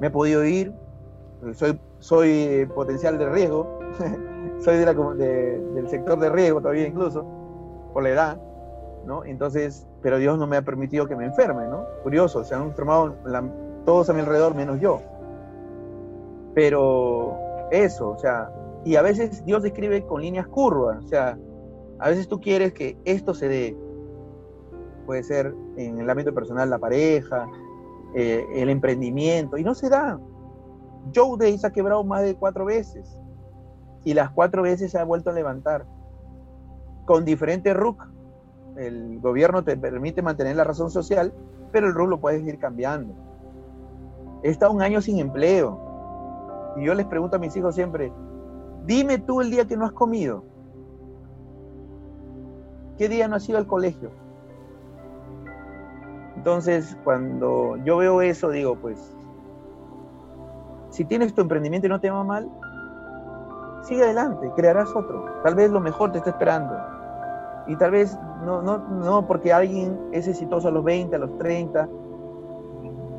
me 0.00 0.08
he 0.08 0.10
podido 0.10 0.44
ir, 0.44 0.72
soy, 1.54 1.80
soy 1.98 2.28
eh, 2.30 2.68
potencial 2.74 3.18
de 3.18 3.30
riesgo, 3.30 3.78
soy 4.60 4.76
de 4.76 4.86
la, 4.86 4.94
del 4.94 5.88
sector 5.88 6.18
de 6.18 6.28
riesgo 6.28 6.60
todavía 6.60 6.86
incluso, 6.86 7.24
por 7.92 8.02
la 8.02 8.10
edad, 8.10 8.40
¿no? 9.06 9.24
Entonces, 9.24 9.86
pero 10.02 10.18
Dios 10.18 10.38
no 10.38 10.46
me 10.46 10.56
ha 10.56 10.62
permitido 10.62 11.06
que 11.06 11.16
me 11.16 11.24
enferme, 11.24 11.66
¿no? 11.66 11.84
Curioso, 12.02 12.44
se 12.44 12.54
han 12.54 12.62
enfermado 12.62 13.14
todos 13.84 14.10
a 14.10 14.12
mi 14.12 14.20
alrededor 14.20 14.54
menos 14.54 14.80
yo. 14.80 15.00
Pero 16.54 17.38
eso, 17.70 18.10
o 18.10 18.18
sea, 18.18 18.52
y 18.84 18.96
a 18.96 19.02
veces 19.02 19.44
Dios 19.44 19.64
escribe 19.64 20.04
con 20.06 20.20
líneas 20.20 20.46
curvas, 20.46 21.04
o 21.04 21.08
sea, 21.08 21.38
a 21.98 22.08
veces 22.08 22.28
tú 22.28 22.40
quieres 22.40 22.72
que 22.72 22.98
esto 23.04 23.34
se 23.34 23.48
dé, 23.48 23.76
puede 25.06 25.22
ser 25.22 25.54
en 25.76 25.98
el 25.98 26.08
ámbito 26.08 26.34
personal 26.34 26.68
la 26.68 26.78
pareja, 26.78 27.46
eh, 28.14 28.44
el 28.54 28.68
emprendimiento, 28.68 29.56
y 29.56 29.64
no 29.64 29.74
se 29.74 29.88
da. 29.88 30.18
Joe 31.14 31.38
Day 31.38 31.56
se 31.56 31.66
ha 31.66 31.70
quebrado 31.70 32.04
más 32.04 32.22
de 32.22 32.34
cuatro 32.34 32.66
veces 32.66 33.18
y 34.04 34.14
las 34.14 34.30
cuatro 34.30 34.62
veces 34.62 34.90
se 34.90 34.98
ha 34.98 35.04
vuelto 35.04 35.30
a 35.30 35.32
levantar 35.32 35.84
con 37.04 37.24
diferentes 37.24 37.74
RUC. 37.74 38.06
El 38.76 39.20
gobierno 39.20 39.64
te 39.64 39.76
permite 39.76 40.22
mantener 40.22 40.56
la 40.56 40.64
razón 40.64 40.90
social, 40.90 41.32
pero 41.72 41.88
el 41.88 41.94
RUC 41.94 42.08
lo 42.08 42.20
puedes 42.20 42.42
ir 42.46 42.58
cambiando. 42.58 43.14
He 44.42 44.48
estado 44.48 44.72
un 44.72 44.82
año 44.82 45.00
sin 45.00 45.18
empleo, 45.18 45.78
y 46.76 46.84
yo 46.84 46.94
les 46.94 47.06
pregunto 47.06 47.36
a 47.36 47.38
mis 47.38 47.54
hijos 47.56 47.74
siempre, 47.74 48.12
dime 48.86 49.18
tú 49.18 49.40
el 49.40 49.50
día 49.50 49.66
que 49.66 49.76
no 49.76 49.84
has 49.84 49.92
comido. 49.92 50.44
¿Qué 52.96 53.08
día 53.08 53.28
no 53.28 53.36
has 53.36 53.48
ido 53.48 53.58
al 53.58 53.66
colegio? 53.66 54.10
Entonces, 56.36 56.96
cuando 57.04 57.76
yo 57.84 57.98
veo 57.98 58.22
eso, 58.22 58.50
digo, 58.50 58.76
pues, 58.76 59.14
si 60.90 61.04
tienes 61.04 61.34
tu 61.34 61.42
emprendimiento 61.42 61.86
y 61.86 61.90
no 61.90 62.00
te 62.00 62.10
va 62.10 62.24
mal, 62.24 62.50
sigue 63.82 64.04
adelante, 64.04 64.50
crearás 64.56 64.94
otro. 64.94 65.24
Tal 65.42 65.54
vez 65.54 65.70
lo 65.70 65.80
mejor 65.80 66.12
te 66.12 66.18
está 66.18 66.30
esperando. 66.30 66.74
Y 67.66 67.76
tal 67.76 67.92
vez 67.92 68.18
no, 68.44 68.62
no, 68.62 68.78
no 68.78 69.26
porque 69.26 69.52
alguien 69.52 69.98
es 70.12 70.26
exitoso 70.26 70.68
a 70.68 70.70
los 70.70 70.82
20, 70.82 71.14
a 71.14 71.18
los 71.18 71.38
30, 71.38 71.88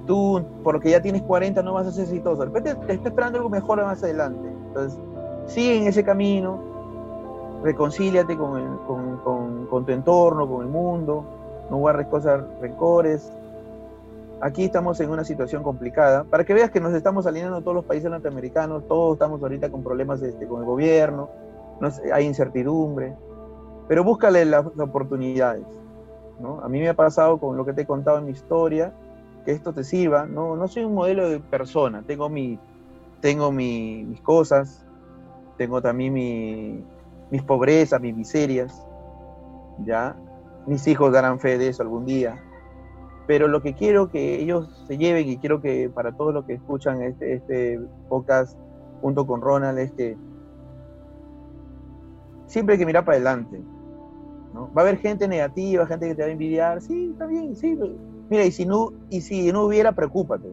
tú, 0.06 0.44
porque 0.64 0.92
ya 0.92 1.02
tienes 1.02 1.22
40, 1.24 1.62
no 1.64 1.74
vas 1.74 1.88
a 1.88 1.92
ser 1.92 2.04
exitoso. 2.04 2.42
De 2.42 2.46
repente 2.46 2.76
te 2.88 2.94
está 2.94 3.10
esperando 3.10 3.38
algo 3.38 3.50
mejor 3.50 3.82
más 3.84 4.04
adelante. 4.04 4.48
Entonces, 4.68 5.00
sigue 5.46 5.78
en 5.78 5.88
ese 5.88 6.04
camino, 6.04 6.60
reconcíliate 7.64 8.38
con, 8.38 8.78
con, 8.86 9.68
con, 9.68 9.86
tu 9.86 9.92
entorno, 9.92 10.48
con 10.48 10.64
el 10.64 10.70
mundo, 10.70 11.24
no 11.70 11.78
guardes 11.78 12.08
cosas, 12.08 12.44
rencores. 12.60 13.32
Aquí 14.42 14.66
estamos 14.66 15.00
en 15.00 15.12
una 15.12 15.24
situación 15.24 15.62
complicada. 15.62 16.24
Para 16.24 16.44
que 16.44 16.56
veas 16.56 16.72
que 16.72 16.80
nos 16.80 16.94
estamos 16.94 17.28
alineando 17.28 17.62
todos 17.62 17.76
los 17.76 17.86
países 17.86 18.10
norteamericanos, 18.10 18.88
todos 18.88 19.14
estamos 19.14 19.42
ahorita 19.42 19.70
con 19.70 19.84
problemas 19.84 20.22
este, 20.24 20.48
con 20.48 20.62
el 20.62 20.66
gobierno, 20.66 21.30
no 21.80 21.90
hay 22.12 22.26
incertidumbre, 22.26 23.16
pero 23.88 24.04
búscale 24.04 24.44
las 24.46 24.66
oportunidades. 24.66 25.66
¿no? 26.40 26.60
A 26.62 26.70
mí 26.70 26.80
me 26.80 26.90
ha 26.90 26.96
pasado 26.96 27.40
con 27.40 27.56
lo 27.56 27.66
que 27.66 27.74
te 27.74 27.82
he 27.82 27.86
contado 27.86 28.18
en 28.18 28.26
mi 28.26 28.32
historia, 28.32 28.94
que 29.46 29.52
esto 29.52 29.74
te 29.74 29.84
sirva. 29.84 30.26
No, 30.26 30.56
no 30.56 30.68
soy 30.68 30.86
un 30.86 30.96
modelo 30.96 31.30
de 31.30 31.40
persona, 31.40 32.04
tengo, 32.06 32.28
mi, 32.28 32.58
tengo 33.20 33.52
mis 33.52 34.20
cosas, 34.22 34.84
tengo 35.58 35.84
también 35.84 36.14
mi, 36.14 36.84
mis 37.30 37.44
pobrezas, 37.44 38.02
mis 38.02 38.16
miserias, 38.16 38.84
¿ya? 39.86 40.16
Mis 40.66 40.88
hijos 40.88 41.12
darán 41.12 41.40
fe 41.40 41.60
de 41.60 41.70
eso 41.70 41.84
algún 41.84 42.06
día. 42.06 42.42
Pero 43.32 43.48
lo 43.48 43.62
que 43.62 43.74
quiero 43.74 44.10
que 44.10 44.42
ellos 44.42 44.68
se 44.88 44.98
lleven 44.98 45.30
y 45.30 45.38
quiero 45.38 45.62
que 45.62 45.90
para 45.90 46.12
todos 46.12 46.34
los 46.34 46.44
que 46.44 46.56
escuchan 46.56 47.02
este, 47.02 47.36
este 47.36 47.80
podcast 48.10 48.58
junto 49.02 49.26
con 49.26 49.40
Ronald 49.40 49.80
es 49.80 49.94
que 49.94 50.18
siempre 52.46 52.74
hay 52.74 52.80
que 52.80 52.86
mirar 52.86 53.06
para 53.06 53.16
adelante. 53.16 53.62
¿no? 54.54 54.70
Va 54.74 54.82
a 54.82 54.86
haber 54.86 54.98
gente 54.98 55.30
negativa, 55.30 55.88
gente 55.88 56.10
que 56.10 56.16
te 56.16 56.24
va 56.24 56.28
a 56.28 56.32
envidiar, 56.32 56.82
sí, 56.82 57.12
está 57.14 57.26
bien, 57.26 57.56
sí, 57.56 57.80
Mira, 58.30 58.44
y 58.44 58.52
si 58.52 58.66
no, 58.66 58.92
y 59.10 59.22
si 59.22 59.50
no 59.54 59.64
hubiera, 59.64 59.94
preocúpate. 59.94 60.50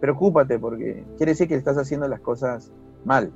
preocúpate 0.00 0.58
porque 0.58 1.02
quiere 1.16 1.32
decir 1.32 1.48
que 1.48 1.54
estás 1.54 1.78
haciendo 1.78 2.06
las 2.08 2.20
cosas 2.20 2.74
mal, 3.06 3.32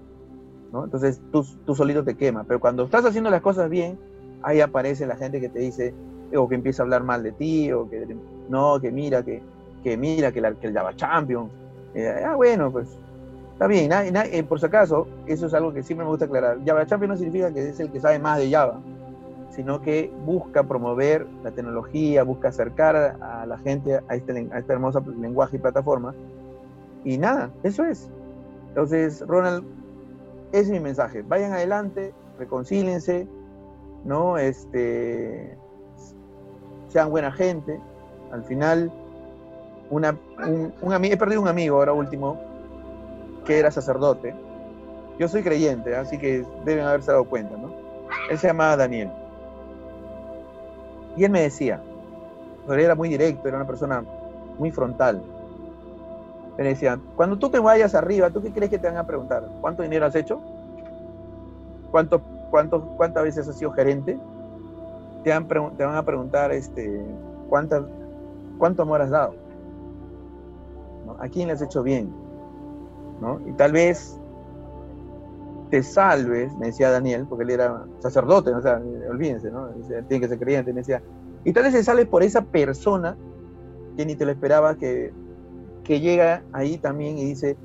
¿no? 0.71 0.85
Entonces 0.85 1.23
tú, 1.33 1.47
tú 1.65 1.75
solito 1.75 2.05
te 2.05 2.15
quemas, 2.15 2.45
pero 2.47 2.61
cuando 2.61 2.85
estás 2.85 3.07
haciendo 3.07 3.31
las 3.31 3.41
cosas 3.41 3.71
bien, 3.71 3.99
ahí 4.43 4.61
aparece 4.61 5.07
la 5.07 5.17
gente 5.17 5.41
que 5.41 5.49
te 5.49 5.61
dice, 5.61 5.95
o 6.37 6.49
que 6.49 6.55
empieza 6.55 6.83
a 6.83 6.85
hablar 6.85 7.05
mal 7.05 7.23
de 7.23 7.33
ti, 7.33 7.73
o 7.73 7.89
que 7.89 8.17
no, 8.49 8.81
que 8.81 8.91
mira, 8.91 9.23
que, 9.23 9.43
que 9.83 9.97
mira, 9.97 10.33
que, 10.33 10.41
el 10.41 10.75
Java 10.75 10.95
Champion. 10.95 11.49
Eh, 11.95 12.23
ah, 12.25 12.37
bueno, 12.37 12.71
pues 12.71 12.89
está 13.53 13.67
bien. 13.67 13.91
Eh, 13.93 14.43
por 14.43 14.61
si 14.61 14.67
acaso, 14.67 15.07
eso 15.27 15.47
es 15.47 15.55
algo 15.55 15.73
que 15.73 15.83
siempre 15.83 16.05
me 16.05 16.11
gusta 16.11 16.27
aclarar. 16.27 16.59
Java 16.65 16.87
Champion 16.87 17.11
no 17.11 17.17
significa 17.17 17.53
que 17.53 17.69
es 17.69 17.81
el 17.81 17.91
que 17.91 18.01
sabe 18.01 18.19
más 18.19 18.39
de 18.39 18.51
Java, 18.51 18.81
sino 19.51 19.81
que 19.81 20.13
busca 20.25 20.63
promover 20.63 21.27
la 21.43 21.51
tecnología, 21.51 22.23
busca 22.23 22.49
acercar 22.49 22.97
a 22.97 23.47
la 23.47 23.59
gente 23.59 24.01
a 24.09 24.15
este, 24.15 24.49
a 24.53 24.59
este 24.59 24.73
hermoso 24.73 25.03
lenguaje 25.21 25.57
y 25.57 25.61
plataforma. 25.61 26.15
Y 27.05 27.19
nada, 27.19 27.51
eso 27.63 27.85
es. 27.85 28.11
Entonces, 28.69 29.25
Ronald, 29.27 29.65
ese 30.53 30.63
es 30.63 30.71
mi 30.71 30.81
mensaje. 30.81 31.23
Vayan 31.23 31.53
adelante, 31.53 32.13
reconcílense, 32.39 33.27
¿no? 34.05 34.39
Este, 34.39 35.57
sean 36.89 37.11
buena 37.11 37.33
gente. 37.33 37.81
Al 38.33 38.45
final, 38.45 38.91
una, 39.91 40.17
un, 40.47 41.05
he 41.05 41.17
perdido 41.17 41.41
un 41.41 41.49
amigo 41.49 41.77
ahora 41.77 41.93
último, 41.93 42.39
que 43.45 43.59
era 43.59 43.71
sacerdote. 43.71 44.35
Yo 45.19 45.29
soy 45.29 45.43
creyente, 45.43 45.97
así 45.97 46.19
que 46.19 46.45
deben 46.65 46.85
haberse 46.85 47.11
dado 47.11 47.25
cuenta, 47.25 47.57
¿no? 47.57 47.73
Él 48.31 48.39
se 48.39 48.47
llamaba 48.47 48.77
Daniel. 48.77 49.11
Y 51.17 51.25
él 51.25 51.31
me 51.31 51.43
decía, 51.43 51.81
pero 52.67 52.81
era 52.81 52.95
muy 52.95 53.09
directo, 53.09 53.49
era 53.49 53.57
una 53.57 53.67
persona 53.67 54.05
muy 54.59 54.71
frontal. 54.71 55.23
Me 56.57 56.65
decía, 56.65 56.99
cuando 57.17 57.39
tú 57.39 57.51
te 57.51 57.59
vayas 57.59 57.95
arriba, 57.95 58.31
¿tú 58.31 58.43
qué 58.43 58.53
crees 58.53 58.71
que 58.71 58.79
te 58.79 58.89
van 58.89 58.97
a 58.97 59.07
preguntar? 59.07 59.49
¿Cuánto 59.61 59.83
dinero 59.83 60.07
has 60.07 60.15
hecho? 60.15 60.41
¿Cuánto, 61.91 62.21
cuánto, 62.51 62.83
¿Cuántas 62.97 63.25
veces 63.25 63.49
has 63.49 63.57
sido 63.57 63.73
gerente? 63.73 64.19
Te, 65.25 65.31
van 65.31 65.97
a 65.97 66.05
preguntar 66.05 66.53
este, 66.53 67.05
¿cuántas, 67.49 67.85
cuánto 68.59 68.83
amor 68.83 69.03
has 69.03 69.11
dado. 69.11 69.35
¿A 71.19 71.29
quién 71.29 71.49
le 71.49 71.55
has 71.55 71.63
hecho 71.63 71.83
bien? 71.83 72.13
¿no? 73.21 73.41
Y 73.47 73.53
tal 73.53 73.73
vez 73.73 74.19
te 75.71 75.83
salves, 75.83 76.57
me 76.57 76.67
decía 76.67 76.91
Daniel, 76.91 77.27
porque 77.29 77.45
él 77.45 77.51
era 77.51 77.85
sacerdote, 77.99 78.55
o 78.55 78.63
sea, 78.63 78.81
olvídense, 79.11 79.51
¿no? 79.51 79.69
tiene 80.09 80.21
que 80.21 80.29
ser 80.29 80.39
creyente, 80.39 80.73
me 80.73 80.81
decía. 80.81 81.03
Y 81.45 81.53
tal 81.53 81.65
vez 81.65 81.73
se 81.73 81.85
salves 81.85 82.07
por 82.07 82.23
esa 82.23 82.43
persona 82.43 83.17
que 83.97 84.07
ni 84.07 84.15
te 84.15 84.25
lo 84.25 84.33
esperaba, 84.33 84.77
que, 84.77 85.13
que 85.85 86.01
llega 86.01 86.43
ahí 86.53 86.79
también 86.79 87.19
y 87.19 87.25
dice, 87.25 87.57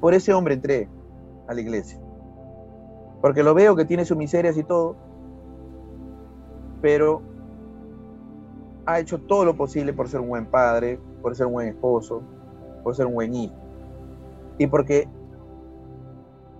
por 0.00 0.14
ese 0.14 0.32
hombre 0.32 0.54
entré 0.54 0.88
a 1.46 1.54
la 1.54 1.60
iglesia. 1.60 1.98
Porque 3.20 3.42
lo 3.42 3.54
veo 3.54 3.74
que 3.74 3.84
tiene 3.84 4.04
sus 4.04 4.16
miserias 4.16 4.56
y 4.56 4.62
todo, 4.62 4.96
pero 6.80 7.22
ha 8.86 9.00
hecho 9.00 9.18
todo 9.18 9.44
lo 9.44 9.56
posible 9.56 9.92
por 9.92 10.08
ser 10.08 10.20
un 10.20 10.28
buen 10.28 10.46
padre, 10.46 10.98
por 11.20 11.36
ser 11.36 11.46
un 11.46 11.52
buen 11.52 11.68
esposo, 11.68 12.22
por 12.82 12.94
ser 12.94 13.06
un 13.06 13.14
buen 13.14 13.34
hijo. 13.34 13.54
Y 14.56 14.66
porque 14.66 15.08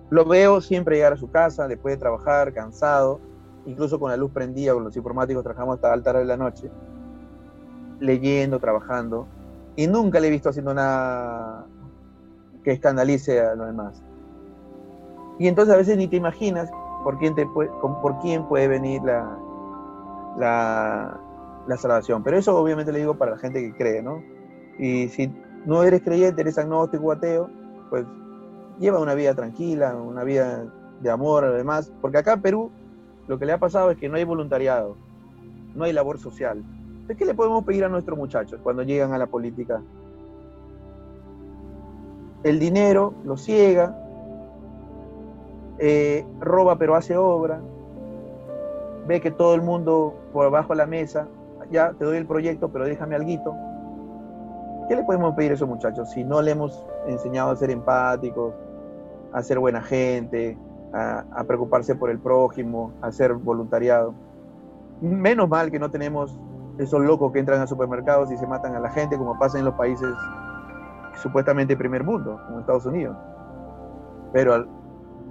lo 0.09 0.25
veo 0.25 0.61
siempre 0.61 0.97
llegar 0.97 1.13
a 1.13 1.17
su 1.17 1.29
casa 1.29 1.67
después 1.67 1.95
de 1.95 1.99
trabajar, 1.99 2.53
cansado, 2.53 3.19
incluso 3.65 3.99
con 3.99 4.11
la 4.11 4.17
luz 4.17 4.31
prendida, 4.31 4.73
con 4.73 4.83
los 4.83 4.95
informáticos 4.95 5.43
trabajamos 5.43 5.75
hasta 5.75 5.93
alta 5.93 6.11
hora 6.11 6.19
de 6.19 6.25
la 6.25 6.37
noche, 6.37 6.69
leyendo, 7.99 8.59
trabajando, 8.59 9.27
y 9.75 9.87
nunca 9.87 10.19
le 10.19 10.27
he 10.27 10.31
visto 10.31 10.49
haciendo 10.49 10.73
nada 10.73 11.65
que 12.63 12.71
escandalice 12.71 13.39
a 13.41 13.55
los 13.55 13.67
demás. 13.67 14.03
Y 15.37 15.47
entonces 15.47 15.73
a 15.73 15.77
veces 15.77 15.97
ni 15.97 16.07
te 16.07 16.17
imaginas 16.17 16.69
por 17.03 17.17
quién, 17.17 18.43
puede 18.47 18.67
venir 18.67 19.01
la, 19.03 19.37
la, 20.39 21.19
salvación. 21.77 22.23
Pero 22.23 22.37
eso 22.37 22.57
obviamente 22.57 22.91
le 22.91 22.99
digo 22.99 23.15
para 23.15 23.31
la 23.31 23.37
gente 23.37 23.61
que 23.61 23.75
cree, 23.75 24.01
¿no? 24.01 24.23
Y 24.79 25.09
si 25.09 25.31
no 25.65 25.83
eres 25.83 26.01
creyente, 26.01 26.41
eres 26.41 26.57
agnóstico, 26.57 27.11
ateo, 27.11 27.49
pues 27.89 28.05
lleva 28.79 28.99
una 28.99 29.13
vida 29.13 29.35
tranquila, 29.35 29.95
una 29.95 30.23
vida 30.23 30.65
de 31.01 31.09
amor, 31.09 31.43
además, 31.43 31.91
porque 32.01 32.17
acá 32.17 32.33
en 32.33 32.41
Perú 32.41 32.71
lo 33.27 33.37
que 33.37 33.45
le 33.45 33.51
ha 33.51 33.59
pasado 33.59 33.91
es 33.91 33.97
que 33.97 34.09
no 34.09 34.15
hay 34.15 34.23
voluntariado, 34.23 34.95
no 35.75 35.83
hay 35.83 35.93
labor 35.93 36.17
social. 36.17 36.63
¿De 37.07 37.15
qué 37.15 37.25
le 37.25 37.33
podemos 37.33 37.63
pedir 37.63 37.83
a 37.83 37.89
nuestros 37.89 38.17
muchachos 38.17 38.59
cuando 38.63 38.83
llegan 38.83 39.13
a 39.13 39.17
la 39.17 39.27
política? 39.27 39.81
El 42.43 42.57
dinero 42.57 43.13
lo 43.25 43.35
ciega, 43.37 43.95
eh, 45.77 46.25
roba 46.39 46.77
pero 46.77 46.95
hace 46.95 47.17
obra, 47.17 47.61
ve 49.09 49.19
que 49.19 49.31
todo 49.31 49.55
el 49.55 49.63
mundo 49.63 50.13
por 50.31 50.45
abajo 50.45 50.73
de 50.73 50.77
la 50.77 50.85
mesa, 50.85 51.27
ya 51.71 51.93
te 51.93 52.05
doy 52.05 52.17
el 52.17 52.27
proyecto, 52.27 52.69
pero 52.69 52.85
déjame 52.85 53.15
algo. 53.15 53.55
¿Qué 54.87 54.95
le 54.95 55.03
podemos 55.03 55.33
pedir 55.33 55.51
a 55.51 55.53
esos 55.55 55.67
muchachos 55.67 56.11
si 56.11 56.23
no 56.23 56.43
le 56.43 56.51
hemos 56.51 56.85
enseñado 57.07 57.49
a 57.49 57.55
ser 57.55 57.71
empáticos, 57.71 58.53
a 59.33 59.41
ser 59.41 59.57
buena 59.57 59.81
gente, 59.81 60.55
a, 60.93 61.43
preocuparse 61.47 61.95
por 61.95 62.11
el 62.11 62.19
prójimo, 62.19 62.91
a 63.01 63.11
ser 63.11 63.33
voluntariado? 63.33 64.13
Menos 65.01 65.49
mal 65.49 65.71
que 65.71 65.79
no 65.79 65.89
tenemos 65.89 66.39
esos 66.77 67.01
locos 67.01 67.31
que 67.31 67.39
entran 67.39 67.61
a 67.61 67.65
supermercados 67.67 68.31
y 68.31 68.37
se 68.37 68.45
matan 68.45 68.75
a 68.75 68.79
la 68.79 68.91
gente 68.91 69.17
como 69.17 69.39
pasa 69.39 69.57
en 69.57 69.65
los 69.65 69.73
países 69.73 70.13
supuestamente 71.15 71.75
primer 71.75 72.03
mundo, 72.03 72.39
como 72.45 72.59
Estados 72.59 72.85
Unidos. 72.85 73.17
Pero 74.33 74.67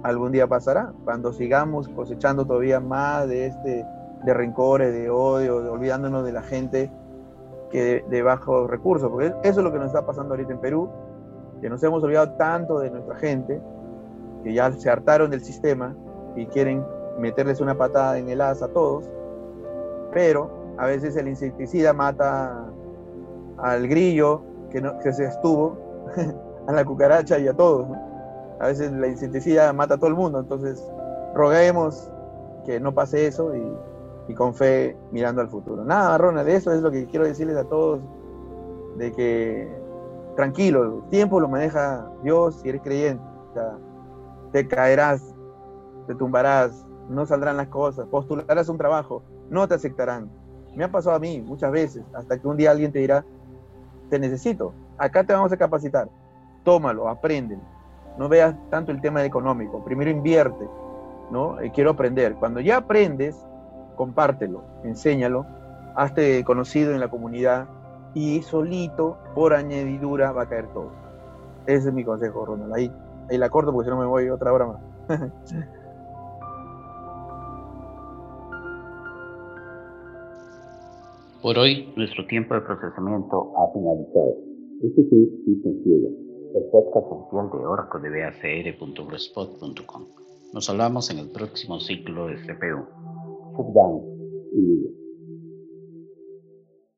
algún 0.03 0.31
día 0.31 0.47
pasará, 0.47 0.93
cuando 1.03 1.33
sigamos 1.33 1.87
cosechando 1.89 2.45
todavía 2.45 2.79
más 2.79 3.27
de 3.27 3.47
este 3.47 3.85
de 4.23 4.33
rencores, 4.33 4.93
de 4.93 5.09
odio, 5.09 5.61
de 5.61 5.69
olvidándonos 5.69 6.25
de 6.25 6.31
la 6.31 6.41
gente 6.41 6.91
que 7.71 8.03
de, 8.09 8.21
bajos 8.21 8.69
recursos, 8.69 9.09
porque 9.09 9.27
eso 9.43 9.59
es 9.59 9.63
lo 9.63 9.71
que 9.71 9.77
nos 9.77 9.87
está 9.87 10.05
pasando 10.05 10.33
ahorita 10.33 10.53
en 10.53 10.59
Perú, 10.59 10.89
que 11.61 11.69
nos 11.69 11.83
hemos 11.83 12.03
olvidado 12.03 12.31
tanto 12.31 12.79
de 12.79 12.89
nuestra 12.89 13.15
gente, 13.15 13.61
que 14.43 14.53
ya 14.53 14.71
se 14.71 14.89
hartaron 14.89 15.29
del 15.29 15.41
sistema 15.41 15.95
y 16.35 16.45
quieren 16.47 16.83
meterles 17.19 17.61
una 17.61 17.77
patada 17.77 18.17
en 18.17 18.29
el 18.29 18.41
asa 18.41 18.65
a 18.65 18.69
todos, 18.69 19.05
pero 20.11 20.49
a 20.77 20.85
veces 20.85 21.15
el 21.15 21.27
insecticida 21.27 21.93
mata 21.93 22.65
al 23.57 23.87
grillo 23.87 24.41
que, 24.71 24.81
no, 24.81 24.97
que 24.99 25.13
se 25.13 25.25
estuvo, 25.25 25.77
a 26.67 26.71
la 26.71 26.85
cucaracha 26.85 27.37
y 27.37 27.47
a 27.47 27.53
todos. 27.53 27.87
A 28.59 28.67
veces 28.67 28.91
la 28.91 29.07
insecticida 29.07 29.71
mata 29.73 29.95
a 29.95 29.97
todo 29.97 30.09
el 30.09 30.15
mundo, 30.15 30.39
entonces 30.39 30.83
roguemos 31.33 32.11
que 32.65 32.79
no 32.79 32.93
pase 32.93 33.27
eso 33.27 33.53
y 33.55 34.33
con 34.35 34.53
fe 34.53 34.95
mirando 35.11 35.41
al 35.41 35.49
futuro. 35.49 35.83
Nada, 35.83 36.17
Ronald, 36.17 36.47
eso 36.49 36.71
es 36.71 36.81
lo 36.81 36.91
que 36.91 37.05
quiero 37.07 37.25
decirles 37.25 37.57
a 37.57 37.63
todos, 37.63 37.99
de 38.97 39.11
que 39.11 39.67
tranquilo, 40.35 41.03
el 41.03 41.09
tiempo 41.09 41.39
lo 41.39 41.49
maneja 41.49 42.07
Dios 42.23 42.61
si 42.61 42.69
eres 42.69 42.81
creyente. 42.81 43.23
te 44.51 44.67
caerás, 44.67 45.21
te 46.07 46.15
tumbarás, 46.15 46.85
no 47.09 47.25
saldrán 47.25 47.57
las 47.57 47.67
cosas, 47.67 48.07
postularás 48.07 48.69
un 48.69 48.77
trabajo, 48.77 49.23
no 49.49 49.67
te 49.67 49.75
aceptarán. 49.75 50.29
Me 50.75 50.83
ha 50.83 50.91
pasado 50.91 51.15
a 51.15 51.19
mí 51.19 51.41
muchas 51.41 51.71
veces, 51.71 52.03
hasta 52.13 52.37
que 52.37 52.47
un 52.47 52.55
día 52.55 52.71
alguien 52.71 52.91
te 52.91 52.99
dirá, 52.99 53.25
te 54.09 54.19
necesito, 54.19 54.73
acá 54.97 55.23
te 55.23 55.33
vamos 55.33 55.51
a 55.51 55.57
capacitar, 55.57 56.07
tómalo, 56.63 57.09
aprende. 57.09 57.57
No 58.19 58.27
veas 58.27 58.53
tanto 58.69 58.91
el 58.91 58.99
tema 58.99 59.23
económico, 59.23 59.81
primero 59.85 60.11
invierte, 60.11 60.67
¿no? 61.31 61.57
Eh, 61.61 61.71
quiero 61.73 61.91
aprender. 61.91 62.35
Cuando 62.35 62.59
ya 62.59 62.75
aprendes, 62.75 63.47
compártelo, 63.95 64.61
enséñalo, 64.83 65.45
hazte 65.95 66.43
conocido 66.43 66.91
en 66.91 66.99
la 66.99 67.07
comunidad 67.07 67.69
y 68.13 68.41
solito, 68.41 69.17
por 69.33 69.53
añadidura, 69.53 70.33
va 70.33 70.41
a 70.41 70.49
caer 70.49 70.67
todo. 70.73 70.91
Ese 71.65 71.87
es 71.87 71.93
mi 71.93 72.03
consejo, 72.03 72.45
Ronald. 72.45 72.73
Ahí, 72.73 72.91
ahí 73.29 73.37
la 73.37 73.49
corto 73.49 73.71
porque 73.71 73.85
si 73.85 73.91
no 73.91 74.01
me 74.01 74.05
voy 74.05 74.29
otra 74.29 74.51
hora 74.51 74.65
más. 74.67 74.81
Por 81.41 81.57
hoy, 81.57 81.93
nuestro 81.95 82.25
tiempo 82.27 82.53
de 82.53 82.59
procesamiento 82.59 83.53
ha 83.55 83.71
finalizado. 83.71 84.35
Este 84.83 85.03
fue 85.09 85.19
Cita 85.45 85.69
Ciega, 85.85 86.09
el 86.55 86.63
podcast 86.71 87.07
oficial 87.09 87.49
de 87.51 87.65
Oracle 87.65 88.01
de 88.01 88.23
BACR.blogspot.com. 88.23 90.05
Nos 90.53 90.69
hablamos 90.69 91.09
en 91.11 91.19
el 91.19 91.29
próximo 91.29 91.79
ciclo 91.79 92.27
de 92.27 92.35
CPU. 92.35 92.85
Sit 93.55 93.67
down. 93.73 94.98